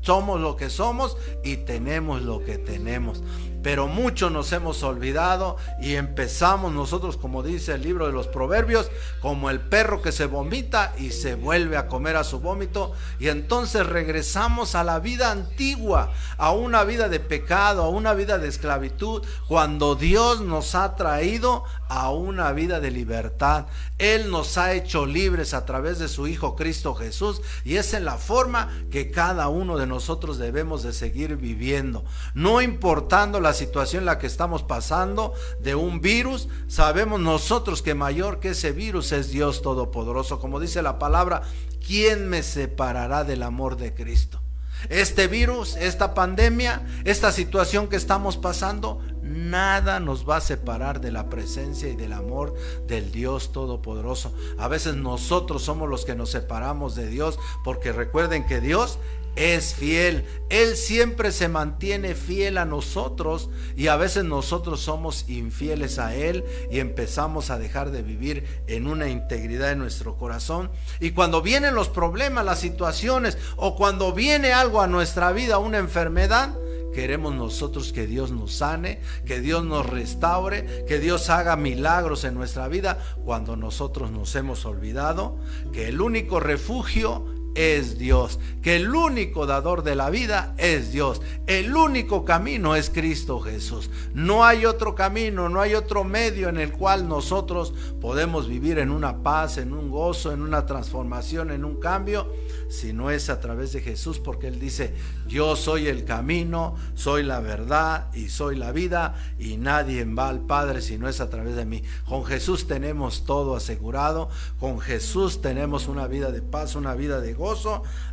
somos 0.00 0.40
lo 0.40 0.56
que 0.56 0.70
somos 0.70 1.18
y 1.44 1.58
tenemos 1.58 2.22
lo 2.22 2.42
que 2.42 2.56
tenemos 2.56 3.22
pero 3.62 3.86
mucho 3.86 4.30
nos 4.30 4.52
hemos 4.52 4.82
olvidado 4.82 5.56
y 5.80 5.94
empezamos 5.94 6.72
nosotros, 6.72 7.16
como 7.16 7.42
dice 7.42 7.74
el 7.74 7.82
libro 7.82 8.06
de 8.06 8.12
los 8.12 8.28
proverbios, 8.28 8.90
como 9.20 9.50
el 9.50 9.60
perro 9.60 10.02
que 10.02 10.12
se 10.12 10.26
vomita 10.26 10.94
y 10.98 11.10
se 11.10 11.34
vuelve 11.34 11.76
a 11.76 11.88
comer 11.88 12.16
a 12.16 12.24
su 12.24 12.40
vómito 12.40 12.92
y 13.18 13.28
entonces 13.28 13.86
regresamos 13.86 14.74
a 14.74 14.84
la 14.84 14.98
vida 14.98 15.30
antigua, 15.30 16.12
a 16.38 16.52
una 16.52 16.84
vida 16.84 17.08
de 17.08 17.20
pecado, 17.20 17.82
a 17.82 17.88
una 17.88 18.14
vida 18.14 18.38
de 18.38 18.48
esclavitud, 18.48 19.24
cuando 19.48 19.94
Dios 19.94 20.40
nos 20.40 20.74
ha 20.74 20.94
traído 20.96 21.64
a 21.88 22.10
una 22.10 22.52
vida 22.52 22.80
de 22.80 22.90
libertad. 22.90 23.66
Él 23.98 24.30
nos 24.30 24.58
ha 24.58 24.72
hecho 24.72 25.06
libres 25.06 25.54
a 25.54 25.64
través 25.64 25.98
de 25.98 26.08
su 26.08 26.26
Hijo 26.26 26.56
Cristo 26.56 26.94
Jesús 26.94 27.42
y 27.64 27.76
es 27.76 27.94
en 27.94 28.04
la 28.04 28.16
forma 28.16 28.70
que 28.90 29.10
cada 29.10 29.48
uno 29.48 29.76
de 29.76 29.86
nosotros 29.86 30.38
debemos 30.38 30.82
de 30.82 30.92
seguir 30.92 31.36
viviendo, 31.36 32.04
no 32.34 32.60
importando 32.60 33.40
la 33.40 33.52
situación 33.52 34.02
en 34.02 34.06
la 34.06 34.18
que 34.18 34.26
estamos 34.26 34.62
pasando 34.62 35.34
de 35.60 35.74
un 35.74 36.00
virus, 36.00 36.48
sabemos 36.68 37.20
nosotros 37.20 37.82
que 37.82 37.94
mayor 37.94 38.40
que 38.40 38.50
ese 38.50 38.72
virus 38.72 39.12
es 39.12 39.30
Dios 39.30 39.62
Todopoderoso. 39.62 40.40
Como 40.40 40.60
dice 40.60 40.82
la 40.82 40.98
palabra, 40.98 41.42
¿quién 41.86 42.28
me 42.28 42.42
separará 42.42 43.24
del 43.24 43.42
amor 43.42 43.76
de 43.76 43.94
Cristo? 43.94 44.40
Este 44.88 45.26
virus, 45.26 45.76
esta 45.76 46.14
pandemia, 46.14 46.82
esta 47.04 47.32
situación 47.32 47.88
que 47.88 47.96
estamos 47.96 48.36
pasando, 48.36 49.00
nada 49.36 50.00
nos 50.00 50.28
va 50.28 50.36
a 50.36 50.40
separar 50.40 51.00
de 51.00 51.12
la 51.12 51.28
presencia 51.28 51.88
y 51.88 51.96
del 51.96 52.12
amor 52.12 52.54
del 52.86 53.12
Dios 53.12 53.52
Todopoderoso. 53.52 54.32
A 54.58 54.68
veces 54.68 54.96
nosotros 54.96 55.62
somos 55.62 55.88
los 55.88 56.04
que 56.04 56.14
nos 56.14 56.30
separamos 56.30 56.94
de 56.94 57.08
Dios, 57.08 57.38
porque 57.64 57.92
recuerden 57.92 58.46
que 58.46 58.60
Dios 58.60 58.98
es 59.36 59.74
fiel. 59.74 60.24
Él 60.48 60.76
siempre 60.76 61.30
se 61.30 61.48
mantiene 61.48 62.14
fiel 62.14 62.58
a 62.58 62.64
nosotros 62.64 63.50
y 63.76 63.88
a 63.88 63.96
veces 63.96 64.24
nosotros 64.24 64.80
somos 64.80 65.28
infieles 65.28 65.98
a 65.98 66.14
Él 66.14 66.44
y 66.70 66.80
empezamos 66.80 67.50
a 67.50 67.58
dejar 67.58 67.90
de 67.90 68.02
vivir 68.02 68.62
en 68.66 68.86
una 68.86 69.08
integridad 69.08 69.72
en 69.72 69.78
nuestro 69.78 70.16
corazón. 70.16 70.70
Y 71.00 71.10
cuando 71.10 71.42
vienen 71.42 71.74
los 71.74 71.88
problemas, 71.88 72.44
las 72.44 72.60
situaciones 72.60 73.36
o 73.56 73.76
cuando 73.76 74.12
viene 74.12 74.52
algo 74.52 74.80
a 74.80 74.86
nuestra 74.86 75.32
vida, 75.32 75.58
una 75.58 75.78
enfermedad, 75.78 76.56
queremos 76.94 77.34
nosotros 77.34 77.92
que 77.92 78.06
Dios 78.06 78.30
nos 78.30 78.54
sane, 78.54 79.00
que 79.26 79.40
Dios 79.40 79.66
nos 79.66 79.84
restaure, 79.84 80.86
que 80.88 80.98
Dios 80.98 81.28
haga 81.28 81.54
milagros 81.54 82.24
en 82.24 82.32
nuestra 82.32 82.68
vida 82.68 82.98
cuando 83.22 83.54
nosotros 83.54 84.10
nos 84.10 84.34
hemos 84.34 84.64
olvidado 84.64 85.36
que 85.74 85.88
el 85.88 86.00
único 86.00 86.40
refugio 86.40 87.35
es 87.56 87.98
Dios, 87.98 88.38
que 88.62 88.76
el 88.76 88.94
único 88.94 89.46
dador 89.46 89.82
de 89.82 89.94
la 89.94 90.10
vida 90.10 90.54
es 90.58 90.92
Dios, 90.92 91.22
el 91.46 91.74
único 91.74 92.24
camino 92.24 92.76
es 92.76 92.90
Cristo 92.90 93.40
Jesús. 93.40 93.90
No 94.12 94.44
hay 94.44 94.66
otro 94.66 94.94
camino, 94.94 95.48
no 95.48 95.60
hay 95.60 95.74
otro 95.74 96.04
medio 96.04 96.50
en 96.50 96.58
el 96.58 96.72
cual 96.72 97.08
nosotros 97.08 97.72
podemos 98.00 98.46
vivir 98.46 98.78
en 98.78 98.90
una 98.90 99.22
paz, 99.22 99.56
en 99.56 99.72
un 99.72 99.90
gozo, 99.90 100.32
en 100.32 100.42
una 100.42 100.66
transformación, 100.66 101.50
en 101.50 101.64
un 101.64 101.80
cambio, 101.80 102.30
si 102.68 102.92
no 102.92 103.10
es 103.10 103.30
a 103.30 103.40
través 103.40 103.72
de 103.72 103.80
Jesús, 103.80 104.18
porque 104.18 104.48
Él 104.48 104.60
dice, 104.60 104.94
yo 105.26 105.56
soy 105.56 105.88
el 105.88 106.04
camino, 106.04 106.76
soy 106.94 107.22
la 107.22 107.40
verdad 107.40 108.12
y 108.14 108.28
soy 108.28 108.56
la 108.56 108.72
vida, 108.72 109.14
y 109.38 109.56
nadie 109.56 110.04
va 110.04 110.28
al 110.28 110.40
Padre 110.40 110.82
si 110.82 110.98
no 110.98 111.08
es 111.08 111.20
a 111.20 111.30
través 111.30 111.56
de 111.56 111.64
mí. 111.64 111.82
Con 112.06 112.24
Jesús 112.24 112.66
tenemos 112.66 113.24
todo 113.24 113.56
asegurado, 113.56 114.28
con 114.60 114.78
Jesús 114.78 115.40
tenemos 115.40 115.88
una 115.88 116.06
vida 116.06 116.30
de 116.30 116.42
paz, 116.42 116.74
una 116.74 116.94
vida 116.94 117.20
de 117.20 117.32
gozo 117.32 117.45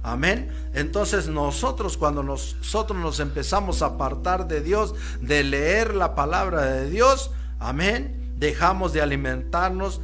Amén. 0.01 0.51
Entonces 0.73 1.27
nosotros 1.27 1.97
cuando 1.97 2.23
nosotros 2.23 2.97
nos 2.97 3.19
empezamos 3.19 3.81
a 3.81 3.87
apartar 3.87 4.47
de 4.47 4.61
Dios, 4.61 4.95
de 5.21 5.43
leer 5.43 5.95
la 5.95 6.15
palabra 6.15 6.65
de 6.65 6.89
Dios, 6.89 7.31
amén, 7.59 8.33
dejamos 8.37 8.93
de 8.93 9.01
alimentarnos, 9.01 10.01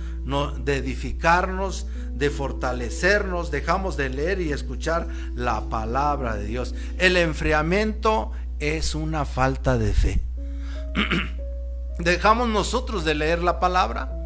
de 0.64 0.78
edificarnos, 0.78 1.88
de 2.14 2.30
fortalecernos, 2.30 3.52
dejamos 3.52 3.98
de 3.98 4.10
leer 4.10 4.42
y 4.42 4.52
escuchar 4.52 5.08
la 5.36 5.62
palabra 5.70 6.36
de 6.36 6.46
Dios. 6.46 6.76
El 6.98 7.18
enfriamiento 7.18 8.32
es 8.60 8.96
una 8.96 9.26
falta 9.26 9.78
de 9.78 9.94
fe. 9.94 10.20
dejamos 12.00 12.48
nosotros 12.48 13.06
de 13.06 13.16
leer 13.16 13.44
la 13.44 13.60
palabra 13.60 14.19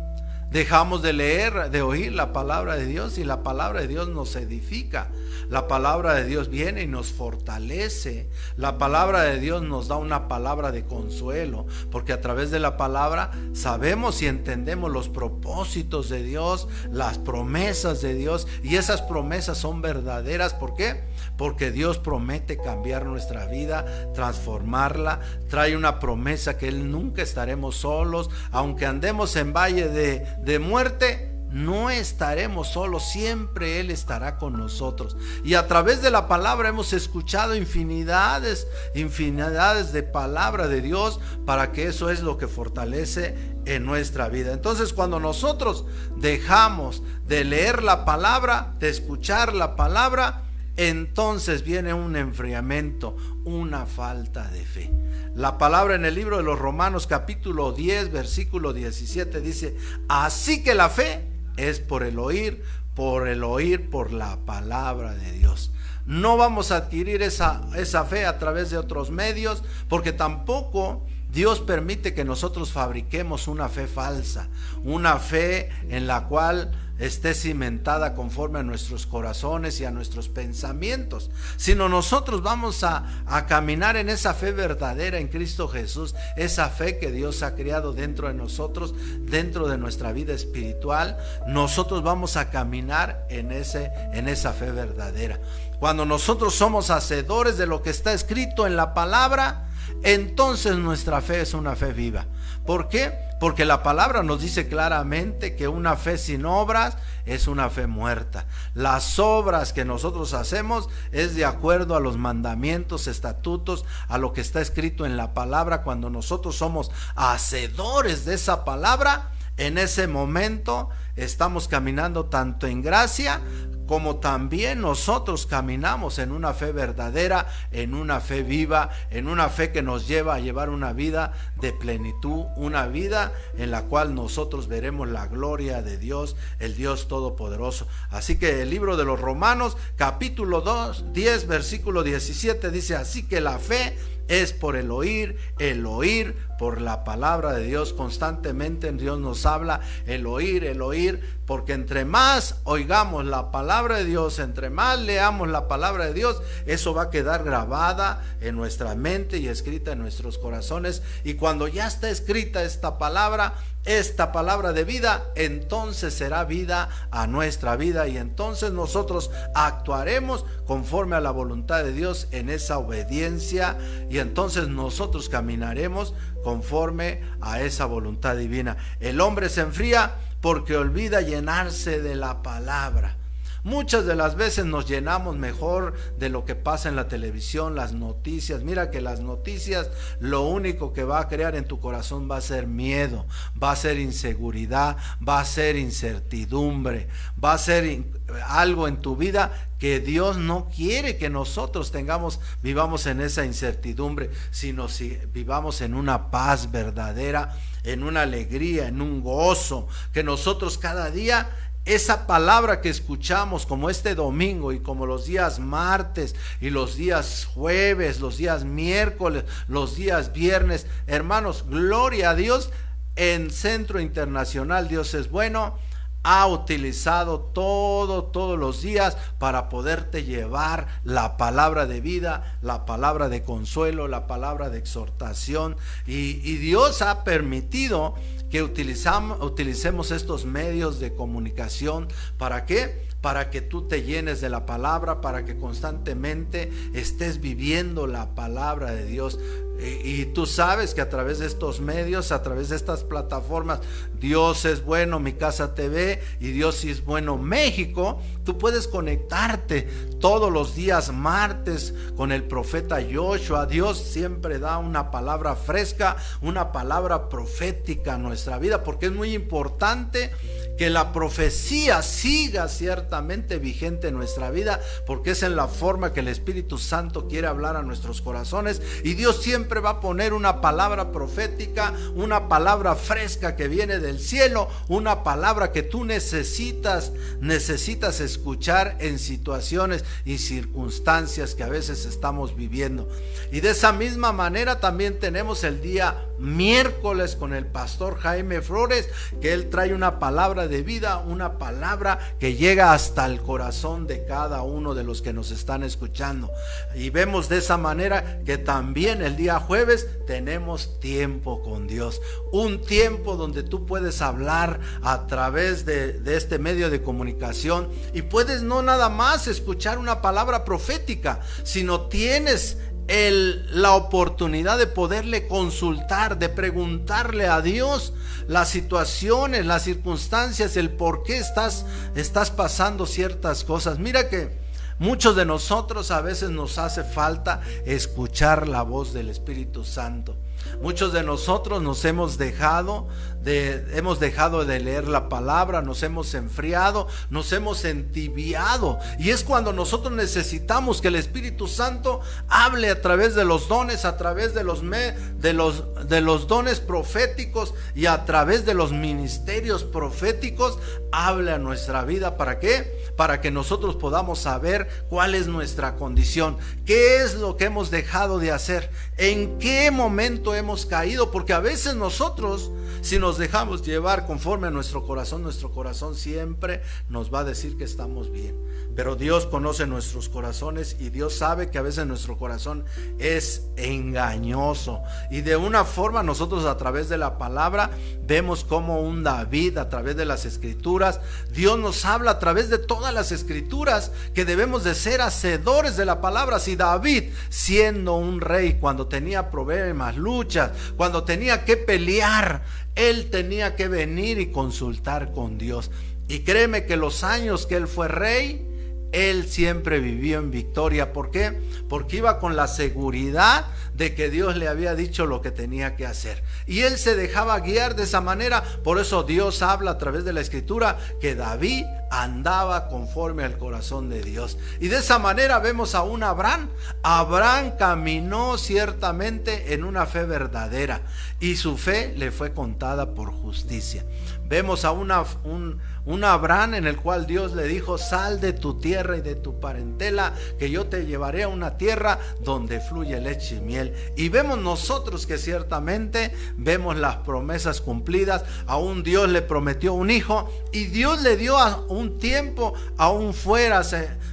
Dejamos 0.54 1.02
de 1.02 1.14
leer, 1.14 1.72
de 1.72 1.82
oír 1.82 2.14
la 2.14 2.32
palabra 2.32 2.76
de 2.76 2.86
Dios 2.86 3.18
y 3.18 3.24
la 3.24 3.42
palabra 3.42 3.82
de 3.82 3.88
Dios 3.88 4.08
nos 4.10 4.36
edifica. 4.36 5.10
La 5.50 5.68
palabra 5.68 6.14
de 6.14 6.26
Dios 6.26 6.48
viene 6.48 6.84
y 6.84 6.88
nos 6.88 7.12
fortalece. 7.12 8.30
La 8.56 8.78
palabra 8.78 9.24
de 9.24 9.40
Dios 9.40 9.64
nos 9.64 9.88
da 9.88 9.98
una 9.98 10.28
palabra 10.28 10.72
de 10.72 10.86
consuelo, 10.86 11.66
porque 11.90 12.14
a 12.14 12.22
través 12.22 12.52
de 12.52 12.60
la 12.60 12.78
palabra 12.78 13.32
sabemos 13.54 14.22
y 14.22 14.28
entendemos 14.28 14.92
los 14.92 15.10
propósitos 15.10 16.10
de 16.10 16.22
Dios, 16.22 16.68
las 16.92 17.18
promesas 17.18 18.04
de 18.04 18.14
Dios, 18.14 18.48
y 18.62 18.76
esas 18.76 19.02
promesas 19.02 19.58
son 19.58 19.82
verdaderas. 19.82 20.54
¿Por 20.54 20.76
qué? 20.76 21.02
Porque 21.38 21.72
Dios 21.72 21.98
promete 21.98 22.58
cambiar 22.58 23.06
nuestra 23.06 23.48
vida, 23.48 23.86
transformarla, 24.14 25.20
trae 25.50 25.76
una 25.76 26.00
promesa 26.00 26.58
que 26.58 26.68
Él 26.68 26.92
nunca 26.92 27.22
estaremos 27.22 27.78
solos, 27.78 28.30
aunque 28.52 28.86
andemos 28.86 29.36
en 29.36 29.54
valle 29.54 29.90
de 29.90 30.24
de 30.44 30.60
muerte, 30.60 31.30
no 31.50 31.92
estaremos 31.92 32.70
solos, 32.70 33.04
siempre 33.04 33.80
Él 33.80 33.92
estará 33.92 34.38
con 34.38 34.54
nosotros. 34.54 35.16
Y 35.44 35.54
a 35.54 35.68
través 35.68 36.02
de 36.02 36.10
la 36.10 36.28
palabra 36.28 36.70
hemos 36.70 36.94
escuchado 36.94 37.56
infinidades, 37.56 38.68
infinidades 38.96 39.94
de 39.94 40.02
palabra 40.02 40.68
de 40.68 40.82
Dios 40.82 41.20
para 41.46 41.72
que 41.72 41.88
eso 41.88 42.10
es 42.10 42.22
lo 42.22 42.38
que 42.38 42.48
fortalece 42.48 43.36
en 43.66 43.86
nuestra 43.86 44.30
vida. 44.30 44.52
Entonces 44.52 44.94
cuando 44.94 45.20
nosotros 45.20 45.86
dejamos 46.18 47.04
de 47.28 47.44
leer 47.44 47.84
la 47.84 48.04
palabra, 48.04 48.74
de 48.80 48.90
escuchar 48.90 49.54
la 49.54 49.76
palabra, 49.76 50.42
entonces 50.76 51.64
viene 51.64 51.94
un 51.94 52.16
enfriamiento, 52.16 53.16
una 53.46 53.86
falta 53.86 54.48
de 54.50 54.66
fe. 54.66 54.92
La 55.36 55.58
palabra 55.58 55.96
en 55.96 56.06
el 56.06 56.16
libro 56.16 56.38
de 56.38 56.44
los 56.44 56.58
Romanos 56.58 57.08
capítulo 57.08 57.72
10, 57.72 58.12
versículo 58.12 58.74
17 58.74 59.42
dice, 59.42 59.78
así 60.08 60.64
que 60.64 60.74
la 60.74 60.90
fe 60.90 61.28
es 61.58 61.80
por 61.80 62.04
el 62.04 62.18
oír, 62.18 62.64
por 62.96 63.28
el 63.28 63.44
oír, 63.44 63.90
por 63.90 64.12
la 64.12 64.38
palabra 64.46 65.14
de 65.14 65.32
Dios. 65.34 65.72
no 66.06 66.36
vamos 66.38 66.72
a 66.72 66.78
adquirir 66.78 67.22
esa, 67.22 67.62
esa 67.76 68.04
fe 68.04 68.26
a 68.26 68.38
través 68.38 68.70
de 68.70 68.78
otros 68.78 69.10
medios, 69.10 69.64
porque 69.88 70.12
tampoco 70.12 71.06
Dios 71.32 71.62
permite 71.62 72.14
que 72.14 72.26
nosotros 72.26 72.72
fabriquemos 72.72 73.48
una 73.48 73.68
fe 73.70 73.88
falsa, 73.88 74.50
una 74.84 75.18
fe 75.18 75.70
en 75.90 76.06
la 76.06 76.26
cual 76.26 76.72
esté 77.06 77.34
cimentada 77.34 78.14
conforme 78.14 78.60
a 78.60 78.64
nuestros 78.64 79.06
corazones 79.06 79.80
y 79.82 79.86
a 79.86 79.92
nuestros 79.92 80.30
pensamientos, 80.30 81.30
sino 81.58 81.90
nosotros 81.90 82.42
vamos 82.42 82.84
a, 82.84 83.24
a, 83.26 83.46
caminar 83.46 83.98
en 83.98 84.10
esa 84.10 84.34
fe 84.34 84.52
verdadera 84.52 85.20
en 85.20 85.28
Cristo 85.28 85.68
Jesús, 85.68 86.16
esa 86.38 86.70
fe 86.70 87.00
que 87.00 87.12
Dios 87.12 87.44
ha 87.44 87.56
creado 87.56 87.94
dentro 87.94 88.30
de 88.30 88.34
nosotros, 88.34 88.94
dentro 89.20 89.68
de 89.68 89.78
nuestra 89.78 90.14
vida 90.14 90.34
espiritual, 90.34 91.18
nosotros 91.48 92.04
vamos 92.04 92.38
a 92.38 92.50
caminar 92.50 93.26
en, 93.30 93.52
ese, 93.52 93.92
en 94.14 94.30
esa 94.30 94.54
fe 94.54 94.72
verdadera. 94.72 95.40
Cuando 95.80 96.06
nosotros 96.06 96.56
somos 96.56 96.90
hacedores 96.90 97.58
de 97.58 97.68
lo 97.68 97.82
que 97.84 97.90
está 97.90 98.14
escrito 98.14 98.66
en 98.66 98.78
la 98.78 98.94
palabra, 98.94 99.68
entonces 100.04 100.76
nuestra 100.76 101.22
fe 101.22 101.42
es 101.42 101.54
una 101.54 101.76
fe 101.76 101.94
viva. 101.94 102.26
¿Por 102.66 102.88
qué? 102.90 103.14
Porque 103.40 103.66
la 103.66 103.84
palabra 103.84 104.24
nos 104.24 104.42
dice 104.42 104.68
claramente 104.68 105.56
que 105.56 105.68
una 105.68 105.98
fe 105.98 106.18
sin 106.18 106.46
obras 106.46 106.98
es 107.26 107.48
una 107.48 107.70
fe 107.70 107.88
muerta. 107.88 108.46
Las 108.74 109.20
obras 109.20 109.74
que 109.74 109.84
nosotros 109.84 110.34
hacemos 110.34 110.90
es 111.12 111.36
de 111.36 111.44
acuerdo 111.44 111.96
a 111.96 112.00
los 112.00 112.18
mandamientos, 112.18 113.08
estatutos, 113.08 113.84
a 114.08 114.18
lo 114.18 114.32
que 114.32 114.42
está 114.42 114.62
escrito 114.62 115.06
en 115.06 115.18
la 115.18 115.34
palabra. 115.34 115.84
Cuando 115.84 116.10
nosotros 116.10 116.56
somos 116.56 116.90
hacedores 117.16 118.24
de 118.24 118.36
esa 118.36 118.64
palabra, 118.64 119.32
en 119.58 119.78
ese 119.78 120.08
momento 120.08 120.90
estamos 121.16 121.68
caminando 121.68 122.26
tanto 122.26 122.66
en 122.66 122.82
gracia 122.82 123.42
como 123.88 124.18
también 124.18 124.82
nosotros 124.82 125.46
caminamos 125.46 126.20
en 126.20 126.32
una 126.32 126.54
fe 126.54 126.72
verdadera, 126.72 127.48
en 127.72 127.94
una 127.94 128.22
fe 128.22 128.44
viva, 128.44 128.90
en 129.12 129.28
una 129.28 129.50
fe 129.50 129.72
que 129.72 129.82
nos 129.82 130.08
lleva 130.08 130.36
a 130.36 130.40
llevar 130.40 130.70
una 130.70 130.94
vida 130.94 131.34
de 131.60 131.74
plenitud, 131.74 132.46
una 132.56 132.88
vida 132.88 133.34
en 133.58 133.72
la 133.72 133.84
cual 133.84 134.16
nosotros 134.16 134.68
veremos 134.68 135.08
la 135.10 135.28
gloria 135.28 135.82
de 135.82 135.98
Dios, 135.98 136.36
el 136.60 136.76
Dios 136.76 137.08
Todopoderoso. 137.08 137.88
Así 138.10 138.38
que 138.38 138.62
el 138.62 138.70
libro 138.70 138.98
de 138.98 139.06
los 139.06 139.20
Romanos, 139.20 139.78
capítulo 139.96 140.62
2, 140.62 141.14
10, 141.14 141.48
versículo 141.48 142.04
17 142.04 142.72
dice, 142.72 142.96
así 142.96 143.24
que 143.28 143.42
la 143.42 143.60
fe 143.60 143.98
es 144.28 144.54
por 144.54 144.76
el 144.76 144.90
oír, 144.92 145.38
el 145.60 145.86
oír 145.86 146.36
por 146.58 146.80
la 146.80 147.04
palabra 147.04 147.54
de 147.54 147.66
Dios. 147.66 147.94
Constantemente 147.94 148.92
Dios 148.94 149.20
nos 149.20 149.46
habla, 149.46 149.82
el 150.06 150.26
oír, 150.26 150.64
el 150.64 150.82
oír, 150.82 151.42
porque 151.46 151.74
entre 151.74 152.06
más 152.06 152.62
oigamos 152.64 153.26
la 153.26 153.52
palabra 153.52 153.73
de 153.74 154.06
Dios, 154.06 154.38
entre 154.38 154.70
más 154.70 155.00
leamos 155.00 155.50
la 155.50 155.68
palabra 155.68 156.06
de 156.06 156.14
Dios, 156.14 156.42
eso 156.68 156.94
va 156.94 157.04
a 157.04 157.10
quedar 157.10 157.44
grabada 157.44 158.22
en 158.40 158.56
nuestra 158.56 158.94
mente 158.94 159.40
y 159.40 159.48
escrita 159.48 159.94
en 159.94 160.00
nuestros 160.00 160.38
corazones. 160.38 161.02
Y 161.24 161.34
cuando 161.34 161.68
ya 161.68 161.88
está 161.88 162.08
escrita 162.12 162.64
esta 162.64 163.00
palabra, 163.00 163.56
esta 163.84 164.32
palabra 164.32 164.74
de 164.74 164.84
vida, 164.84 165.26
entonces 165.36 166.14
será 166.14 166.46
vida 166.46 166.90
a 167.10 167.26
nuestra 167.26 167.76
vida 167.76 168.08
y 168.08 168.18
entonces 168.18 168.72
nosotros 168.72 169.32
actuaremos 169.56 170.46
conforme 170.68 171.16
a 171.16 171.20
la 171.20 171.32
voluntad 171.32 171.84
de 171.84 171.94
Dios 171.94 172.28
en 172.30 172.50
esa 172.50 172.78
obediencia 172.78 173.76
y 174.08 174.20
entonces 174.20 174.68
nosotros 174.68 175.30
caminaremos 175.30 176.14
conforme 176.44 177.24
a 177.42 177.62
esa 177.62 177.86
voluntad 177.86 178.36
divina. 178.36 178.78
El 179.00 179.20
hombre 179.20 179.50
se 179.50 179.62
enfría 179.62 180.14
porque 180.42 180.78
olvida 180.78 181.22
llenarse 181.22 182.02
de 182.02 182.16
la 182.16 182.44
palabra. 182.44 183.18
Muchas 183.64 184.06
de 184.06 184.16
las 184.16 184.36
veces 184.36 184.66
nos 184.66 184.88
llenamos 184.88 185.38
mejor 185.38 185.94
de 186.20 186.28
lo 186.28 186.44
que 186.44 186.54
pasa 186.54 186.90
en 186.90 186.98
la 186.98 187.08
televisión, 187.08 187.76
las 187.76 187.94
noticias. 187.94 188.64
Mira 188.64 188.92
que 188.92 189.00
las 189.00 189.22
noticias 189.22 189.90
lo 190.20 190.42
único 190.42 190.92
que 190.92 191.06
va 191.06 191.22
a 191.22 191.28
crear 191.30 191.56
en 191.56 191.66
tu 191.66 191.80
corazón 191.80 192.30
va 192.30 192.38
a 192.38 192.42
ser 192.42 192.68
miedo, 192.68 193.26
va 193.62 193.72
a 193.72 193.78
ser 193.78 194.00
inseguridad, 194.00 194.98
va 195.26 195.40
a 195.40 195.46
ser 195.46 195.78
incertidumbre, 195.78 197.08
va 197.42 197.54
a 197.54 197.58
ser 197.58 198.04
algo 198.48 198.88
en 198.88 198.98
tu 198.98 199.16
vida 199.16 199.70
que 199.80 200.00
Dios 200.00 200.38
no 200.38 200.70
quiere 200.70 201.18
que 201.18 201.30
nosotros 201.30 201.92
tengamos, 201.92 202.40
vivamos 202.62 203.06
en 203.06 203.20
esa 203.20 203.46
incertidumbre, 203.46 204.30
sino 204.50 204.88
si 204.88 205.20
vivamos 205.34 205.82
en 205.82 205.94
una 205.94 206.32
paz 206.32 206.72
verdadera, 206.72 207.58
en 207.84 208.04
una 208.04 208.22
alegría, 208.22 208.88
en 208.88 209.02
un 209.02 209.22
gozo, 209.22 209.90
que 210.14 210.24
nosotros 210.24 210.78
cada 210.78 211.12
día 211.12 211.50
esa 211.86 212.28
palabra 212.28 212.80
que 212.80 212.90
escuchamos 212.90 213.66
como 213.66 213.90
este 213.90 214.16
domingo 214.16 214.72
y 214.72 214.80
como 214.80 215.06
los 215.06 215.26
días 215.26 215.60
martes 215.60 216.36
y 216.62 216.70
los 216.70 216.96
días 216.96 217.46
jueves, 217.54 218.20
los 218.20 218.38
días 218.38 218.64
miércoles, 218.64 219.44
los 219.68 219.96
días 219.96 220.32
viernes, 220.32 220.88
hermanos, 221.08 221.66
gloria 221.68 222.32
a 222.32 222.36
Dios 222.36 222.70
en 223.16 223.52
Centro 223.52 224.00
Internacional, 224.00 224.88
Dios 224.88 225.14
es 225.14 225.30
bueno 225.30 225.78
ha 226.24 226.48
utilizado 226.48 227.42
todo, 227.42 228.24
todos 228.24 228.58
los 228.58 228.82
días 228.82 229.18
para 229.40 229.68
poderte 229.68 230.24
llevar 230.24 230.88
la 231.04 231.36
palabra 231.36 231.86
de 231.86 232.00
vida, 232.00 232.58
la 232.62 232.86
palabra 232.86 233.28
de 233.28 233.44
consuelo, 233.44 234.08
la 234.08 234.26
palabra 234.26 234.70
de 234.70 234.80
exhortación. 234.80 235.76
Y, 236.08 236.40
y 236.50 236.58
Dios 236.58 237.02
ha 237.02 237.26
permitido 237.26 238.16
que 238.54 238.62
utilizamos, 238.62 239.42
utilicemos 239.42 240.12
estos 240.12 240.46
medios 240.46 241.00
de 241.00 241.16
comunicación. 241.16 242.08
¿Para 242.38 242.68
qué? 242.68 243.08
Para 243.24 243.50
que 243.50 243.62
tú 243.62 243.88
te 243.88 244.04
llenes 244.04 244.42
de 244.42 244.50
la 244.50 244.68
palabra, 244.68 245.22
para 245.22 245.46
que 245.46 245.58
constantemente 245.58 246.72
estés 246.94 247.40
viviendo 247.40 248.06
la 248.06 248.36
palabra 248.36 248.92
de 248.92 249.06
Dios. 249.06 249.40
Y, 249.80 250.26
tú 250.28 250.46
sabes 250.46 250.94
que 250.94 251.02
a 251.02 251.10
través 251.10 251.40
de 251.40 251.48
estos 251.48 251.82
medios, 251.82 252.32
a 252.32 252.44
través 252.44 252.70
de 252.70 252.76
estas 252.76 253.04
plataformas, 253.04 253.80
Dios 254.20 254.66
es 254.66 254.86
bueno, 254.86 255.20
mi 255.20 255.34
casa 255.34 255.74
TV 255.74 256.22
y 256.40 256.52
Dios 256.52 256.86
es 256.86 257.04
bueno, 257.04 257.38
México, 257.38 258.22
tú 258.46 258.58
puedes 258.58 258.88
conectarte 258.88 259.82
todos 260.22 260.54
los 260.54 260.76
días 260.76 261.12
martes 261.12 261.94
con 262.16 262.32
el 262.32 262.44
profeta 262.44 263.00
Joshua. 263.02 263.66
Dios 263.66 263.98
siempre 263.98 264.60
da 264.60 264.78
una 264.78 265.10
palabra 265.10 265.56
fresca, 265.56 266.18
una 266.42 266.72
palabra 266.72 267.28
profética 267.28 268.14
a 268.14 268.20
nuestra 268.20 268.60
vida, 268.60 268.84
porque 268.84 269.08
es 269.08 269.12
muy 269.12 269.34
importante 269.34 270.32
que 270.78 270.90
la 270.90 271.14
profecía 271.14 272.02
siga 272.02 272.68
ciertamente 272.68 273.60
vigente 273.60 274.08
en 274.08 274.16
nuestra 274.16 274.52
vida, 274.52 274.82
porque 275.06 275.32
es 275.32 275.44
en 275.44 275.56
la 275.56 275.68
forma 275.68 276.14
que 276.14 276.22
el 276.22 276.28
Espíritu 276.28 276.78
Santo 276.78 277.28
quiere 277.28 277.48
hablar 277.48 277.76
a 277.76 277.84
nuestros 277.84 278.22
corazones 278.22 278.82
y 279.04 279.14
Dios 279.14 279.42
siempre 279.42 279.80
va 279.80 279.92
a 279.92 280.00
poner 280.00 280.34
una 280.34 280.62
palabra 280.62 281.12
profética, 281.12 281.94
una 282.16 282.48
palabra 282.48 282.96
fresca 282.96 283.56
que 283.56 283.68
viene 283.68 284.00
del 284.00 284.20
cielo, 284.20 284.70
una 284.88 285.24
palabra 285.24 285.72
que 285.72 285.84
tú 285.84 286.06
necesitas, 286.06 287.12
necesitas 287.40 288.20
escuchar 288.20 288.98
en 289.00 289.20
situaciones 289.20 290.04
y 290.26 290.38
circunstancias 290.38 291.56
que 291.56 291.64
a 291.64 291.70
veces 291.70 292.06
estamos 292.06 292.56
viviendo. 292.56 293.08
Y 293.52 293.60
de 293.60 293.72
esa 293.72 293.92
misma 293.92 294.32
manera 294.32 294.80
también 294.80 295.20
tenemos 295.20 295.64
el 295.64 295.82
día 295.82 296.26
miércoles 296.40 297.36
con 297.36 297.54
el 297.54 297.66
pastor 297.66 298.18
Jaime 298.20 298.62
Flores, 298.62 299.10
que 299.42 299.54
él 299.54 299.70
trae 299.70 299.94
una 299.94 300.20
palabra 300.20 300.68
de 300.68 300.73
vida, 300.82 301.20
una 301.20 301.58
palabra 301.58 302.36
que 302.40 302.56
llega 302.56 302.94
hasta 302.94 303.26
el 303.26 303.42
corazón 303.42 304.08
de 304.08 304.26
cada 304.26 304.64
uno 304.64 304.96
de 304.96 305.04
los 305.04 305.22
que 305.22 305.34
nos 305.34 305.52
están 305.52 305.84
escuchando. 305.84 306.50
Y 306.96 307.10
vemos 307.10 307.50
de 307.50 307.58
esa 307.58 307.78
manera 307.78 308.42
que 308.46 308.58
también 308.58 309.22
el 309.22 309.36
día 309.36 309.60
jueves 309.60 310.08
tenemos 310.26 311.00
tiempo 311.00 311.62
con 311.62 311.88
Dios. 311.88 312.22
Un 312.52 312.82
tiempo 312.82 313.36
donde 313.36 313.64
tú 313.64 313.86
puedes 313.86 314.22
hablar 314.22 314.80
a 315.04 315.28
través 315.28 315.86
de, 315.86 316.14
de 316.14 316.38
este 316.38 316.58
medio 316.58 316.90
de 316.90 317.02
comunicación 317.02 317.90
y 318.14 318.24
puedes 318.24 318.64
no 318.64 318.82
nada 318.82 319.10
más 319.10 319.48
escuchar 319.48 319.98
una 319.98 320.22
palabra 320.22 320.66
profética, 320.66 321.42
sino 321.64 322.08
tienes 322.08 322.78
el, 323.08 323.82
la 323.82 323.94
oportunidad 323.94 324.78
de 324.78 324.88
poderle 324.88 325.48
consultar, 325.48 326.40
de 326.40 326.50
preguntarle 326.50 327.48
a 327.48 327.62
Dios 327.62 328.14
las 328.48 328.70
situaciones, 328.70 329.66
las 329.66 329.84
circunstancias, 329.84 330.78
el 330.78 330.92
por 330.92 331.24
qué 331.24 331.38
estás, 331.38 331.86
estás 332.16 332.52
pasando 332.52 333.06
ciertas 333.06 333.64
cosas. 333.64 334.00
Mira 334.00 334.30
que 334.30 334.58
muchos 335.00 335.36
de 335.36 335.46
nosotros 335.46 336.12
a 336.12 336.22
veces 336.22 336.50
nos 336.50 336.78
hace 336.78 337.04
falta 337.04 337.62
escuchar 337.86 338.68
la 338.68 338.84
voz 338.84 339.14
del 339.14 339.30
Espíritu 339.30 339.84
Santo. 339.84 340.36
Muchos 340.82 341.14
de 341.14 341.24
nosotros 341.24 341.82
nos 341.82 342.04
hemos 342.06 342.38
dejado 342.38 343.08
de, 343.44 343.86
hemos 343.98 344.20
dejado 344.20 344.66
de 344.66 344.80
leer 344.80 345.08
la 345.08 345.30
palabra, 345.30 345.82
nos 345.82 346.02
hemos 346.04 346.34
enfriado, 346.34 347.08
nos 347.30 347.52
hemos 347.52 347.86
entibiado. 347.86 349.00
Y 349.20 349.32
es 349.32 349.44
cuando 349.44 349.74
nosotros 349.74 350.14
necesitamos 350.14 351.02
que 351.02 351.10
el 351.10 351.16
Espíritu 351.16 351.68
Santo 351.68 352.22
hable 352.48 352.90
a 352.90 353.02
través 353.02 353.36
de 353.36 353.46
los 353.46 353.68
dones, 353.68 354.06
a 354.06 354.18
través 354.18 354.54
de 354.54 354.64
los, 354.64 354.82
de 354.82 355.54
los, 355.54 356.08
de 356.08 356.22
los 356.22 356.48
dones 356.48 356.80
proféticos 356.80 357.74
y 357.96 358.06
a 358.06 358.26
través 358.26 358.66
de 358.66 358.74
los 358.74 358.92
ministerios 358.92 359.84
proféticos, 359.84 360.80
hable 361.12 361.52
a 361.52 361.58
nuestra 361.58 362.04
vida. 362.04 362.38
¿Para 362.38 362.60
qué? 362.60 363.12
Para 363.16 363.42
que 363.42 363.52
nosotros 363.52 363.96
podamos 363.96 364.40
saber 364.40 364.88
cuál 365.10 365.36
es 365.36 365.48
nuestra 365.48 365.96
condición, 365.96 366.58
qué 366.86 367.18
es 367.18 367.36
lo 367.36 367.58
que 367.58 367.66
hemos 367.66 367.92
dejado 367.92 368.40
de 368.40 368.52
hacer, 368.52 368.90
en 369.18 369.60
qué 369.60 369.92
momento 369.92 370.56
hemos 370.56 370.86
caído, 370.86 371.32
porque 371.32 371.54
a 371.54 371.60
veces 371.60 371.96
nosotros, 371.96 372.72
si 373.04 373.20
nos 373.20 373.38
dejamos 373.38 373.86
llevar 373.86 374.26
conforme 374.26 374.68
a 374.68 374.72
nuestro 374.72 375.06
corazón, 375.06 375.44
nuestro 375.44 375.72
corazón 375.72 376.16
siempre 376.16 376.82
nos 377.10 377.34
va 377.34 377.42
a 377.42 377.44
decir 377.44 377.76
que 377.76 377.84
estamos 377.84 378.32
bien. 378.32 378.56
Pero 378.96 379.16
Dios 379.16 379.48
conoce 379.48 379.88
nuestros 379.88 380.30
corazones 380.30 380.98
y 381.00 381.10
Dios 381.10 381.36
sabe 381.36 381.70
que 381.70 381.78
a 381.78 381.82
veces 381.82 382.06
nuestro 382.06 382.38
corazón 382.38 382.86
es 383.18 383.64
engañoso. 383.76 385.02
Y 385.32 385.42
de 385.42 385.56
una 385.56 385.84
forma 385.84 386.22
nosotros 386.22 386.66
a 386.66 386.78
través 386.78 387.10
de 387.10 387.18
la 387.18 387.38
palabra 387.38 387.90
vemos 388.28 388.64
como 388.64 389.02
un 389.02 389.24
David 389.24 389.78
a 389.78 389.90
través 389.90 390.16
de 390.16 390.26
las 390.26 390.46
escrituras. 390.46 391.20
Dios 391.52 391.80
nos 391.80 392.06
habla 392.06 392.32
a 392.32 392.40
través 392.40 392.70
de 392.70 392.78
todas 392.78 393.14
las 393.14 393.32
escrituras 393.32 394.12
que 394.34 394.46
debemos 394.46 394.84
de 394.84 394.96
ser 394.96 395.22
hacedores 395.22 395.98
de 395.98 396.06
la 396.06 396.22
palabra. 396.22 396.60
Si 396.60 396.76
David 396.76 397.32
siendo 397.50 398.16
un 398.16 398.42
rey 398.42 398.78
cuando 398.80 399.08
tenía 399.08 399.50
problemas, 399.50 400.18
luchas, 400.18 400.72
cuando 400.98 401.24
tenía 401.24 401.66
que 401.66 401.78
pelear, 401.78 402.64
él 402.96 403.30
tenía 403.32 403.76
que 403.76 403.88
venir 403.88 404.40
y 404.40 404.52
consultar 404.52 405.32
con 405.32 405.58
Dios. 405.58 405.90
Y 406.28 406.40
créeme 406.40 406.86
que 406.86 406.96
los 406.96 407.24
años 407.24 407.66
que 407.66 407.76
él 407.76 407.88
fue 407.88 408.08
rey, 408.08 408.73
él 409.14 409.48
siempre 409.48 410.00
vivió 410.00 410.40
en 410.40 410.52
victoria. 410.52 411.14
¿Por 411.14 411.32
qué? 411.32 411.62
Porque 411.88 412.18
iba 412.18 412.40
con 412.40 412.56
la 412.56 412.68
seguridad 412.68 413.66
de 413.94 414.16
que 414.16 414.30
Dios 414.30 414.58
le 414.58 414.68
había 414.68 414.96
dicho 414.96 415.26
lo 415.26 415.42
que 415.42 415.52
tenía 415.52 415.96
que 415.96 416.06
hacer. 416.06 416.44
Y 416.66 416.82
él 416.82 416.98
se 416.98 417.16
dejaba 417.16 417.60
guiar 417.60 417.96
de 417.96 418.04
esa 418.04 418.22
manera. 418.22 418.64
Por 418.84 419.00
eso 419.00 419.24
Dios 419.24 419.62
habla 419.62 419.92
a 419.92 419.98
través 419.98 420.26
de 420.26 420.34
la 420.34 420.42
escritura 420.42 420.98
que 421.22 421.36
David 421.36 421.86
andaba 422.10 422.88
conforme 422.90 423.44
al 423.44 423.58
corazón 423.58 424.10
de 424.10 424.22
Dios. 424.22 424.58
Y 424.80 424.88
de 424.88 424.98
esa 424.98 425.20
manera 425.20 425.60
vemos 425.60 425.96
a 425.96 426.04
un 426.04 426.24
Abraham. 426.24 426.70
Abraham 427.02 427.74
caminó 427.78 428.58
ciertamente 428.58 429.74
en 429.74 429.84
una 429.84 430.06
fe 430.06 430.24
verdadera 430.24 431.02
y 431.40 431.56
su 431.56 431.78
fe 431.78 432.14
le 432.18 432.32
fue 432.32 432.54
contada 432.54 433.14
por 433.14 433.32
justicia. 433.32 434.06
Vemos 434.54 434.86
a 434.86 434.92
una, 434.92 435.24
un, 435.46 435.80
un 436.06 436.24
Abraham 436.24 436.76
en 436.76 436.86
el 436.86 436.98
cual 436.98 437.26
Dios 437.26 437.56
le 437.56 437.64
dijo, 437.64 437.98
sal 437.98 438.40
de 438.40 438.54
tu 438.54 438.78
tierra 438.78 439.18
y 439.18 439.22
de 439.22 439.34
tu 439.34 439.60
parentela, 439.60 440.36
que 440.60 440.70
yo 440.70 440.86
te 440.86 441.08
llevaré 441.08 441.42
a 441.42 441.48
una 441.48 441.76
tierra 441.76 442.20
donde 442.40 442.80
fluye 442.80 443.20
leche 443.20 443.56
y 443.56 443.62
miel. 443.62 443.96
Y 444.16 444.30
vemos 444.30 444.60
nosotros 444.60 445.26
que 445.26 445.40
ciertamente 445.40 446.36
vemos 446.56 446.96
las 446.98 447.16
promesas 447.16 447.82
cumplidas. 447.82 448.46
Aún 448.68 449.02
Dios 449.02 449.28
le 449.28 449.42
prometió 449.42 449.96
un 449.96 450.12
hijo 450.12 450.48
y 450.72 450.84
Dios 450.84 451.24
le 451.24 451.36
dio 451.36 451.58
un 451.88 452.20
tiempo, 452.20 452.76
aún 452.98 453.34
fuera, 453.34 453.82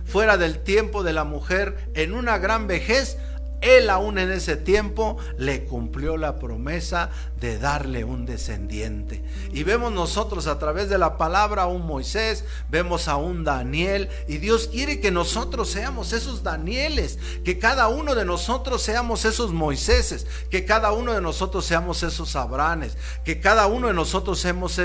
fuera 0.05 0.37
del 0.37 0.59
tiempo 0.59 1.03
de 1.03 1.15
la 1.15 1.25
mujer, 1.25 1.89
en 1.95 2.13
una 2.13 2.37
gran 2.37 2.67
vejez 2.67 3.17
él 3.61 3.91
aún 3.91 4.19
en 4.19 4.31
ese 4.31 4.57
tiempo 4.57 5.19
le 5.37 5.65
cumplió 5.65 6.17
la 6.17 6.39
promesa 6.39 7.11
de 7.41 7.59
darle 7.59 8.05
un 8.05 8.27
descendiente. 8.27 9.25
Y 9.53 9.63
vemos 9.63 9.93
nosotros 9.93 10.47
a 10.47 10.59
través 10.59 10.89
de 10.89 10.99
la 10.99 11.17
palabra 11.17 11.63
a 11.63 11.67
un 11.67 11.87
Moisés, 11.87 12.45
vemos 12.69 13.09
a 13.09 13.17
un 13.17 13.45
Daniel, 13.45 14.11
y 14.29 14.39
Dios 14.39 14.69
quiere 14.69 15.01
que 15.01 15.11
nosotros 15.11 15.71
seamos 15.71 16.13
esos 16.13 16.43
Danieles, 16.43 17.19
que 17.45 17.59
cada 17.59 17.89
uno 17.89 18.15
de 18.15 18.25
nosotros 18.25 18.83
seamos 18.83 19.25
esos 19.25 19.53
Moiséses, 19.53 20.27
que 20.51 20.65
cada 20.65 20.93
uno 20.93 21.13
de 21.13 21.21
nosotros 21.21 21.65
seamos 21.65 22.03
esos 22.03 22.37
Abranes, 22.37 22.97
que 23.25 23.41
cada 23.41 23.67
uno 23.67 23.89
de 23.89 23.95
nosotros 23.95 24.39
seamos, 24.39 24.79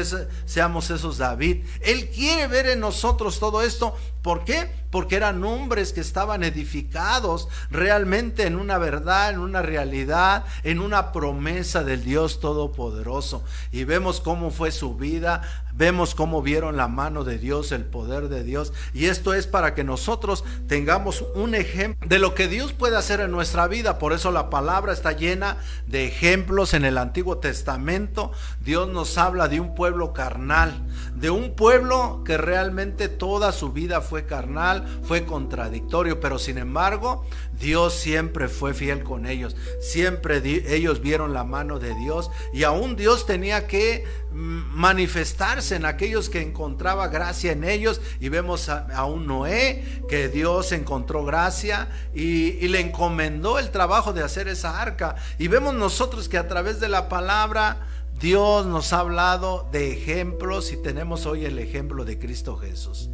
seamos 0.45 0.89
esos 0.89 1.17
David. 1.17 1.65
Él 1.81 2.09
quiere 2.09 2.47
ver 2.47 2.67
en 2.67 2.79
nosotros 2.79 3.39
todo 3.39 3.61
esto. 3.61 3.95
¿Por 4.21 4.43
qué? 4.43 4.71
Porque 4.89 5.17
eran 5.17 5.43
hombres 5.43 5.93
que 5.93 6.01
estaban 6.01 6.43
edificados 6.43 7.47
realmente 7.69 8.47
en 8.47 8.55
una 8.55 8.77
verdad, 8.79 9.29
en 9.29 9.39
una 9.39 9.61
realidad, 9.61 10.45
en 10.63 10.79
una 10.79 11.11
promesa 11.11 11.83
del 11.83 12.03
Dios 12.03 12.39
Todopoderoso. 12.45 13.43
Y 13.71 13.85
vemos 13.85 14.21
cómo 14.21 14.51
fue 14.51 14.71
su 14.71 14.93
vida, 14.95 15.41
vemos 15.73 16.13
cómo 16.13 16.43
vieron 16.43 16.77
la 16.77 16.87
mano 16.87 17.23
de 17.23 17.39
Dios, 17.39 17.71
el 17.71 17.85
poder 17.85 18.29
de 18.29 18.43
Dios. 18.43 18.71
Y 18.93 19.05
esto 19.05 19.33
es 19.33 19.47
para 19.47 19.73
que 19.73 19.83
nosotros 19.83 20.43
tengamos 20.67 21.25
un 21.33 21.55
ejemplo 21.55 22.07
de 22.07 22.19
lo 22.19 22.35
que 22.35 22.47
Dios 22.47 22.71
puede 22.71 22.97
hacer 22.97 23.19
en 23.19 23.31
nuestra 23.31 23.67
vida. 23.67 23.97
Por 23.97 24.13
eso 24.13 24.29
la 24.29 24.51
palabra 24.51 24.93
está 24.93 25.13
llena 25.13 25.57
de 25.87 26.05
ejemplos 26.05 26.75
en 26.75 26.85
el 26.85 26.99
Antiguo 26.99 27.39
Testamento. 27.39 28.31
Dios 28.59 28.89
nos 28.89 29.17
habla 29.17 29.47
de 29.47 29.59
un 29.59 29.73
pueblo 29.73 30.13
carnal, 30.13 30.85
de 31.15 31.31
un 31.31 31.55
pueblo 31.55 32.21
que 32.23 32.37
realmente 32.37 33.09
toda 33.09 33.53
su 33.53 33.71
vida 33.71 34.01
fue 34.01 34.27
carnal, 34.27 34.85
fue 35.01 35.25
contradictorio, 35.25 36.19
pero 36.19 36.37
sin 36.37 36.59
embargo 36.59 37.25
Dios 37.59 37.93
siempre 37.93 38.47
fue 38.47 38.73
fiel 38.73 39.03
con 39.03 39.25
ellos. 39.25 39.55
Siempre 39.79 40.41
ellos 40.67 41.01
vieron 41.01 41.33
la 41.33 41.43
mano 41.43 41.79
de 41.79 41.93
Dios 41.95 42.29
y 42.53 42.63
aún 42.63 42.95
Dios 42.95 43.25
tenía 43.25 43.67
que 43.67 44.03
mm, 44.31 44.35
manifestarse 44.35 45.75
en 45.75 45.85
aquellos 45.85 46.29
que 46.29 46.41
encontraba 46.41 47.07
gracia 47.07 47.51
en 47.51 47.63
ellos. 47.63 48.01
Y 48.19 48.29
vemos 48.29 48.69
a, 48.69 49.05
un 49.05 49.27
Noé 49.27 49.83
que 50.09 50.29
Dios 50.29 50.71
encontró 50.71 51.23
gracia 51.23 51.89
y, 52.13 52.51
y 52.63 52.67
le 52.67 52.79
encomendó 52.79 53.59
el 53.59 53.71
trabajo 53.71 54.13
de 54.13 54.23
hacer 54.23 54.47
esa 54.47 54.81
arca. 54.81 55.15
Y 55.39 55.47
vemos 55.47 55.73
nosotros 55.73 56.29
que 56.29 56.37
a 56.37 56.47
través 56.47 56.79
de 56.79 56.89
la 56.89 57.09
palabra 57.09 57.87
Dios 58.19 58.65
nos 58.65 58.93
ha 58.93 58.99
hablado 58.99 59.67
de 59.71 59.91
ejemplos 59.91 60.71
y 60.71 60.77
tenemos 60.77 61.25
hoy 61.25 61.45
el 61.45 61.59
ejemplo 61.59 62.05
de 62.05 62.17
Cristo 62.17 62.55
Jesús, 62.55 63.09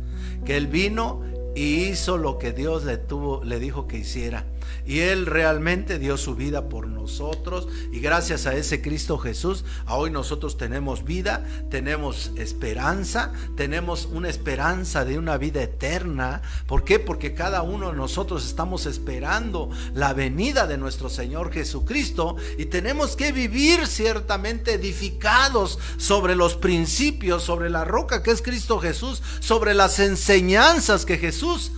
que 0.46 0.56
Él 0.56 0.68
vino 0.68 1.24
y 1.56 1.86
hizo 1.86 2.18
lo 2.18 2.38
que 2.38 2.52
Dios 2.52 2.84
le 2.84 2.97
tuvo, 2.97 3.43
le 3.43 3.60
dijo 3.60 3.88
que 3.88 3.97
hiciera. 3.97 4.45
Y 4.86 4.99
Él 4.99 5.26
realmente 5.26 5.99
dio 5.99 6.18
su 6.18 6.36
vida 6.36 6.70
por 6.70 6.88
nosotros. 6.88 7.68
Y 7.91 7.99
gracias 7.99 8.45
a 8.45 8.55
ese 8.55 8.82
Cristo 8.82 9.18
Jesús, 9.18 9.64
hoy 9.88 10.12
nosotros 10.12 10.57
tenemos 10.57 11.03
vida, 11.03 11.45
tenemos 11.70 12.32
esperanza, 12.36 13.32
tenemos 13.55 14.05
una 14.05 14.30
esperanza 14.30 15.05
de 15.05 15.18
una 15.18 15.38
vida 15.38 15.62
eterna. 15.62 16.41
¿Por 16.68 16.84
qué? 16.84 16.99
Porque 16.99 17.34
cada 17.34 17.62
uno 17.62 17.91
de 17.91 17.97
nosotros 17.97 18.45
estamos 18.45 18.86
esperando 18.86 19.70
la 19.93 20.14
venida 20.14 20.68
de 20.68 20.78
nuestro 20.78 21.09
Señor 21.09 21.51
Jesucristo. 21.51 22.36
Y 22.57 22.66
tenemos 22.66 23.16
que 23.16 23.32
vivir 23.32 23.88
ciertamente 23.88 24.74
edificados 24.74 25.80
sobre 25.97 26.36
los 26.36 26.55
principios, 26.55 27.43
sobre 27.43 27.70
la 27.70 27.86
roca 27.86 28.24
que 28.24 28.32
es 28.32 28.41
Cristo 28.41 28.80
Jesús, 28.80 29.22
sobre 29.39 29.74
las 29.74 29.99
enseñanzas 29.99 31.05
que 31.05 31.18
Jesús 31.18 31.72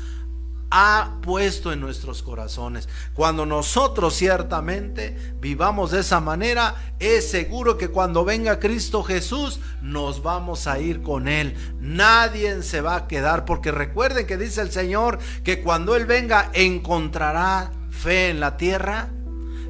ha 0.76 1.18
puesto 1.22 1.72
en 1.72 1.80
nuestros 1.80 2.24
corazones. 2.24 2.90
Cuando 3.14 3.46
nosotros 3.46 4.16
ciertamente 4.16 5.36
vivamos 5.40 5.92
de 5.92 6.00
esa 6.00 6.20
manera, 6.20 6.74
es 6.98 7.30
seguro 7.30 7.78
que 7.78 7.90
cuando 7.90 8.26
venga 8.26 8.60
Cristo 8.60 9.04
Jesús 9.04 9.60
nos 9.84 10.24
vamos 10.24 10.66
a 10.66 10.80
ir 10.80 11.04
con 11.04 11.28
Él. 11.28 11.56
Nadie 11.80 12.64
se 12.64 12.82
va 12.82 12.96
a 12.96 13.08
quedar, 13.08 13.46
porque 13.46 13.72
recuerden 13.72 14.26
que 14.26 14.36
dice 14.36 14.62
el 14.62 14.72
Señor 14.72 15.20
que 15.44 15.62
cuando 15.62 15.96
Él 15.96 16.08
venga 16.08 16.50
encontrará 16.54 17.72
fe 17.92 18.32
en 18.32 18.40
la 18.40 18.58
tierra. 18.58 19.10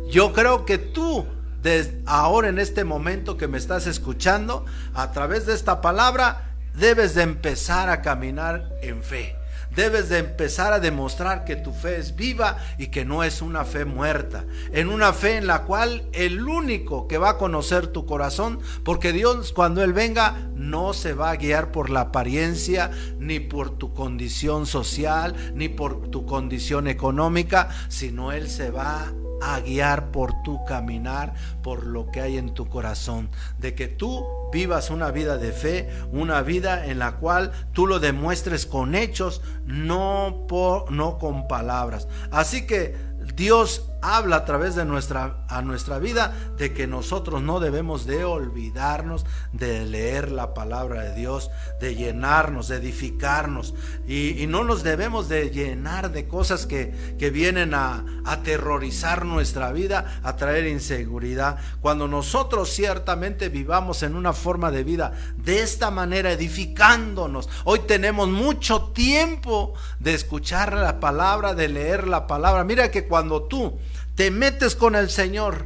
Yo 0.10 0.32
creo 0.32 0.64
que 0.64 0.78
tú 0.78 1.28
desde 1.62 2.01
ahora 2.06 2.47
en 2.47 2.60
este 2.60 2.86
momento 2.86 3.36
que 3.36 3.49
me 3.49 3.58
estás 3.58 3.88
escuchando, 3.88 4.66
a 4.93 5.12
través 5.12 5.45
de 5.45 5.54
esta 5.54 5.82
palabra, 5.82 6.56
debes 6.76 7.14
de 7.14 7.24
empezar 7.24 7.89
a 7.89 8.01
caminar 8.01 8.70
en 8.82 9.04
fe. 9.04 9.43
Debes 9.76 10.09
de 10.09 10.19
empezar 10.19 10.74
a 10.74 10.80
demostrar 10.80 11.45
que 11.45 11.55
tu 11.55 11.74
fe 11.74 11.97
es 11.97 12.15
viva 12.15 12.57
y 12.78 12.88
que 12.88 13.05
no 13.05 13.24
es 13.24 13.41
una 13.41 13.65
fe 13.65 13.86
muerta. 13.86 14.45
En 14.71 14.89
una 14.89 15.13
fe 15.13 15.38
en 15.38 15.47
la 15.47 15.63
cual 15.63 16.07
el 16.13 16.47
único 16.47 17.07
que 17.07 17.17
va 17.17 17.32
a 17.32 17.38
conocer 17.38 17.88
tu 17.88 18.05
corazón, 18.05 18.59
porque 18.84 19.11
Dios 19.11 19.51
cuando 19.51 19.84
Él 19.84 19.93
venga 19.93 20.49
no 20.55 20.93
se 20.93 21.13
va 21.13 21.32
a 21.32 21.36
guiar 21.38 21.71
por 21.71 21.89
la 21.89 22.01
apariencia, 22.01 22.91
ni 23.17 23.39
por 23.39 23.78
tu 23.78 23.93
condición 23.93 24.65
social, 24.65 25.36
ni 25.55 25.69
por 25.69 26.09
tu 26.09 26.26
condición 26.26 26.88
económica, 26.88 27.69
sino 27.89 28.32
Él 28.32 28.49
se 28.49 28.69
va 28.69 29.11
a 29.44 29.60
guiar 29.60 30.12
por 30.12 30.41
tu 30.44 30.64
caminar, 30.66 31.34
por 31.62 31.86
lo 31.86 32.12
que 32.12 32.22
hay 32.22 32.38
en 32.38 32.54
tu 32.54 32.70
corazón, 32.70 33.30
de 33.60 33.76
que 33.76 33.88
tú 33.88 34.26
vivas 34.52 34.89
una 34.89 35.12
vida 35.12 35.38
de 35.38 35.52
fe, 35.52 35.89
una 36.12 36.41
vida 36.41 36.86
en 36.86 37.00
la 37.00 37.14
cual 37.14 37.52
tú 37.74 37.88
lo 37.88 38.00
demuestres 38.00 38.66
con 38.66 38.96
hechos, 38.96 39.41
no 39.66 40.46
por 40.48 40.91
no 40.91 41.18
con 41.18 41.48
palabras. 41.48 42.08
Así 42.32 42.66
que 42.68 42.96
Dios 43.36 43.89
habla 44.04 44.36
a 44.36 44.45
través 44.45 44.76
de 44.76 44.84
nuestra, 44.84 45.38
a 45.47 45.62
nuestra 45.62 45.97
vida 45.97 46.36
de 46.58 46.74
que 46.74 46.88
nosotros 46.88 47.41
no 47.41 47.62
debemos 47.62 48.06
de 48.06 48.26
olvidarnos 48.26 49.26
de 49.54 49.86
leer 49.86 50.30
la 50.30 50.54
palabra 50.54 51.04
de 51.04 51.16
Dios, 51.16 51.49
de 51.80 51.95
llenarnos, 51.95 52.68
de 52.68 52.78
edificarnos. 52.78 53.74
Y, 54.06 54.45
no 54.47 54.66
nos 54.66 54.84
debemos 54.84 55.30
de 55.30 55.49
llenar 55.49 56.12
de 56.12 56.28
cosas 56.28 56.66
que, 56.66 57.16
que 57.18 57.30
vienen 57.30 57.74
a 57.74 58.04
aterrorizar 58.26 59.26
nuestra 59.26 59.72
vida, 59.72 60.20
a 60.22 60.36
traer 60.36 60.68
inseguridad. 60.68 61.58
Cuando 61.82 62.10
nosotros 62.10 62.70
ciertamente 62.70 63.47
vivamos 63.47 64.04
en 64.04 64.16
una 64.16 64.34
forma 64.34 64.70
de 64.70 64.84
vida 64.84 65.14
de 65.38 65.62
esta 65.62 65.91
manera, 65.91 66.34
edificándonos. 66.34 67.49
Hoy 67.64 67.80
tenemos 67.88 68.28
mucho 68.28 68.91
tiempo 68.93 69.74
de 69.99 70.14
escuchar 70.14 70.74
la 70.74 70.99
palabra, 70.99 71.56
de 71.56 71.70
leer 71.70 72.08
la 72.08 72.28
palabra. 72.28 72.66
Mira 72.66 72.91
que 72.91 73.08
cuando 73.08 73.43
tú 73.43 73.80
te 74.16 74.32
metes 74.32 74.76
con 74.76 74.95
el 74.95 75.09
Señor, 75.09 75.66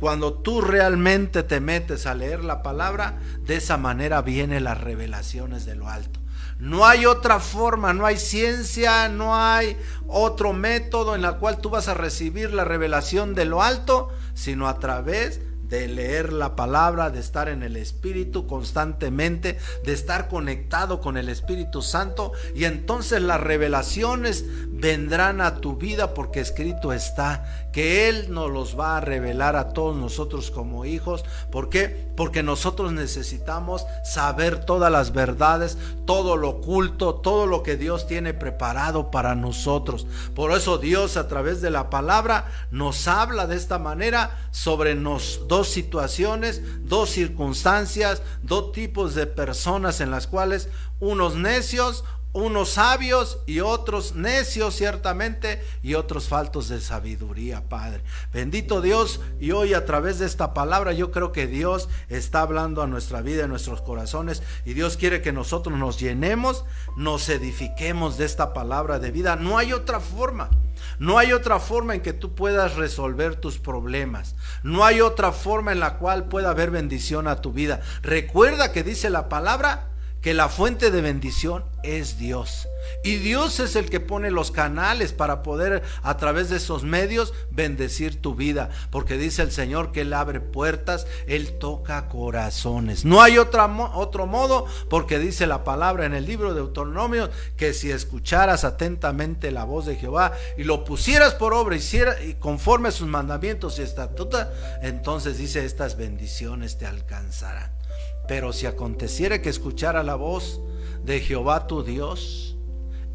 cuando 0.00 0.34
tú 0.34 0.60
realmente 0.60 1.42
te 1.42 1.60
metes 1.60 2.06
a 2.06 2.14
leer 2.14 2.44
la 2.44 2.62
palabra, 2.62 3.18
de 3.46 3.56
esa 3.56 3.76
manera 3.76 4.22
vienen 4.22 4.64
las 4.64 4.80
revelaciones 4.80 5.64
de 5.64 5.76
lo 5.76 5.88
alto. 5.88 6.20
No 6.58 6.86
hay 6.86 7.04
otra 7.04 7.40
forma, 7.40 7.92
no 7.92 8.06
hay 8.06 8.16
ciencia, 8.16 9.08
no 9.08 9.36
hay 9.36 9.76
otro 10.06 10.52
método 10.52 11.14
en 11.14 11.22
la 11.22 11.34
cual 11.34 11.58
tú 11.58 11.70
vas 11.70 11.88
a 11.88 11.94
recibir 11.94 12.52
la 12.52 12.64
revelación 12.64 13.34
de 13.34 13.44
lo 13.44 13.62
alto, 13.62 14.10
sino 14.34 14.68
a 14.68 14.78
través 14.78 15.40
de 15.68 15.88
leer 15.88 16.32
la 16.32 16.56
palabra, 16.56 17.10
de 17.10 17.20
estar 17.20 17.48
en 17.48 17.62
el 17.62 17.76
Espíritu 17.76 18.46
constantemente, 18.46 19.58
de 19.84 19.92
estar 19.92 20.28
conectado 20.28 21.00
con 21.00 21.16
el 21.16 21.28
Espíritu 21.28 21.82
Santo 21.82 22.32
y 22.54 22.64
entonces 22.64 23.22
las 23.22 23.40
revelaciones 23.40 24.44
vendrán 24.68 25.40
a 25.40 25.56
tu 25.56 25.76
vida 25.76 26.14
porque 26.14 26.40
escrito 26.40 26.92
está 26.92 27.63
que 27.74 28.08
Él 28.08 28.32
nos 28.32 28.52
los 28.52 28.78
va 28.78 28.96
a 28.96 29.00
revelar 29.00 29.56
a 29.56 29.70
todos 29.70 29.96
nosotros 29.96 30.52
como 30.52 30.84
hijos. 30.84 31.24
¿Por 31.50 31.70
qué? 31.70 32.06
Porque 32.16 32.44
nosotros 32.44 32.92
necesitamos 32.92 33.84
saber 34.04 34.64
todas 34.64 34.92
las 34.92 35.12
verdades, 35.12 35.76
todo 36.06 36.36
lo 36.36 36.50
oculto, 36.50 37.16
todo 37.16 37.48
lo 37.48 37.64
que 37.64 37.76
Dios 37.76 38.06
tiene 38.06 38.32
preparado 38.32 39.10
para 39.10 39.34
nosotros. 39.34 40.06
Por 40.36 40.52
eso 40.52 40.78
Dios 40.78 41.16
a 41.16 41.26
través 41.26 41.60
de 41.60 41.70
la 41.70 41.90
palabra 41.90 42.46
nos 42.70 43.08
habla 43.08 43.48
de 43.48 43.56
esta 43.56 43.80
manera 43.80 44.48
sobre 44.52 44.94
nos, 44.94 45.40
dos 45.48 45.66
situaciones, 45.66 46.62
dos 46.86 47.10
circunstancias, 47.10 48.22
dos 48.44 48.70
tipos 48.70 49.16
de 49.16 49.26
personas 49.26 50.00
en 50.00 50.12
las 50.12 50.28
cuales 50.28 50.68
unos 51.00 51.34
necios, 51.34 52.04
unos 52.34 52.70
sabios 52.70 53.38
y 53.46 53.60
otros 53.60 54.16
necios 54.16 54.74
ciertamente 54.74 55.64
y 55.82 55.94
otros 55.94 56.28
faltos 56.28 56.68
de 56.68 56.80
sabiduría, 56.80 57.62
Padre. 57.68 58.02
Bendito 58.32 58.80
Dios 58.80 59.20
y 59.40 59.52
hoy 59.52 59.72
a 59.72 59.86
través 59.86 60.18
de 60.18 60.26
esta 60.26 60.52
palabra 60.52 60.92
yo 60.92 61.12
creo 61.12 61.30
que 61.30 61.46
Dios 61.46 61.88
está 62.08 62.40
hablando 62.40 62.82
a 62.82 62.88
nuestra 62.88 63.22
vida, 63.22 63.44
a 63.44 63.48
nuestros 63.48 63.80
corazones 63.80 64.42
y 64.64 64.74
Dios 64.74 64.96
quiere 64.96 65.22
que 65.22 65.32
nosotros 65.32 65.78
nos 65.78 66.00
llenemos, 66.00 66.64
nos 66.96 67.28
edifiquemos 67.28 68.18
de 68.18 68.24
esta 68.24 68.52
palabra 68.52 68.98
de 68.98 69.12
vida. 69.12 69.36
No 69.36 69.56
hay 69.56 69.72
otra 69.72 70.00
forma. 70.00 70.50
No 70.98 71.18
hay 71.18 71.32
otra 71.32 71.60
forma 71.60 71.94
en 71.94 72.02
que 72.02 72.12
tú 72.12 72.34
puedas 72.34 72.74
resolver 72.74 73.36
tus 73.36 73.58
problemas. 73.58 74.34
No 74.64 74.84
hay 74.84 75.00
otra 75.00 75.30
forma 75.30 75.70
en 75.70 75.80
la 75.80 75.98
cual 75.98 76.24
pueda 76.24 76.50
haber 76.50 76.72
bendición 76.72 77.28
a 77.28 77.40
tu 77.40 77.52
vida. 77.52 77.80
Recuerda 78.02 78.72
que 78.72 78.82
dice 78.82 79.08
la 79.08 79.28
palabra 79.28 79.93
que 80.24 80.32
la 80.32 80.48
fuente 80.48 80.90
de 80.90 81.02
bendición 81.02 81.64
es 81.82 82.16
Dios. 82.16 82.66
Y 83.02 83.16
Dios 83.16 83.60
es 83.60 83.76
el 83.76 83.90
que 83.90 84.00
pone 84.00 84.30
los 84.30 84.50
canales 84.50 85.12
para 85.12 85.42
poder 85.42 85.82
a 86.02 86.16
través 86.16 86.48
de 86.48 86.56
esos 86.56 86.82
medios 86.82 87.34
bendecir 87.50 88.22
tu 88.22 88.34
vida. 88.34 88.70
Porque 88.90 89.18
dice 89.18 89.42
el 89.42 89.52
Señor 89.52 89.92
que 89.92 90.00
Él 90.00 90.14
abre 90.14 90.40
puertas, 90.40 91.06
Él 91.26 91.58
toca 91.58 92.08
corazones. 92.08 93.04
No 93.04 93.20
hay 93.20 93.36
otra, 93.36 93.66
otro 93.66 94.26
modo 94.26 94.64
porque 94.88 95.18
dice 95.18 95.46
la 95.46 95.62
palabra 95.62 96.06
en 96.06 96.14
el 96.14 96.24
libro 96.24 96.54
de 96.54 96.60
Autonomio 96.62 97.28
que 97.58 97.74
si 97.74 97.90
escucharas 97.90 98.64
atentamente 98.64 99.50
la 99.50 99.64
voz 99.64 99.84
de 99.84 99.96
Jehová 99.96 100.32
y 100.56 100.64
lo 100.64 100.86
pusieras 100.86 101.34
por 101.34 101.52
obra 101.52 101.76
hiciera, 101.76 102.22
y 102.22 102.32
conforme 102.36 102.88
a 102.88 102.92
sus 102.92 103.08
mandamientos 103.08 103.78
y 103.78 103.82
estatutos, 103.82 104.46
entonces 104.80 105.36
dice 105.36 105.66
estas 105.66 105.98
bendiciones 105.98 106.78
te 106.78 106.86
alcanzarán. 106.86 107.83
Pero 108.26 108.52
si 108.52 108.66
aconteciera 108.66 109.42
que 109.42 109.50
escuchara 109.50 110.02
la 110.02 110.14
voz 110.14 110.60
de 111.04 111.20
Jehová 111.20 111.66
tu 111.66 111.82
Dios 111.82 112.56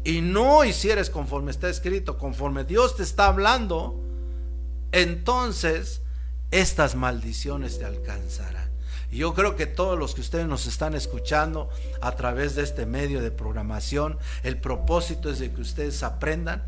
y 0.04 0.20
no 0.20 0.64
hicieres 0.64 1.10
conforme 1.10 1.50
está 1.50 1.68
escrito, 1.68 2.16
conforme 2.18 2.64
Dios 2.64 2.96
te 2.96 3.02
está 3.02 3.26
hablando, 3.26 4.00
entonces 4.92 6.02
estas 6.50 6.94
maldiciones 6.94 7.78
te 7.78 7.84
alcanzarán. 7.84 8.70
Y 9.10 9.18
yo 9.18 9.34
creo 9.34 9.56
que 9.56 9.66
todos 9.66 9.98
los 9.98 10.14
que 10.14 10.20
ustedes 10.20 10.46
nos 10.46 10.66
están 10.66 10.94
escuchando 10.94 11.68
a 12.00 12.12
través 12.12 12.54
de 12.54 12.62
este 12.62 12.86
medio 12.86 13.20
de 13.20 13.32
programación, 13.32 14.18
el 14.44 14.58
propósito 14.58 15.30
es 15.30 15.40
de 15.40 15.52
que 15.52 15.60
ustedes 15.60 16.02
aprendan 16.04 16.62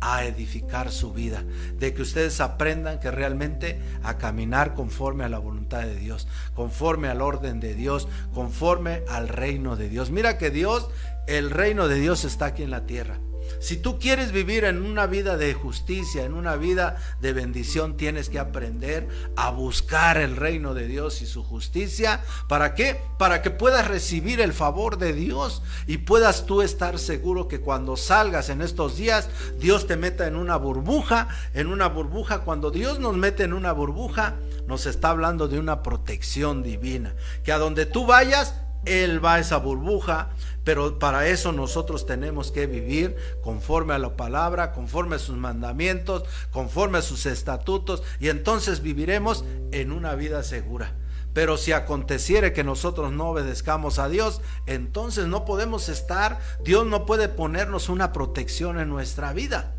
a 0.00 0.24
edificar 0.24 0.90
su 0.90 1.12
vida, 1.12 1.44
de 1.78 1.94
que 1.94 2.02
ustedes 2.02 2.40
aprendan 2.40 3.00
que 3.00 3.10
realmente 3.10 3.80
a 4.02 4.18
caminar 4.18 4.74
conforme 4.74 5.24
a 5.24 5.28
la 5.28 5.38
voluntad 5.38 5.82
de 5.82 5.96
Dios, 5.96 6.28
conforme 6.54 7.08
al 7.08 7.22
orden 7.22 7.60
de 7.60 7.74
Dios, 7.74 8.08
conforme 8.34 9.02
al 9.08 9.28
reino 9.28 9.76
de 9.76 9.88
Dios. 9.88 10.10
Mira 10.10 10.38
que 10.38 10.50
Dios, 10.50 10.88
el 11.26 11.50
reino 11.50 11.88
de 11.88 11.98
Dios 11.98 12.24
está 12.24 12.46
aquí 12.46 12.62
en 12.62 12.70
la 12.70 12.86
tierra. 12.86 13.18
Si 13.60 13.76
tú 13.76 13.98
quieres 13.98 14.32
vivir 14.32 14.64
en 14.64 14.82
una 14.84 15.06
vida 15.06 15.36
de 15.36 15.54
justicia, 15.54 16.24
en 16.24 16.34
una 16.34 16.56
vida 16.56 16.96
de 17.20 17.32
bendición, 17.32 17.96
tienes 17.96 18.28
que 18.28 18.38
aprender 18.38 19.08
a 19.36 19.50
buscar 19.50 20.18
el 20.18 20.36
reino 20.36 20.74
de 20.74 20.86
Dios 20.86 21.22
y 21.22 21.26
su 21.26 21.42
justicia. 21.42 22.22
¿Para 22.48 22.74
qué? 22.74 23.00
Para 23.18 23.42
que 23.42 23.50
puedas 23.50 23.88
recibir 23.88 24.40
el 24.40 24.52
favor 24.52 24.98
de 24.98 25.12
Dios 25.12 25.62
y 25.86 25.98
puedas 25.98 26.46
tú 26.46 26.62
estar 26.62 26.98
seguro 26.98 27.48
que 27.48 27.60
cuando 27.60 27.96
salgas 27.96 28.48
en 28.48 28.62
estos 28.62 28.96
días, 28.96 29.28
Dios 29.58 29.86
te 29.86 29.96
meta 29.96 30.26
en 30.26 30.36
una 30.36 30.56
burbuja, 30.56 31.28
en 31.54 31.68
una 31.68 31.88
burbuja. 31.88 32.40
Cuando 32.40 32.70
Dios 32.70 32.98
nos 32.98 33.16
mete 33.16 33.44
en 33.44 33.52
una 33.52 33.72
burbuja, 33.72 34.34
nos 34.66 34.86
está 34.86 35.10
hablando 35.10 35.48
de 35.48 35.58
una 35.58 35.82
protección 35.82 36.62
divina. 36.62 37.14
Que 37.44 37.52
a 37.52 37.58
donde 37.58 37.86
tú 37.86 38.06
vayas, 38.06 38.54
él 38.84 39.24
va 39.24 39.34
a 39.34 39.38
esa 39.40 39.56
burbuja, 39.58 40.30
pero 40.66 40.98
para 40.98 41.28
eso 41.28 41.52
nosotros 41.52 42.06
tenemos 42.06 42.50
que 42.50 42.66
vivir 42.66 43.14
conforme 43.40 43.94
a 43.94 44.00
la 44.00 44.16
palabra, 44.16 44.72
conforme 44.72 45.14
a 45.14 45.20
sus 45.20 45.36
mandamientos, 45.36 46.24
conforme 46.50 46.98
a 46.98 47.02
sus 47.02 47.24
estatutos, 47.24 48.02
y 48.18 48.30
entonces 48.30 48.82
viviremos 48.82 49.44
en 49.70 49.92
una 49.92 50.16
vida 50.16 50.42
segura. 50.42 50.92
Pero 51.32 51.56
si 51.56 51.70
aconteciere 51.70 52.52
que 52.52 52.64
nosotros 52.64 53.12
no 53.12 53.28
obedezcamos 53.28 54.00
a 54.00 54.08
Dios, 54.08 54.40
entonces 54.66 55.26
no 55.28 55.44
podemos 55.44 55.88
estar, 55.88 56.40
Dios 56.64 56.84
no 56.84 57.06
puede 57.06 57.28
ponernos 57.28 57.88
una 57.88 58.12
protección 58.12 58.80
en 58.80 58.88
nuestra 58.88 59.32
vida. 59.32 59.75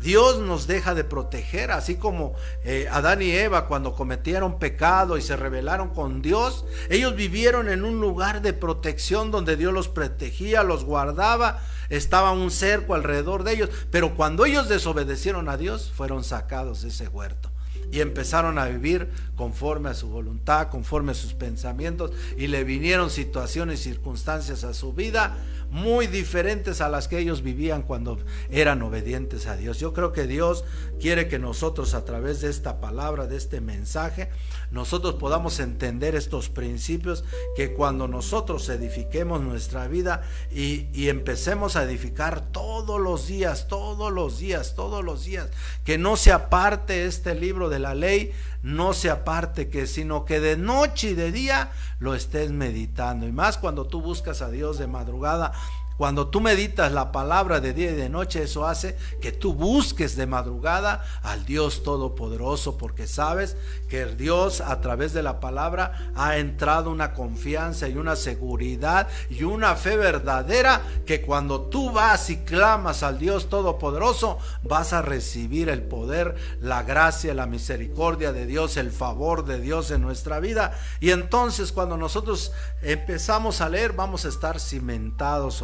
Dios 0.00 0.38
nos 0.38 0.66
deja 0.66 0.94
de 0.94 1.04
proteger, 1.04 1.70
así 1.70 1.96
como 1.96 2.34
eh, 2.64 2.88
Adán 2.90 3.22
y 3.22 3.30
Eva 3.30 3.66
cuando 3.66 3.94
cometieron 3.94 4.58
pecado 4.58 5.16
y 5.16 5.22
se 5.22 5.36
rebelaron 5.36 5.88
con 5.90 6.22
Dios, 6.22 6.64
ellos 6.88 7.16
vivieron 7.16 7.68
en 7.68 7.84
un 7.84 8.00
lugar 8.00 8.42
de 8.42 8.52
protección 8.52 9.30
donde 9.30 9.56
Dios 9.56 9.72
los 9.72 9.88
protegía, 9.88 10.62
los 10.62 10.84
guardaba, 10.84 11.60
estaba 11.88 12.32
un 12.32 12.50
cerco 12.50 12.94
alrededor 12.94 13.44
de 13.44 13.52
ellos, 13.54 13.70
pero 13.90 14.14
cuando 14.14 14.44
ellos 14.44 14.68
desobedecieron 14.68 15.48
a 15.48 15.56
Dios, 15.56 15.92
fueron 15.94 16.22
sacados 16.24 16.82
de 16.82 16.88
ese 16.88 17.08
huerto 17.08 17.50
y 17.90 18.00
empezaron 18.00 18.58
a 18.58 18.66
vivir 18.66 19.08
conforme 19.34 19.88
a 19.88 19.94
su 19.94 20.08
voluntad, 20.08 20.68
conforme 20.68 21.12
a 21.12 21.14
sus 21.14 21.32
pensamientos 21.32 22.12
y 22.36 22.48
le 22.48 22.64
vinieron 22.64 23.10
situaciones 23.10 23.80
y 23.80 23.84
circunstancias 23.84 24.64
a 24.64 24.74
su 24.74 24.92
vida 24.92 25.36
muy 25.70 26.06
diferentes 26.06 26.80
a 26.80 26.88
las 26.88 27.08
que 27.08 27.18
ellos 27.18 27.42
vivían 27.42 27.82
cuando 27.82 28.18
eran 28.50 28.82
obedientes 28.82 29.46
a 29.46 29.56
Dios. 29.56 29.78
Yo 29.78 29.92
creo 29.92 30.12
que 30.12 30.26
Dios 30.26 30.64
quiere 31.00 31.28
que 31.28 31.38
nosotros 31.38 31.94
a 31.94 32.04
través 32.04 32.40
de 32.40 32.50
esta 32.50 32.80
palabra, 32.80 33.26
de 33.26 33.36
este 33.36 33.60
mensaje, 33.60 34.30
nosotros 34.70 35.14
podamos 35.14 35.60
entender 35.60 36.14
estos 36.14 36.48
principios 36.48 37.24
que 37.56 37.72
cuando 37.72 38.08
nosotros 38.08 38.68
edifiquemos 38.68 39.40
nuestra 39.40 39.88
vida 39.88 40.22
y, 40.50 40.86
y 40.92 41.08
empecemos 41.08 41.76
a 41.76 41.84
edificar 41.84 42.40
todos 42.52 43.00
los 43.00 43.26
días, 43.26 43.68
todos 43.68 44.12
los 44.12 44.38
días, 44.38 44.74
todos 44.74 45.04
los 45.04 45.24
días, 45.24 45.48
que 45.84 45.98
no 45.98 46.16
se 46.16 46.32
aparte 46.32 47.06
este 47.06 47.34
libro 47.34 47.68
de 47.68 47.78
la 47.78 47.94
ley, 47.94 48.32
no 48.62 48.92
se 48.92 49.08
aparte 49.08 49.68
que, 49.68 49.86
sino 49.86 50.24
que 50.24 50.40
de 50.40 50.56
noche 50.56 51.10
y 51.10 51.14
de 51.14 51.32
día 51.32 51.70
lo 52.00 52.14
estés 52.14 52.50
meditando. 52.50 53.26
Y 53.26 53.32
más 53.32 53.56
cuando 53.56 53.86
tú 53.86 54.00
buscas 54.00 54.42
a 54.42 54.50
Dios 54.50 54.78
de 54.78 54.86
madrugada, 54.86 55.52
Cuando 55.98 56.28
tú 56.28 56.40
meditas 56.40 56.92
la 56.92 57.10
palabra 57.10 57.58
de 57.58 57.72
día 57.72 57.90
y 57.90 57.96
de 57.96 58.08
noche, 58.08 58.44
eso 58.44 58.64
hace 58.64 58.96
que 59.20 59.32
tú 59.32 59.52
busques 59.52 60.14
de 60.14 60.28
madrugada 60.28 61.04
al 61.24 61.44
Dios 61.44 61.82
Todopoderoso, 61.82 62.78
porque 62.78 63.08
sabes 63.08 63.56
que 63.88 64.02
el 64.02 64.16
Dios 64.16 64.60
a 64.60 64.80
través 64.80 65.12
de 65.12 65.24
la 65.24 65.40
palabra 65.40 66.12
ha 66.14 66.36
entrado 66.36 66.92
una 66.92 67.14
confianza 67.14 67.88
y 67.88 67.96
una 67.96 68.14
seguridad 68.14 69.08
y 69.28 69.42
una 69.42 69.74
fe 69.74 69.96
verdadera 69.96 70.82
que 71.04 71.20
cuando 71.20 71.62
tú 71.62 71.90
vas 71.90 72.30
y 72.30 72.36
clamas 72.44 73.02
al 73.02 73.18
Dios 73.18 73.48
Todopoderoso, 73.48 74.38
vas 74.62 74.92
a 74.92 75.02
recibir 75.02 75.68
el 75.68 75.82
poder, 75.82 76.36
la 76.60 76.84
gracia, 76.84 77.34
la 77.34 77.46
misericordia 77.46 78.30
de 78.30 78.46
Dios, 78.46 78.76
el 78.76 78.92
favor 78.92 79.44
de 79.46 79.58
Dios 79.58 79.90
en 79.90 80.02
nuestra 80.02 80.38
vida. 80.38 80.78
Y 81.00 81.10
entonces 81.10 81.72
cuando 81.72 81.96
nosotros 81.96 82.52
empezamos 82.82 83.60
a 83.60 83.68
leer, 83.68 83.94
vamos 83.94 84.24
a 84.24 84.28
estar 84.28 84.60
cimentados 84.60 85.60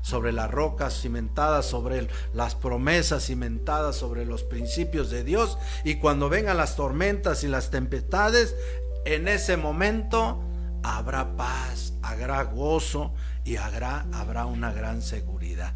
sobre 0.00 0.32
las 0.32 0.50
rocas, 0.50 1.00
cimentadas 1.00 1.66
sobre 1.66 2.08
las 2.34 2.54
promesas, 2.54 3.26
cimentadas 3.26 3.96
sobre 3.96 4.24
los 4.24 4.42
principios 4.42 5.10
de 5.10 5.24
Dios. 5.24 5.58
Y 5.84 5.96
cuando 5.96 6.28
vengan 6.28 6.56
las 6.56 6.76
tormentas 6.76 7.44
y 7.44 7.48
las 7.48 7.70
tempestades, 7.70 8.54
en 9.04 9.28
ese 9.28 9.56
momento 9.56 10.42
habrá 10.82 11.36
paz, 11.36 11.94
habrá 12.02 12.42
gozo 12.44 13.14
y 13.44 13.56
habrá, 13.56 14.06
habrá 14.12 14.46
una 14.46 14.72
gran 14.72 15.02
seguridad. 15.02 15.74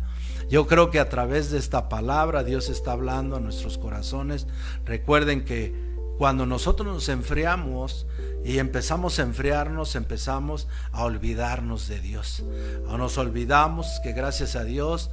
Yo 0.49 0.67
creo 0.67 0.91
que 0.91 1.01
a 1.01 1.09
través 1.09 1.51
de 1.51 1.59
esta 1.59 1.89
palabra 1.89 2.45
Dios 2.45 2.69
está 2.69 2.93
hablando 2.93 3.37
a 3.37 3.41
nuestros 3.41 3.79
corazones. 3.79 4.47
Recuerden 4.85 5.45
que 5.45 5.92
cuando 6.23 6.47
nosotros 6.47 6.87
nos 6.87 7.09
enfriamos 7.09 8.07
y 8.45 8.59
empezamos 8.59 9.19
a 9.19 9.23
enfriarnos, 9.23 9.97
empezamos 9.97 10.69
a 10.93 11.03
olvidarnos 11.03 11.89
de 11.89 11.99
Dios. 11.99 12.45
Nos 12.87 13.19
olvidamos 13.19 13.99
que 14.05 14.13
gracias 14.13 14.55
a 14.55 14.63
Dios, 14.63 15.11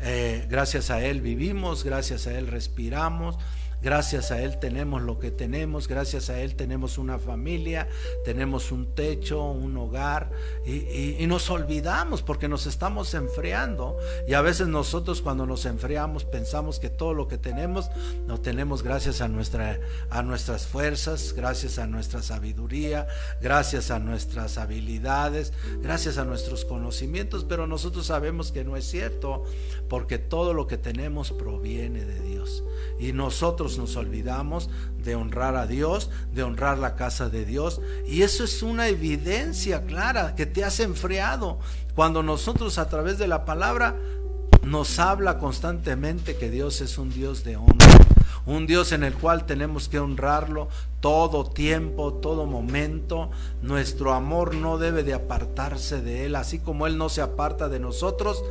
eh, 0.00 0.48
gracias 0.50 0.90
a 0.90 1.00
Él 1.00 1.20
vivimos, 1.20 1.84
gracias 1.84 2.26
a 2.26 2.36
Él 2.36 2.48
respiramos, 2.48 3.38
Gracias 3.80 4.32
a 4.32 4.42
Él 4.42 4.58
tenemos 4.58 5.02
lo 5.02 5.20
que 5.20 5.30
tenemos, 5.30 5.86
gracias 5.86 6.30
a 6.30 6.40
Él 6.40 6.56
tenemos 6.56 6.98
una 6.98 7.18
familia, 7.18 7.88
tenemos 8.24 8.72
un 8.72 8.94
techo, 8.94 9.44
un 9.44 9.76
hogar 9.76 10.30
y, 10.66 11.26
nos 11.28 11.50
olvidamos 11.50 12.22
porque 12.22 12.48
nos 12.48 12.66
estamos 12.66 13.12
enfriando. 13.14 13.98
Y 14.26 14.34
a 14.34 14.40
veces 14.40 14.66
nosotros 14.66 15.20
cuando 15.20 15.46
nos 15.46 15.66
enfriamos 15.66 16.24
pensamos 16.24 16.80
que 16.80 16.88
todo 16.88 17.12
lo 17.12 17.28
que 17.28 17.36
tenemos 17.36 17.90
lo 18.26 18.40
tenemos 18.40 18.82
gracias 18.82 19.20
a, 19.20 19.28
nuestra, 19.28 19.78
a 20.10 20.22
nuestras 20.22 20.66
fuerzas, 20.66 21.34
gracias 21.36 21.78
a 21.78 21.86
nuestra 21.86 22.22
sabiduría, 22.22 23.06
gracias 23.40 23.90
a 23.90 23.98
nuestras 23.98 24.58
habilidades, 24.58 25.52
gracias 25.82 26.18
a 26.18 26.24
nuestros 26.24 26.64
conocimientos, 26.64 27.44
pero 27.44 27.66
nosotros 27.66 28.06
sabemos 28.06 28.50
que 28.50 28.64
no 28.64 28.76
es 28.76 28.86
cierto 28.86 29.44
porque 29.88 30.18
todo 30.18 30.54
lo 30.54 30.66
que 30.66 30.78
tenemos 30.78 31.30
proviene 31.30 32.04
de 32.04 32.20
Dios. 32.20 32.64
Y 32.98 33.12
nosotros 33.12 33.67
nos 33.76 33.96
olvidamos 33.96 34.70
de 35.04 35.16
honrar 35.16 35.56
a 35.56 35.66
Dios, 35.66 36.10
de 36.32 36.44
honrar 36.44 36.78
la 36.78 36.94
casa 36.94 37.28
de 37.28 37.44
Dios. 37.44 37.80
Y 38.06 38.22
eso 38.22 38.44
es 38.44 38.62
una 38.62 38.88
evidencia 38.88 39.84
clara 39.84 40.34
que 40.36 40.46
te 40.46 40.64
has 40.64 40.80
enfriado. 40.80 41.58
Cuando 41.94 42.22
nosotros 42.22 42.78
a 42.78 42.88
través 42.88 43.18
de 43.18 43.26
la 43.26 43.44
palabra 43.44 43.96
nos 44.62 44.98
habla 44.98 45.38
constantemente 45.38 46.36
que 46.36 46.50
Dios 46.50 46.80
es 46.80 46.98
un 46.98 47.10
Dios 47.10 47.44
de 47.44 47.56
honra, 47.56 47.98
un 48.46 48.66
Dios 48.66 48.92
en 48.92 49.02
el 49.02 49.14
cual 49.14 49.46
tenemos 49.46 49.88
que 49.88 49.98
honrarlo 49.98 50.68
todo 51.00 51.44
tiempo, 51.44 52.14
todo 52.14 52.46
momento. 52.46 53.30
Nuestro 53.62 54.12
amor 54.14 54.54
no 54.54 54.78
debe 54.78 55.02
de 55.02 55.14
apartarse 55.14 56.00
de 56.00 56.26
Él, 56.26 56.36
así 56.36 56.58
como 56.58 56.86
Él 56.86 56.98
no 56.98 57.08
se 57.08 57.20
aparta 57.20 57.68
de 57.68 57.80
nosotros. 57.80 58.42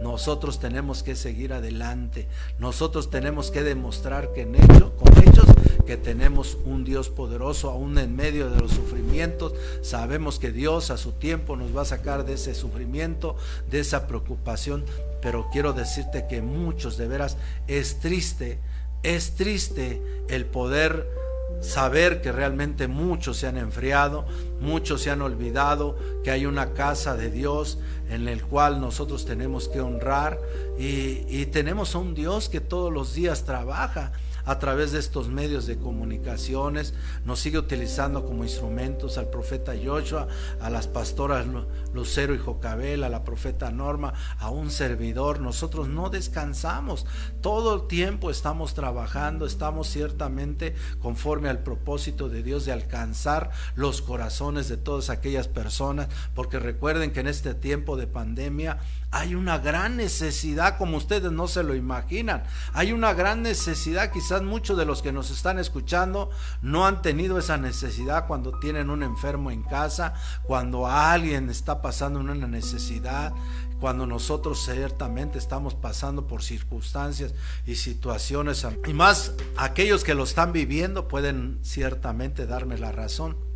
Nosotros 0.00 0.58
tenemos 0.58 1.02
que 1.02 1.14
seguir 1.14 1.52
adelante. 1.52 2.28
Nosotros 2.58 3.10
tenemos 3.10 3.50
que 3.50 3.62
demostrar 3.62 4.32
que 4.32 4.42
en 4.42 4.54
hecho, 4.54 4.96
con 4.96 5.16
hechos 5.22 5.46
que 5.86 5.96
tenemos 5.96 6.58
un 6.64 6.84
Dios 6.84 7.08
poderoso 7.08 7.70
aún 7.70 7.98
en 7.98 8.14
medio 8.14 8.50
de 8.50 8.60
los 8.60 8.72
sufrimientos. 8.72 9.54
Sabemos 9.82 10.38
que 10.38 10.52
Dios 10.52 10.90
a 10.90 10.96
su 10.96 11.12
tiempo 11.12 11.56
nos 11.56 11.76
va 11.76 11.82
a 11.82 11.86
sacar 11.86 12.24
de 12.24 12.34
ese 12.34 12.54
sufrimiento, 12.54 13.36
de 13.70 13.80
esa 13.80 14.06
preocupación. 14.06 14.84
Pero 15.20 15.48
quiero 15.52 15.72
decirte 15.72 16.26
que 16.28 16.42
muchos 16.42 16.96
de 16.96 17.08
veras 17.08 17.36
es 17.66 18.00
triste, 18.00 18.58
es 19.02 19.34
triste 19.34 20.02
el 20.28 20.46
poder 20.46 21.21
saber 21.60 22.20
que 22.20 22.32
realmente 22.32 22.88
muchos 22.88 23.38
se 23.38 23.46
han 23.46 23.56
enfriado, 23.56 24.26
muchos 24.60 25.02
se 25.02 25.10
han 25.10 25.22
olvidado 25.22 25.96
que 26.24 26.30
hay 26.30 26.46
una 26.46 26.72
casa 26.72 27.16
de 27.16 27.30
Dios 27.30 27.78
en 28.10 28.28
el 28.28 28.42
cual 28.42 28.80
nosotros 28.80 29.24
tenemos 29.24 29.68
que 29.68 29.80
honrar 29.80 30.38
y, 30.78 31.24
y 31.28 31.46
tenemos 31.46 31.94
a 31.94 31.98
un 31.98 32.14
Dios 32.14 32.48
que 32.48 32.60
todos 32.60 32.92
los 32.92 33.14
días 33.14 33.44
trabaja 33.44 34.12
a 34.44 34.58
través 34.58 34.92
de 34.92 34.98
estos 34.98 35.28
medios 35.28 35.66
de 35.66 35.78
comunicaciones, 35.78 36.94
nos 37.24 37.40
sigue 37.40 37.58
utilizando 37.58 38.24
como 38.24 38.44
instrumentos 38.44 39.18
al 39.18 39.28
profeta 39.28 39.72
Joshua, 39.82 40.28
a 40.60 40.70
las 40.70 40.86
pastoras 40.86 41.46
Lucero 41.92 42.34
y 42.34 42.38
Jocabel, 42.38 43.04
a 43.04 43.08
la 43.08 43.24
profeta 43.24 43.70
Norma, 43.70 44.14
a 44.38 44.50
un 44.50 44.70
servidor. 44.70 45.40
Nosotros 45.40 45.88
no 45.88 46.10
descansamos, 46.10 47.06
todo 47.40 47.74
el 47.74 47.88
tiempo 47.88 48.30
estamos 48.30 48.74
trabajando, 48.74 49.46
estamos 49.46 49.88
ciertamente 49.88 50.74
conforme 51.00 51.48
al 51.48 51.60
propósito 51.60 52.28
de 52.28 52.42
Dios 52.42 52.64
de 52.64 52.72
alcanzar 52.72 53.50
los 53.74 54.02
corazones 54.02 54.68
de 54.68 54.76
todas 54.76 55.10
aquellas 55.10 55.48
personas, 55.48 56.08
porque 56.34 56.58
recuerden 56.58 57.12
que 57.12 57.20
en 57.20 57.28
este 57.28 57.54
tiempo 57.54 57.96
de 57.96 58.06
pandemia 58.06 58.78
hay 59.12 59.34
una 59.34 59.58
gran 59.58 59.98
necesidad, 59.98 60.78
como 60.78 60.96
ustedes 60.96 61.30
no 61.30 61.46
se 61.46 61.62
lo 61.62 61.74
imaginan. 61.74 62.44
Hay 62.72 62.92
una 62.92 63.12
gran 63.12 63.42
necesidad, 63.42 64.10
quizás 64.10 64.42
muchos 64.42 64.78
de 64.78 64.86
los 64.86 65.02
que 65.02 65.12
nos 65.12 65.30
están 65.30 65.58
escuchando 65.58 66.30
no 66.62 66.86
han 66.86 67.02
tenido 67.02 67.38
esa 67.38 67.58
necesidad 67.58 68.26
cuando 68.26 68.58
tienen 68.58 68.88
un 68.88 69.02
enfermo 69.02 69.50
en 69.50 69.64
casa, 69.64 70.14
cuando 70.42 70.86
alguien 70.86 71.50
está 71.50 71.82
pasando 71.82 72.20
una 72.20 72.34
necesidad, 72.34 73.34
cuando 73.80 74.06
nosotros 74.06 74.64
ciertamente 74.64 75.38
estamos 75.38 75.74
pasando 75.74 76.26
por 76.26 76.42
circunstancias 76.42 77.34
y 77.66 77.74
situaciones. 77.74 78.66
Y 78.86 78.94
más 78.94 79.34
aquellos 79.58 80.04
que 80.04 80.14
lo 80.14 80.24
están 80.24 80.52
viviendo 80.52 81.06
pueden 81.06 81.58
ciertamente 81.62 82.46
darme 82.46 82.78
la 82.78 82.92
razón. 82.92 83.51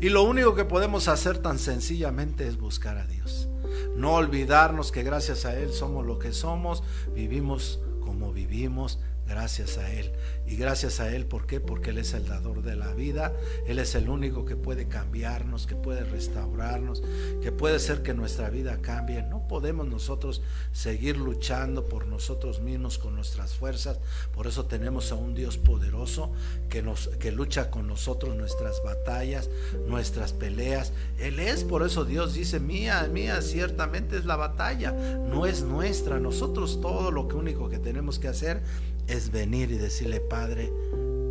Y 0.00 0.08
lo 0.08 0.22
único 0.22 0.54
que 0.54 0.64
podemos 0.64 1.08
hacer 1.08 1.38
tan 1.38 1.58
sencillamente 1.58 2.46
es 2.46 2.58
buscar 2.58 2.98
a 2.98 3.06
Dios. 3.06 3.48
No 3.96 4.14
olvidarnos 4.14 4.92
que 4.92 5.02
gracias 5.02 5.44
a 5.44 5.56
Él 5.56 5.72
somos 5.72 6.04
lo 6.04 6.18
que 6.18 6.32
somos, 6.32 6.82
vivimos 7.14 7.80
como 8.00 8.32
vivimos, 8.32 8.98
gracias 9.26 9.78
a 9.78 9.90
Él. 9.92 10.12
Y 10.46 10.56
gracias 10.56 11.00
a 11.00 11.14
Él, 11.14 11.24
¿por 11.24 11.46
qué? 11.46 11.58
Porque 11.58 11.90
Él 11.90 11.98
es 11.98 12.12
el 12.12 12.26
dador 12.26 12.62
de 12.62 12.76
la 12.76 12.92
vida, 12.92 13.32
Él 13.66 13.78
es 13.78 13.94
el 13.94 14.10
único 14.10 14.44
que 14.44 14.56
puede 14.56 14.88
cambiarnos, 14.88 15.66
que 15.66 15.74
puede 15.74 16.04
restaurarnos, 16.04 17.02
que 17.42 17.50
puede 17.50 17.78
ser 17.78 18.02
que 18.02 18.12
nuestra 18.12 18.50
vida 18.50 18.78
cambie. 18.82 19.22
No 19.22 19.48
podemos 19.48 19.86
nosotros 19.86 20.42
seguir 20.72 21.16
luchando 21.16 21.86
por 21.86 22.06
nosotros 22.06 22.60
mismos 22.60 22.98
con 22.98 23.14
nuestras 23.14 23.54
fuerzas. 23.54 23.98
Por 24.34 24.46
eso 24.46 24.66
tenemos 24.66 25.12
a 25.12 25.14
un 25.14 25.34
Dios 25.34 25.56
poderoso 25.56 26.32
que, 26.68 26.82
nos, 26.82 27.08
que 27.08 27.32
lucha 27.32 27.70
con 27.70 27.86
nosotros 27.86 28.36
nuestras 28.36 28.82
batallas, 28.82 29.48
nuestras 29.88 30.32
peleas. 30.32 30.92
Él 31.18 31.40
es, 31.40 31.64
por 31.64 31.86
eso 31.86 32.04
Dios 32.04 32.34
dice, 32.34 32.60
mía, 32.60 33.08
mía, 33.10 33.40
ciertamente 33.40 34.18
es 34.18 34.26
la 34.26 34.36
batalla, 34.36 34.92
no 34.92 35.46
es 35.46 35.62
nuestra. 35.62 36.20
Nosotros 36.20 36.80
todo 36.82 37.10
lo 37.10 37.28
que 37.28 37.36
único 37.36 37.70
que 37.70 37.78
tenemos 37.78 38.18
que 38.18 38.28
hacer 38.28 38.62
es 39.08 39.30
venir 39.30 39.70
y 39.70 39.78
decirle, 39.78 40.20
Padre, 40.20 40.72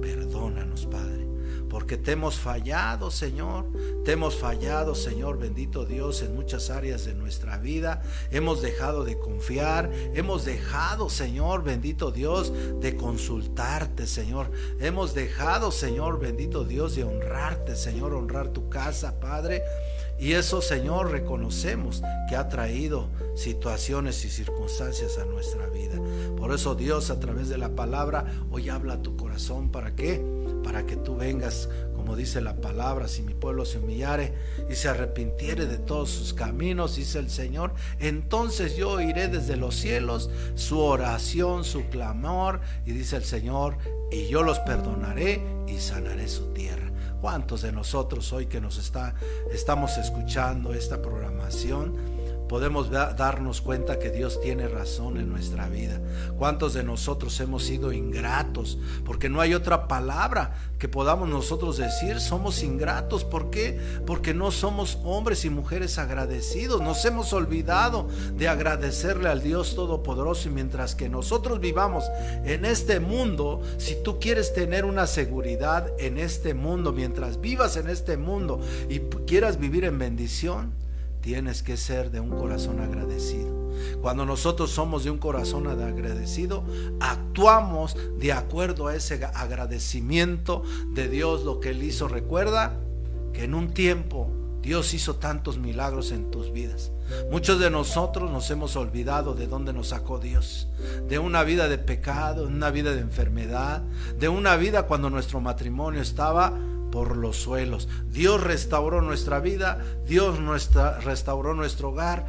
perdónanos, 0.02 0.86
Padre, 0.86 1.28
porque 1.70 1.98
te 1.98 2.12
hemos 2.12 2.38
fallado, 2.38 3.10
Señor, 3.10 3.66
te 4.06 4.12
hemos 4.12 4.36
fallado, 4.36 4.96
Señor, 4.96 5.40
bendito 5.40 5.86
Dios, 5.86 6.22
en 6.22 6.36
muchas 6.36 6.70
áreas 6.70 7.06
de 7.06 7.14
nuestra 7.14 7.58
vida, 7.58 8.04
hemos 8.32 8.62
dejado 8.62 9.04
de 9.04 9.18
confiar, 9.18 9.92
hemos 10.14 10.46
dejado, 10.46 11.10
Señor, 11.10 11.64
bendito 11.64 12.12
Dios, 12.12 12.54
de 12.80 12.96
consultarte, 12.96 14.08
Señor, 14.08 14.52
hemos 14.80 15.14
dejado, 15.14 15.72
Señor, 15.72 16.20
bendito 16.20 16.64
Dios, 16.64 16.96
de 16.96 17.06
honrarte, 17.06 17.76
Señor, 17.76 18.14
honrar 18.14 18.50
tu 18.50 18.70
casa, 18.70 19.20
Padre. 19.20 19.64
Y 20.24 20.36
eso, 20.36 20.62
Señor, 20.62 21.12
reconocemos 21.12 22.02
que 22.30 22.38
ha 22.38 22.48
traído 22.48 23.10
situaciones 23.36 24.24
y 24.24 24.30
circunstancias 24.30 25.18
a 25.18 25.26
nuestra 25.26 25.68
vida. 25.68 26.00
Por 26.38 26.54
eso 26.54 26.76
Dios 26.76 27.10
a 27.10 27.20
través 27.20 27.50
de 27.50 27.58
la 27.58 27.76
palabra 27.76 28.24
hoy 28.50 28.70
habla 28.70 28.94
a 28.94 29.02
tu 29.02 29.18
corazón. 29.18 29.70
¿Para 29.70 29.98
qué? 29.98 30.24
Para 30.64 30.86
que 30.86 30.96
tú 30.96 31.18
vengas, 31.18 31.68
como 31.94 32.16
dice 32.16 32.40
la 32.40 32.56
palabra, 32.56 33.10
si 33.10 33.22
mi 33.22 33.34
pueblo 33.34 33.66
se 33.66 33.80
humillare 33.80 34.34
y 34.70 34.76
se 34.76 34.88
arrepintiere 34.88 35.66
de 35.66 35.78
todos 35.78 36.12
sus 36.12 36.34
caminos, 36.34 36.96
dice 36.96 37.20
el 37.20 37.30
Señor, 37.30 37.74
entonces 38.00 38.78
yo 38.78 39.02
iré 39.02 39.28
desde 39.28 39.58
los 39.58 39.76
cielos 39.76 40.30
su 40.56 40.80
oración, 40.80 41.66
su 41.66 41.84
clamor, 41.90 42.62
y 42.86 42.94
dice 42.94 43.18
el 43.18 43.26
Señor, 43.26 43.78
y 44.10 44.28
yo 44.30 44.42
los 44.44 44.60
perdonaré 44.60 45.42
y 45.68 45.80
sanaré 45.80 46.30
su 46.30 46.54
tierra. 46.54 46.83
¿Cuántos 47.24 47.62
de 47.62 47.72
nosotros 47.72 48.34
hoy 48.34 48.48
que 48.48 48.60
nos 48.60 48.78
está, 48.78 49.16
estamos 49.50 49.98
escuchando 49.98 50.74
esta 50.74 51.02
programación? 51.02 52.13
Podemos 52.54 52.92
darnos 52.92 53.62
cuenta 53.62 53.98
que 53.98 54.12
Dios 54.12 54.40
tiene 54.40 54.68
razón 54.68 55.18
en 55.18 55.28
nuestra 55.28 55.68
vida. 55.70 56.00
¿Cuántos 56.38 56.76
de 56.76 56.84
nosotros 56.84 57.40
hemos 57.40 57.64
sido 57.64 57.92
ingratos? 57.92 58.78
Porque 59.06 59.28
no 59.28 59.42
hay 59.42 59.56
otra 59.56 59.88
palabra 59.88 60.54
que 60.78 60.88
podamos 60.88 61.28
nosotros 61.28 61.78
decir, 61.78 62.20
somos 62.20 62.62
ingratos. 62.62 63.24
¿Por 63.24 63.50
qué? 63.50 63.80
Porque 64.06 64.36
no 64.36 64.52
somos 64.52 65.00
hombres 65.04 65.46
y 65.46 65.50
mujeres 65.50 65.98
agradecidos. 65.98 66.80
Nos 66.80 67.04
hemos 67.06 67.34
olvidado 67.34 68.08
de 68.36 68.48
agradecerle 68.48 69.30
al 69.30 69.42
Dios 69.42 69.74
Todopoderoso 69.74 70.48
y 70.48 70.52
mientras 70.52 70.94
que 70.94 71.10
nosotros 71.10 71.60
vivamos 71.60 72.04
en 72.46 72.66
este 72.66 73.00
mundo, 73.00 73.64
si 73.80 73.96
tú 74.04 74.20
quieres 74.20 74.54
tener 74.54 74.86
una 74.86 75.08
seguridad 75.08 75.92
en 75.98 76.20
este 76.20 76.54
mundo, 76.54 76.94
mientras 76.94 77.42
vivas 77.42 77.78
en 77.78 77.90
este 77.90 78.16
mundo 78.16 78.62
y 78.90 79.00
quieras 79.26 79.60
vivir 79.60 79.86
en 79.86 79.98
bendición, 79.98 80.83
tienes 81.24 81.64
que 81.64 81.78
ser 81.78 82.12
de 82.12 82.20
un 82.20 82.30
corazón 82.30 82.82
agradecido. 82.82 83.64
Cuando 84.02 84.26
nosotros 84.26 84.72
somos 84.72 85.06
de 85.06 85.10
un 85.10 85.18
corazón 85.18 85.68
agradecido, 85.68 86.64
actuamos 87.00 87.96
de 88.20 88.34
acuerdo 88.34 88.88
a 88.88 88.96
ese 88.96 89.24
agradecimiento 89.34 90.64
de 90.90 91.08
Dios, 91.08 91.44
lo 91.44 91.60
que 91.62 91.70
Él 91.70 91.82
hizo. 91.82 92.10
Recuerda 92.10 92.78
que 93.32 93.46
en 93.46 93.56
un 93.56 93.74
tiempo 93.74 94.30
Dios 94.62 94.94
hizo 94.94 95.16
tantos 95.16 95.58
milagros 95.58 96.12
en 96.12 96.30
tus 96.30 96.52
vidas. 96.52 96.92
Muchos 97.32 97.60
de 97.60 97.70
nosotros 97.70 98.30
nos 98.30 98.52
hemos 98.52 98.76
olvidado 98.76 99.34
de 99.34 99.48
dónde 99.48 99.72
nos 99.72 99.90
sacó 99.90 100.20
Dios. 100.20 100.68
De 101.08 101.20
una 101.20 101.44
vida 101.44 101.70
de 101.70 101.78
pecado, 101.78 102.46
de 102.46 102.54
una 102.54 102.70
vida 102.70 102.94
de 102.94 103.02
enfermedad, 103.02 103.82
de 104.20 104.28
una 104.28 104.58
vida 104.58 104.84
cuando 104.84 105.10
nuestro 105.10 105.40
matrimonio 105.40 106.02
estaba 106.02 106.54
por 106.94 107.18
los 107.18 107.38
suelos. 107.38 107.90
Dios 108.12 108.40
restauró 108.40 109.02
nuestra 109.02 109.40
vida, 109.40 109.84
Dios 110.08 110.40
nuestra, 110.40 111.00
restauró 111.00 111.56
nuestro 111.56 111.90
hogar, 111.90 112.28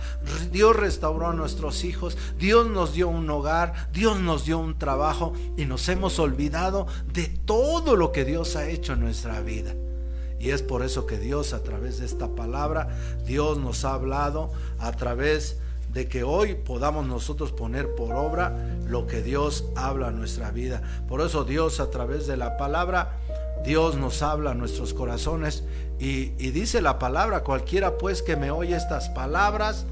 Dios 0.51 0.75
restauró 0.75 1.27
a 1.29 1.35
nuestros 1.35 1.85
hijos, 1.85 2.17
Dios 2.39 2.67
nos 2.71 2.95
dio 2.95 3.09
un 3.09 3.29
hogar, 3.29 3.91
Dios 3.93 4.19
nos 4.21 4.47
dio 4.47 4.59
un 4.59 4.79
trabajo 4.79 5.35
y 5.59 5.67
nos 5.67 5.87
hemos 5.91 6.19
olvidado 6.19 6.87
de 7.13 7.27
todo 7.27 7.95
lo 7.95 8.11
que 8.11 8.25
Dios 8.25 8.57
ha 8.57 8.67
hecho 8.67 8.95
en 8.95 9.01
nuestra 9.01 9.43
vida. 9.43 9.75
Y 10.41 10.49
es 10.49 10.63
por 10.63 10.83
eso 10.83 11.05
que 11.05 11.19
Dios 11.19 11.53
a 11.53 11.63
través 11.63 11.99
de 11.99 12.07
esta 12.07 12.35
palabra, 12.35 12.89
Dios 13.27 13.59
nos 13.59 13.85
ha 13.85 13.93
hablado 13.93 14.51
a 14.79 14.93
través 14.93 15.59
de 15.93 16.09
que 16.09 16.25
hoy 16.25 16.55
podamos 16.55 17.07
nosotros 17.07 17.53
poner 17.53 17.95
por 17.95 18.15
obra 18.15 18.77
lo 18.87 19.07
que 19.07 19.23
Dios 19.23 19.67
habla 19.77 20.09
en 20.09 20.17
nuestra 20.17 20.51
vida. 20.51 20.83
Por 21.07 21.21
eso 21.21 21.45
Dios 21.45 21.81
a 21.81 21.91
través 21.91 22.27
de 22.27 22.39
la 22.39 22.57
palabra 22.57 23.21
Dios 23.65 23.97
nos 23.97 24.21
habla 24.21 24.51
a 24.51 24.55
nuestros 24.55 24.93
corazones 24.93 25.65
y, 25.99 26.27
dice 26.51 26.83
la 26.83 26.99
palabra, 26.99 27.43
cualquiera 27.43 27.97
pues 27.97 28.21
que 28.21 28.37
me 28.37 28.51
oye 28.51 28.77
estas 28.77 29.09
palabras 29.09 29.87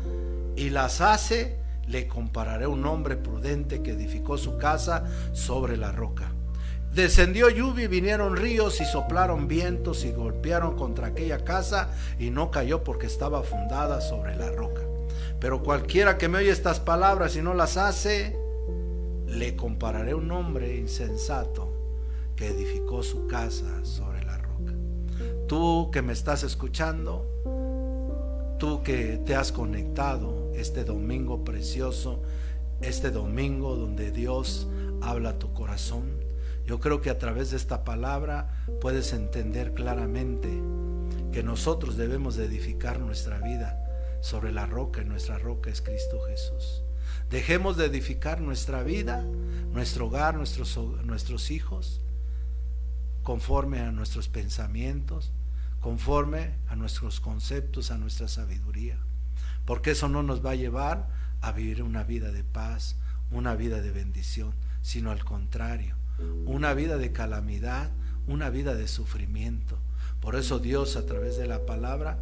y 0.57 0.69
las 0.69 1.01
hace, 1.01 1.57
le 1.87 2.07
compararé 2.07 2.67
un 2.67 2.85
hombre 2.85 3.17
prudente 3.17 3.83
que 3.83 3.93
edificó 3.93 4.37
su 4.37 4.59
casa 4.59 5.05
sobre 5.33 5.79
la 5.79 5.91
roca. 5.91 6.33
Descendió 6.93 7.49
lluvia 7.49 7.87
y 7.87 7.89
vinieron 7.89 8.37
ríos 8.37 8.79
y 8.83 8.85
soplaron 8.85 9.49
vientos 9.49 10.05
y 10.05 10.13
golpearon 10.13 10.77
contra 10.77 11.07
aquella 11.07 11.43
casa 11.43 11.89
y 12.19 12.29
no 12.29 12.51
cayó 12.51 12.85
porque 12.85 13.07
estaba 13.07 13.43
fundada 13.43 14.03
sobre 14.03 14.37
la 14.37 14.51
roca. 14.51 14.83
Pero 15.41 15.63
cualquiera 15.63 16.19
que 16.19 16.29
me 16.29 16.39
oye 16.39 16.51
estas 16.51 16.79
palabras 16.79 17.37
y 17.37 17.41
no 17.41 17.55
las 17.55 17.79
hace, 17.79 18.37
le 19.27 19.57
compararé 19.57 20.13
un 20.13 20.31
hombre 20.31 20.77
insensato 20.77 21.72
edificó 22.49 23.03
su 23.03 23.27
casa 23.27 23.85
sobre 23.85 24.25
la 24.25 24.39
roca. 24.39 24.73
Tú 25.49 25.91
que 25.93 26.03
me 26.03 26.13
estás 26.13 26.43
escuchando, 26.43 27.27
tú 28.59 28.83
que 28.83 29.19
te 29.25 29.35
has 29.35 29.53
conectado 29.53 30.53
este 30.55 30.85
domingo 30.85 31.45
precioso, 31.45 32.23
este 32.81 33.11
domingo 33.11 33.77
donde 33.77 34.11
Dios 34.11 34.69
habla 35.01 35.39
tu 35.39 35.53
corazón, 35.53 36.23
yo 36.67 36.79
creo 36.81 37.01
que 37.01 37.11
a 37.11 37.19
través 37.19 37.51
de 37.51 37.57
esta 37.57 37.85
palabra 37.85 38.65
puedes 38.81 39.13
entender 39.13 39.75
claramente 39.75 40.49
que 41.33 41.43
nosotros 41.43 41.97
debemos 41.97 42.37
de 42.37 42.45
edificar 42.45 43.01
nuestra 43.01 43.39
vida 43.39 43.79
sobre 44.21 44.53
la 44.53 44.67
roca 44.67 45.03
y 45.03 45.05
nuestra 45.05 45.39
roca 45.39 45.71
es 45.71 45.83
Cristo 45.83 46.21
Jesús. 46.29 46.83
Dejemos 47.31 47.77
de 47.77 47.87
edificar 47.87 48.41
nuestra 48.41 48.83
vida, 48.83 49.25
nuestro 49.73 50.07
hogar, 50.07 50.37
nuestros, 50.37 50.79
nuestros 51.05 51.51
hijos, 51.51 52.01
conforme 53.23 53.81
a 53.81 53.93
nuestros 53.93 54.29
pensamientos, 54.29 55.33
conforme 55.81 56.55
a 56.69 56.77
nuestros 56.77 57.21
conceptos, 57.21 57.91
a 57.91 57.99
nuestra 57.99 58.29
sabiduría. 58.29 58.99
Porque 59.65 59.93
eso 59.93 60.09
no 60.09 60.23
nos 60.23 60.45
va 60.45 60.51
a 60.51 60.57
llevar 60.57 61.09
a 61.41 61.53
vivir 61.53 61.83
una 61.83 62.05
vida 62.05 62.33
de 62.33 62.45
paz, 62.45 62.97
una 63.31 63.55
vida 63.55 63.81
de 63.81 63.91
bendición, 63.91 64.55
sino 64.81 65.11
al 65.11 65.25
contrario, 65.25 65.97
una 66.47 66.75
vida 66.75 66.99
de 66.99 67.13
calamidad, 67.13 67.91
una 68.27 68.51
vida 68.51 68.75
de 68.75 68.87
sufrimiento. 68.87 69.79
Por 70.21 70.37
eso 70.37 70.59
Dios 70.59 70.97
a 70.97 71.07
través 71.07 71.37
de 71.37 71.47
la 71.47 71.67
palabra, 71.67 72.19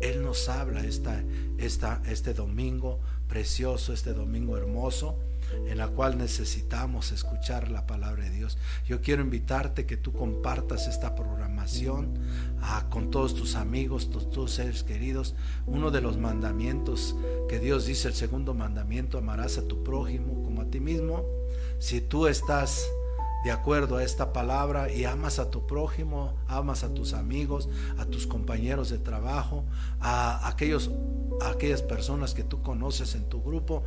Él 0.00 0.22
nos 0.22 0.48
habla 0.48 0.80
esta, 0.84 1.22
esta, 1.58 2.00
este 2.06 2.32
domingo 2.34 3.00
precioso, 3.28 3.92
este 3.92 4.14
domingo 4.14 4.56
hermoso 4.56 5.18
en 5.66 5.78
la 5.78 5.88
cual 5.88 6.18
necesitamos 6.18 7.12
escuchar 7.12 7.70
la 7.70 7.86
palabra 7.86 8.24
de 8.24 8.30
Dios. 8.30 8.58
Yo 8.86 9.00
quiero 9.00 9.22
invitarte 9.22 9.86
que 9.86 9.96
tú 9.96 10.12
compartas 10.12 10.86
esta 10.86 11.14
programación 11.14 12.18
ah, 12.60 12.86
con 12.90 13.10
todos 13.10 13.34
tus 13.34 13.54
amigos, 13.54 14.10
tus, 14.10 14.30
tus 14.30 14.52
seres 14.52 14.82
queridos. 14.82 15.34
Uno 15.66 15.90
de 15.90 16.00
los 16.00 16.18
mandamientos 16.18 17.16
que 17.48 17.58
Dios 17.58 17.86
dice, 17.86 18.08
el 18.08 18.14
segundo 18.14 18.54
mandamiento, 18.54 19.18
amarás 19.18 19.58
a 19.58 19.66
tu 19.66 19.82
prójimo 19.82 20.42
como 20.42 20.62
a 20.62 20.66
ti 20.66 20.80
mismo. 20.80 21.24
Si 21.78 22.00
tú 22.00 22.26
estás 22.26 22.86
de 23.44 23.50
acuerdo 23.50 23.96
a 23.96 24.04
esta 24.04 24.32
palabra 24.32 24.92
y 24.92 25.04
amas 25.04 25.38
a 25.38 25.50
tu 25.50 25.66
prójimo, 25.66 26.34
amas 26.46 26.84
a 26.84 26.94
tus 26.94 27.12
amigos, 27.12 27.68
a 27.98 28.04
tus 28.04 28.26
compañeros 28.26 28.90
de 28.90 28.98
trabajo, 28.98 29.64
a 30.00 30.48
aquellos 30.48 30.90
a 31.40 31.50
aquellas 31.50 31.82
personas 31.82 32.34
que 32.34 32.44
tú 32.44 32.62
conoces 32.62 33.14
en 33.14 33.28
tu 33.28 33.42
grupo, 33.42 33.82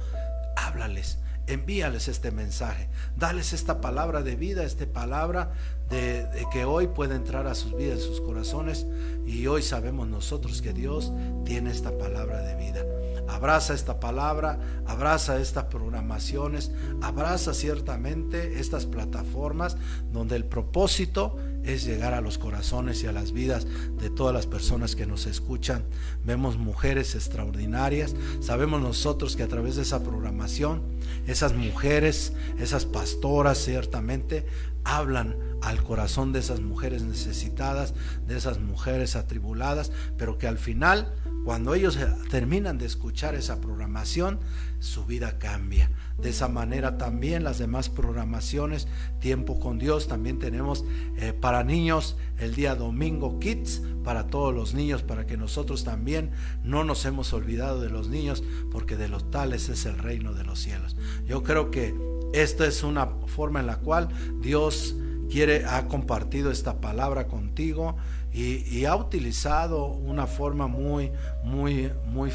háblales 0.57 1.19
envíales 1.47 2.07
este 2.07 2.31
mensaje, 2.31 2.87
dales 3.15 3.53
esta 3.53 3.81
palabra 3.81 4.23
de 4.23 4.35
vida, 4.35 4.63
esta 4.63 4.85
palabra 4.85 5.53
de, 5.89 6.27
que 6.51 6.65
hoy 6.65 6.87
puede 6.87 7.15
entrar 7.15 7.47
a 7.47 7.55
sus 7.55 7.75
vidas, 7.75 8.01
sus 8.01 8.21
corazones. 8.21 8.85
Y 9.25 9.47
hoy 9.47 9.61
sabemos 9.61 10.07
nosotros 10.07 10.61
que 10.61 10.73
Dios 10.73 11.11
tiene 11.45 11.71
esta 11.71 11.97
palabra 11.97 12.41
de 12.41 12.55
vida. 12.55 12.83
Abraza 13.27 13.73
esta 13.73 13.99
palabra, 13.99 14.59
abraza 14.85 15.39
estas 15.39 15.65
programaciones, 15.65 16.71
abraza 17.01 17.55
ciertamente 17.55 18.59
estas 18.59 18.85
plataformas 18.85 19.77
donde 20.11 20.35
el 20.35 20.45
propósito 20.45 21.35
es 21.63 21.83
llegar 21.83 22.13
a 22.13 22.21
los 22.21 22.37
corazones 22.37 23.01
y 23.03 23.07
a 23.07 23.11
las 23.11 23.31
vidas 23.31 23.65
de 23.99 24.11
todas 24.11 24.33
las 24.33 24.45
personas 24.45 24.95
que 24.95 25.07
nos 25.07 25.25
escuchan. 25.25 25.83
Vemos 26.23 26.57
mujeres 26.57 27.15
extraordinarias. 27.15 28.15
Sabemos 28.39 28.79
nosotros 28.81 29.35
que 29.35 29.43
a 29.43 29.47
través 29.47 29.75
de 29.75 29.81
esa 29.81 30.03
programación, 30.03 30.83
esas 31.25 31.53
mujeres, 31.53 32.33
esas 32.59 32.85
pastoras 32.85 33.57
ciertamente 33.57 34.45
hablan 34.85 35.35
al 35.61 35.83
corazón 35.83 36.31
de 36.31 36.39
esas 36.39 36.61
mujeres 36.61 37.01
necesitadas, 37.03 37.93
de 38.27 38.37
esas 38.37 38.59
mujeres 38.59 39.15
atribuladas, 39.15 39.91
pero 40.17 40.37
que 40.37 40.47
al 40.47 40.57
final, 40.57 41.13
cuando 41.43 41.73
ellos 41.73 41.97
terminan 42.29 42.77
de 42.77 42.85
escuchar 42.85 43.35
esa 43.35 43.59
programación, 43.59 44.39
su 44.79 45.05
vida 45.05 45.37
cambia. 45.37 45.89
De 46.17 46.29
esa 46.29 46.47
manera 46.47 46.97
también 46.97 47.43
las 47.43 47.57
demás 47.57 47.89
programaciones, 47.89 48.87
Tiempo 49.19 49.59
con 49.59 49.79
Dios, 49.79 50.07
también 50.07 50.39
tenemos 50.39 50.85
eh, 51.17 51.33
para 51.33 51.63
niños 51.63 52.17
el 52.37 52.55
día 52.55 52.75
domingo 52.75 53.39
Kids, 53.39 53.81
para 54.03 54.27
todos 54.27 54.53
los 54.53 54.73
niños, 54.73 55.03
para 55.03 55.25
que 55.25 55.37
nosotros 55.37 55.83
también 55.83 56.31
no 56.63 56.83
nos 56.83 57.05
hemos 57.05 57.33
olvidado 57.33 57.81
de 57.81 57.89
los 57.89 58.07
niños, 58.09 58.43
porque 58.71 58.95
de 58.97 59.07
los 59.07 59.31
tales 59.31 59.69
es 59.69 59.85
el 59.85 59.97
reino 59.97 60.33
de 60.33 60.43
los 60.43 60.59
cielos. 60.59 60.95
Yo 61.25 61.43
creo 61.43 61.71
que 61.71 61.95
esta 62.33 62.67
es 62.67 62.83
una 62.83 63.07
forma 63.27 63.59
en 63.59 63.67
la 63.67 63.77
cual 63.77 64.09
Dios 64.41 64.95
quiere, 65.29 65.65
ha 65.65 65.87
compartido 65.87 66.51
esta 66.51 66.81
palabra 66.81 67.27
contigo 67.27 67.95
y, 68.35 68.83
ha 68.83 68.95
utilizado 68.97 69.85
una 69.85 70.27
forma 70.27 70.67
muy, 70.67 71.09
muy, 71.43 71.89
muy, 72.05 72.33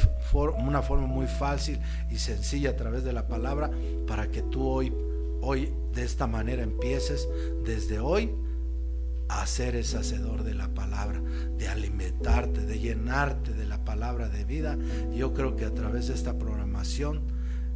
una 0.57 0.81
forma 0.81 1.05
muy 1.05 1.27
fácil 1.27 1.79
y 2.09 2.17
sencilla 2.17 2.71
a 2.71 2.75
través 2.75 3.03
de 3.03 3.13
la 3.13 3.27
palabra 3.27 3.69
para 4.07 4.31
que 4.31 4.41
tú 4.41 4.67
hoy, 4.67 4.91
hoy 5.41 5.71
de 5.93 6.03
esta 6.03 6.25
manera 6.25 6.63
empieces 6.63 7.29
desde 7.63 7.99
hoy 7.99 8.31
a 9.29 9.45
ser 9.45 9.75
ese 9.75 9.99
hacedor 9.99 10.43
de 10.43 10.55
la 10.55 10.69
palabra, 10.69 11.21
de 11.57 11.67
alimentarte, 11.67 12.65
de 12.65 12.79
llenarte 12.79 13.53
de 13.53 13.65
la 13.65 13.85
palabra 13.85 14.27
de 14.27 14.43
vida. 14.43 14.79
Yo 15.13 15.35
creo 15.35 15.55
que 15.55 15.65
a 15.65 15.73
través 15.73 16.07
de 16.07 16.15
esta 16.15 16.33
programación, 16.33 17.21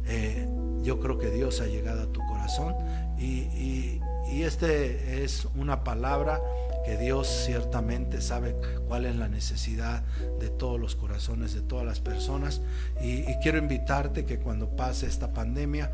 eh, 0.04 0.48
yo 0.82 0.98
creo 0.98 1.16
que 1.16 1.30
Dios 1.30 1.60
ha 1.60 1.66
llegado 1.66 2.02
a 2.02 2.12
tu 2.12 2.20
corazón 2.26 2.74
y, 3.18 3.42
y, 3.54 4.00
y 4.32 4.42
este 4.42 5.22
es 5.22 5.46
una 5.54 5.84
palabra 5.84 6.40
que 6.86 6.96
Dios 6.96 7.26
ciertamente 7.26 8.20
sabe 8.20 8.54
cuál 8.86 9.06
es 9.06 9.16
la 9.16 9.28
necesidad 9.28 10.04
de 10.38 10.50
todos 10.50 10.78
los 10.78 10.94
corazones, 10.94 11.52
de 11.52 11.60
todas 11.60 11.84
las 11.84 11.98
personas. 11.98 12.62
Y, 13.02 13.24
quiero 13.42 13.58
invitarte 13.58 14.24
que 14.24 14.38
cuando 14.38 14.68
pase 14.76 15.08
esta 15.08 15.32
pandemia, 15.32 15.90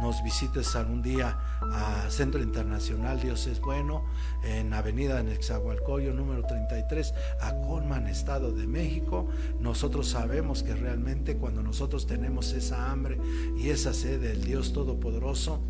nos 0.00 0.24
visites 0.24 0.74
algún 0.76 1.02
día 1.02 1.38
a 1.60 2.06
Centro 2.08 2.42
Internacional 2.42 3.20
Dios 3.20 3.46
es 3.46 3.60
Bueno, 3.60 4.06
en 4.42 4.72
Avenida 4.72 5.22
Nexahualcoyo 5.22 6.14
número 6.14 6.42
33, 6.42 7.12
a 7.42 7.54
Colman, 7.60 8.06
Estado 8.06 8.50
de 8.50 8.66
México. 8.66 9.28
Nosotros 9.60 10.08
sabemos 10.08 10.62
que 10.62 10.74
realmente 10.74 11.36
cuando 11.36 11.62
nosotros 11.62 12.06
tenemos 12.06 12.54
esa 12.54 12.90
hambre 12.90 13.18
y 13.58 13.68
esa 13.68 13.92
sed 13.92 14.22
del 14.22 14.42
Dios 14.42 14.72
Todopoderoso, 14.72 15.60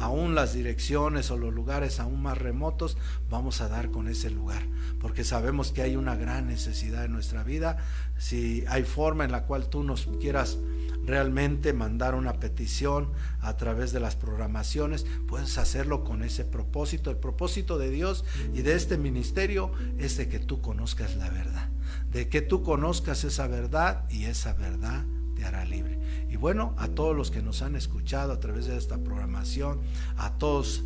aún 0.00 0.34
las 0.34 0.54
direcciones 0.54 1.30
o 1.30 1.36
los 1.36 1.52
lugares 1.52 2.00
aún 2.00 2.22
más 2.22 2.38
remotos, 2.38 2.96
vamos 3.28 3.60
a 3.60 3.68
dar 3.68 3.90
con 3.90 4.08
ese 4.08 4.30
lugar, 4.30 4.66
porque 4.98 5.24
sabemos 5.24 5.72
que 5.72 5.82
hay 5.82 5.96
una 5.96 6.16
gran 6.16 6.48
necesidad 6.48 7.04
en 7.04 7.12
nuestra 7.12 7.44
vida. 7.44 7.78
Si 8.18 8.64
hay 8.68 8.84
forma 8.84 9.24
en 9.24 9.32
la 9.32 9.44
cual 9.44 9.68
tú 9.68 9.84
nos 9.84 10.08
quieras 10.20 10.58
realmente 11.04 11.72
mandar 11.72 12.14
una 12.14 12.34
petición 12.34 13.10
a 13.40 13.56
través 13.56 13.92
de 13.92 14.00
las 14.00 14.16
programaciones, 14.16 15.06
puedes 15.28 15.58
hacerlo 15.58 16.04
con 16.04 16.22
ese 16.22 16.44
propósito. 16.44 17.10
El 17.10 17.16
propósito 17.16 17.78
de 17.78 17.90
Dios 17.90 18.24
y 18.54 18.62
de 18.62 18.74
este 18.74 18.96
ministerio 18.96 19.72
es 19.98 20.16
de 20.16 20.28
que 20.28 20.38
tú 20.38 20.60
conozcas 20.60 21.16
la 21.16 21.28
verdad, 21.28 21.68
de 22.10 22.28
que 22.28 22.42
tú 22.42 22.62
conozcas 22.62 23.24
esa 23.24 23.46
verdad 23.46 24.04
y 24.10 24.24
esa 24.24 24.54
verdad 24.54 25.04
Y 26.28 26.36
bueno, 26.36 26.74
a 26.78 26.88
todos 26.88 27.16
los 27.16 27.30
que 27.30 27.42
nos 27.42 27.62
han 27.62 27.76
escuchado 27.76 28.32
a 28.32 28.40
través 28.40 28.66
de 28.66 28.76
esta 28.76 28.98
programación, 28.98 29.80
a 30.16 30.38
todos 30.38 30.84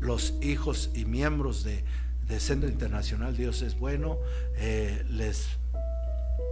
los 0.00 0.34
hijos 0.42 0.90
y 0.94 1.04
miembros 1.04 1.64
de, 1.64 1.84
Centro 2.38 2.66
Internacional 2.66 3.36
Dios 3.36 3.60
es 3.60 3.78
Bueno, 3.78 4.16
eh, 4.56 5.04
les, 5.10 5.48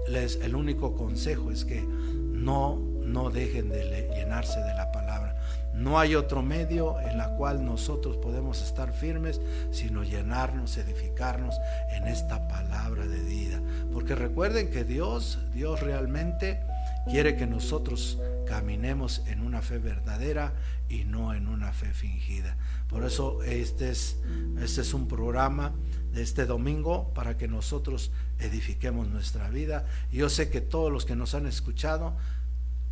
les, 0.09 0.36
el 0.42 0.55
único 0.55 0.94
consejo 0.94 1.51
es 1.51 1.64
que 1.64 1.80
no 1.80 2.90
no 3.11 3.30
dejen 3.30 3.68
de 3.68 4.09
llenarse 4.14 4.61
de 4.61 4.74
la 4.74 4.92
palabra. 4.92 5.36
No 5.74 5.98
hay 5.98 6.14
otro 6.14 6.42
medio 6.42 7.01
en 7.01 7.18
la 7.18 7.30
cual 7.36 7.64
nosotros 7.64 8.16
podemos 8.16 8.62
estar 8.62 8.92
firmes, 8.92 9.40
sino 9.70 10.03
llenarnos, 10.03 10.76
edificarnos 10.76 11.57
en 11.90 12.07
esta 12.07 12.48
palabra 12.48 13.07
de 13.07 13.20
vida. 13.20 13.61
Porque 13.92 14.14
recuerden 14.14 14.70
que 14.70 14.84
Dios, 14.84 15.38
Dios 15.53 15.80
realmente 15.80 16.61
quiere 17.09 17.36
que 17.36 17.46
nosotros 17.46 18.18
caminemos 18.46 19.22
en 19.26 19.40
una 19.40 19.62
fe 19.62 19.78
verdadera 19.78 20.55
y 20.88 21.05
no 21.05 21.34
en 21.34 21.46
una 21.46 21.72
fe 21.72 21.92
fingida. 21.92 22.57
Por 22.88 23.05
eso 23.05 23.42
este 23.44 23.90
es, 23.90 24.18
este 24.61 24.80
es 24.80 24.92
un 24.92 25.07
programa 25.07 25.72
de 26.12 26.22
este 26.22 26.46
domingo 26.46 27.14
para 27.14 27.36
que 27.36 27.46
nosotros 27.46 28.11
edifiquemos 28.38 29.09
nuestra 29.09 29.48
vida. 29.51 29.86
Yo 30.11 30.28
sé 30.28 30.51
que 30.51 30.61
todos 30.61 30.92
los 30.92 31.05
que 31.05 31.14
nos 31.14 31.34
han 31.34 31.46
escuchado 31.46 32.16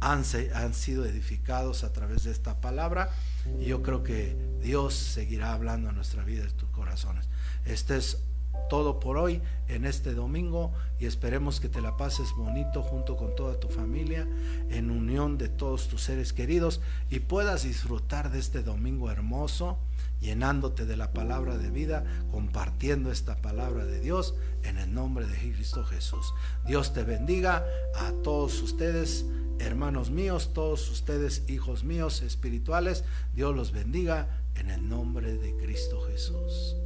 han, 0.00 0.22
han 0.54 0.74
sido 0.74 1.04
edificados 1.04 1.82
a 1.82 1.92
través 1.92 2.22
de 2.22 2.30
esta 2.30 2.60
palabra 2.60 3.10
y 3.58 3.64
yo 3.64 3.82
creo 3.82 4.04
que 4.04 4.36
Dios 4.62 4.94
seguirá 4.94 5.52
hablando 5.52 5.88
en 5.88 5.96
nuestra 5.96 6.22
vida, 6.22 6.44
en 6.44 6.52
tus 6.52 6.68
corazones. 6.70 7.28
Este 7.64 7.96
es 7.96 8.27
todo 8.68 9.00
por 9.00 9.16
hoy 9.16 9.40
en 9.68 9.84
este 9.84 10.14
domingo 10.14 10.72
y 10.98 11.06
esperemos 11.06 11.60
que 11.60 11.68
te 11.68 11.80
la 11.80 11.96
pases 11.96 12.32
bonito 12.36 12.82
junto 12.82 13.16
con 13.16 13.34
toda 13.34 13.58
tu 13.60 13.68
familia, 13.68 14.26
en 14.70 14.90
unión 14.90 15.38
de 15.38 15.48
todos 15.48 15.88
tus 15.88 16.02
seres 16.02 16.32
queridos 16.32 16.80
y 17.10 17.20
puedas 17.20 17.62
disfrutar 17.62 18.30
de 18.30 18.38
este 18.38 18.62
domingo 18.62 19.10
hermoso, 19.10 19.78
llenándote 20.20 20.86
de 20.86 20.96
la 20.96 21.12
palabra 21.12 21.58
de 21.58 21.70
vida, 21.70 22.04
compartiendo 22.30 23.12
esta 23.12 23.36
palabra 23.36 23.84
de 23.84 24.00
Dios 24.00 24.34
en 24.62 24.78
el 24.78 24.92
nombre 24.92 25.26
de 25.26 25.36
Cristo 25.36 25.84
Jesús. 25.84 26.34
Dios 26.66 26.92
te 26.92 27.04
bendiga 27.04 27.64
a 27.94 28.12
todos 28.22 28.60
ustedes 28.62 29.24
hermanos 29.60 30.10
míos, 30.10 30.52
todos 30.54 30.90
ustedes 30.90 31.48
hijos 31.48 31.84
míos 31.84 32.22
espirituales, 32.22 33.04
Dios 33.34 33.54
los 33.54 33.72
bendiga 33.72 34.42
en 34.54 34.70
el 34.70 34.88
nombre 34.88 35.36
de 35.36 35.56
Cristo 35.56 36.00
Jesús. 36.02 36.76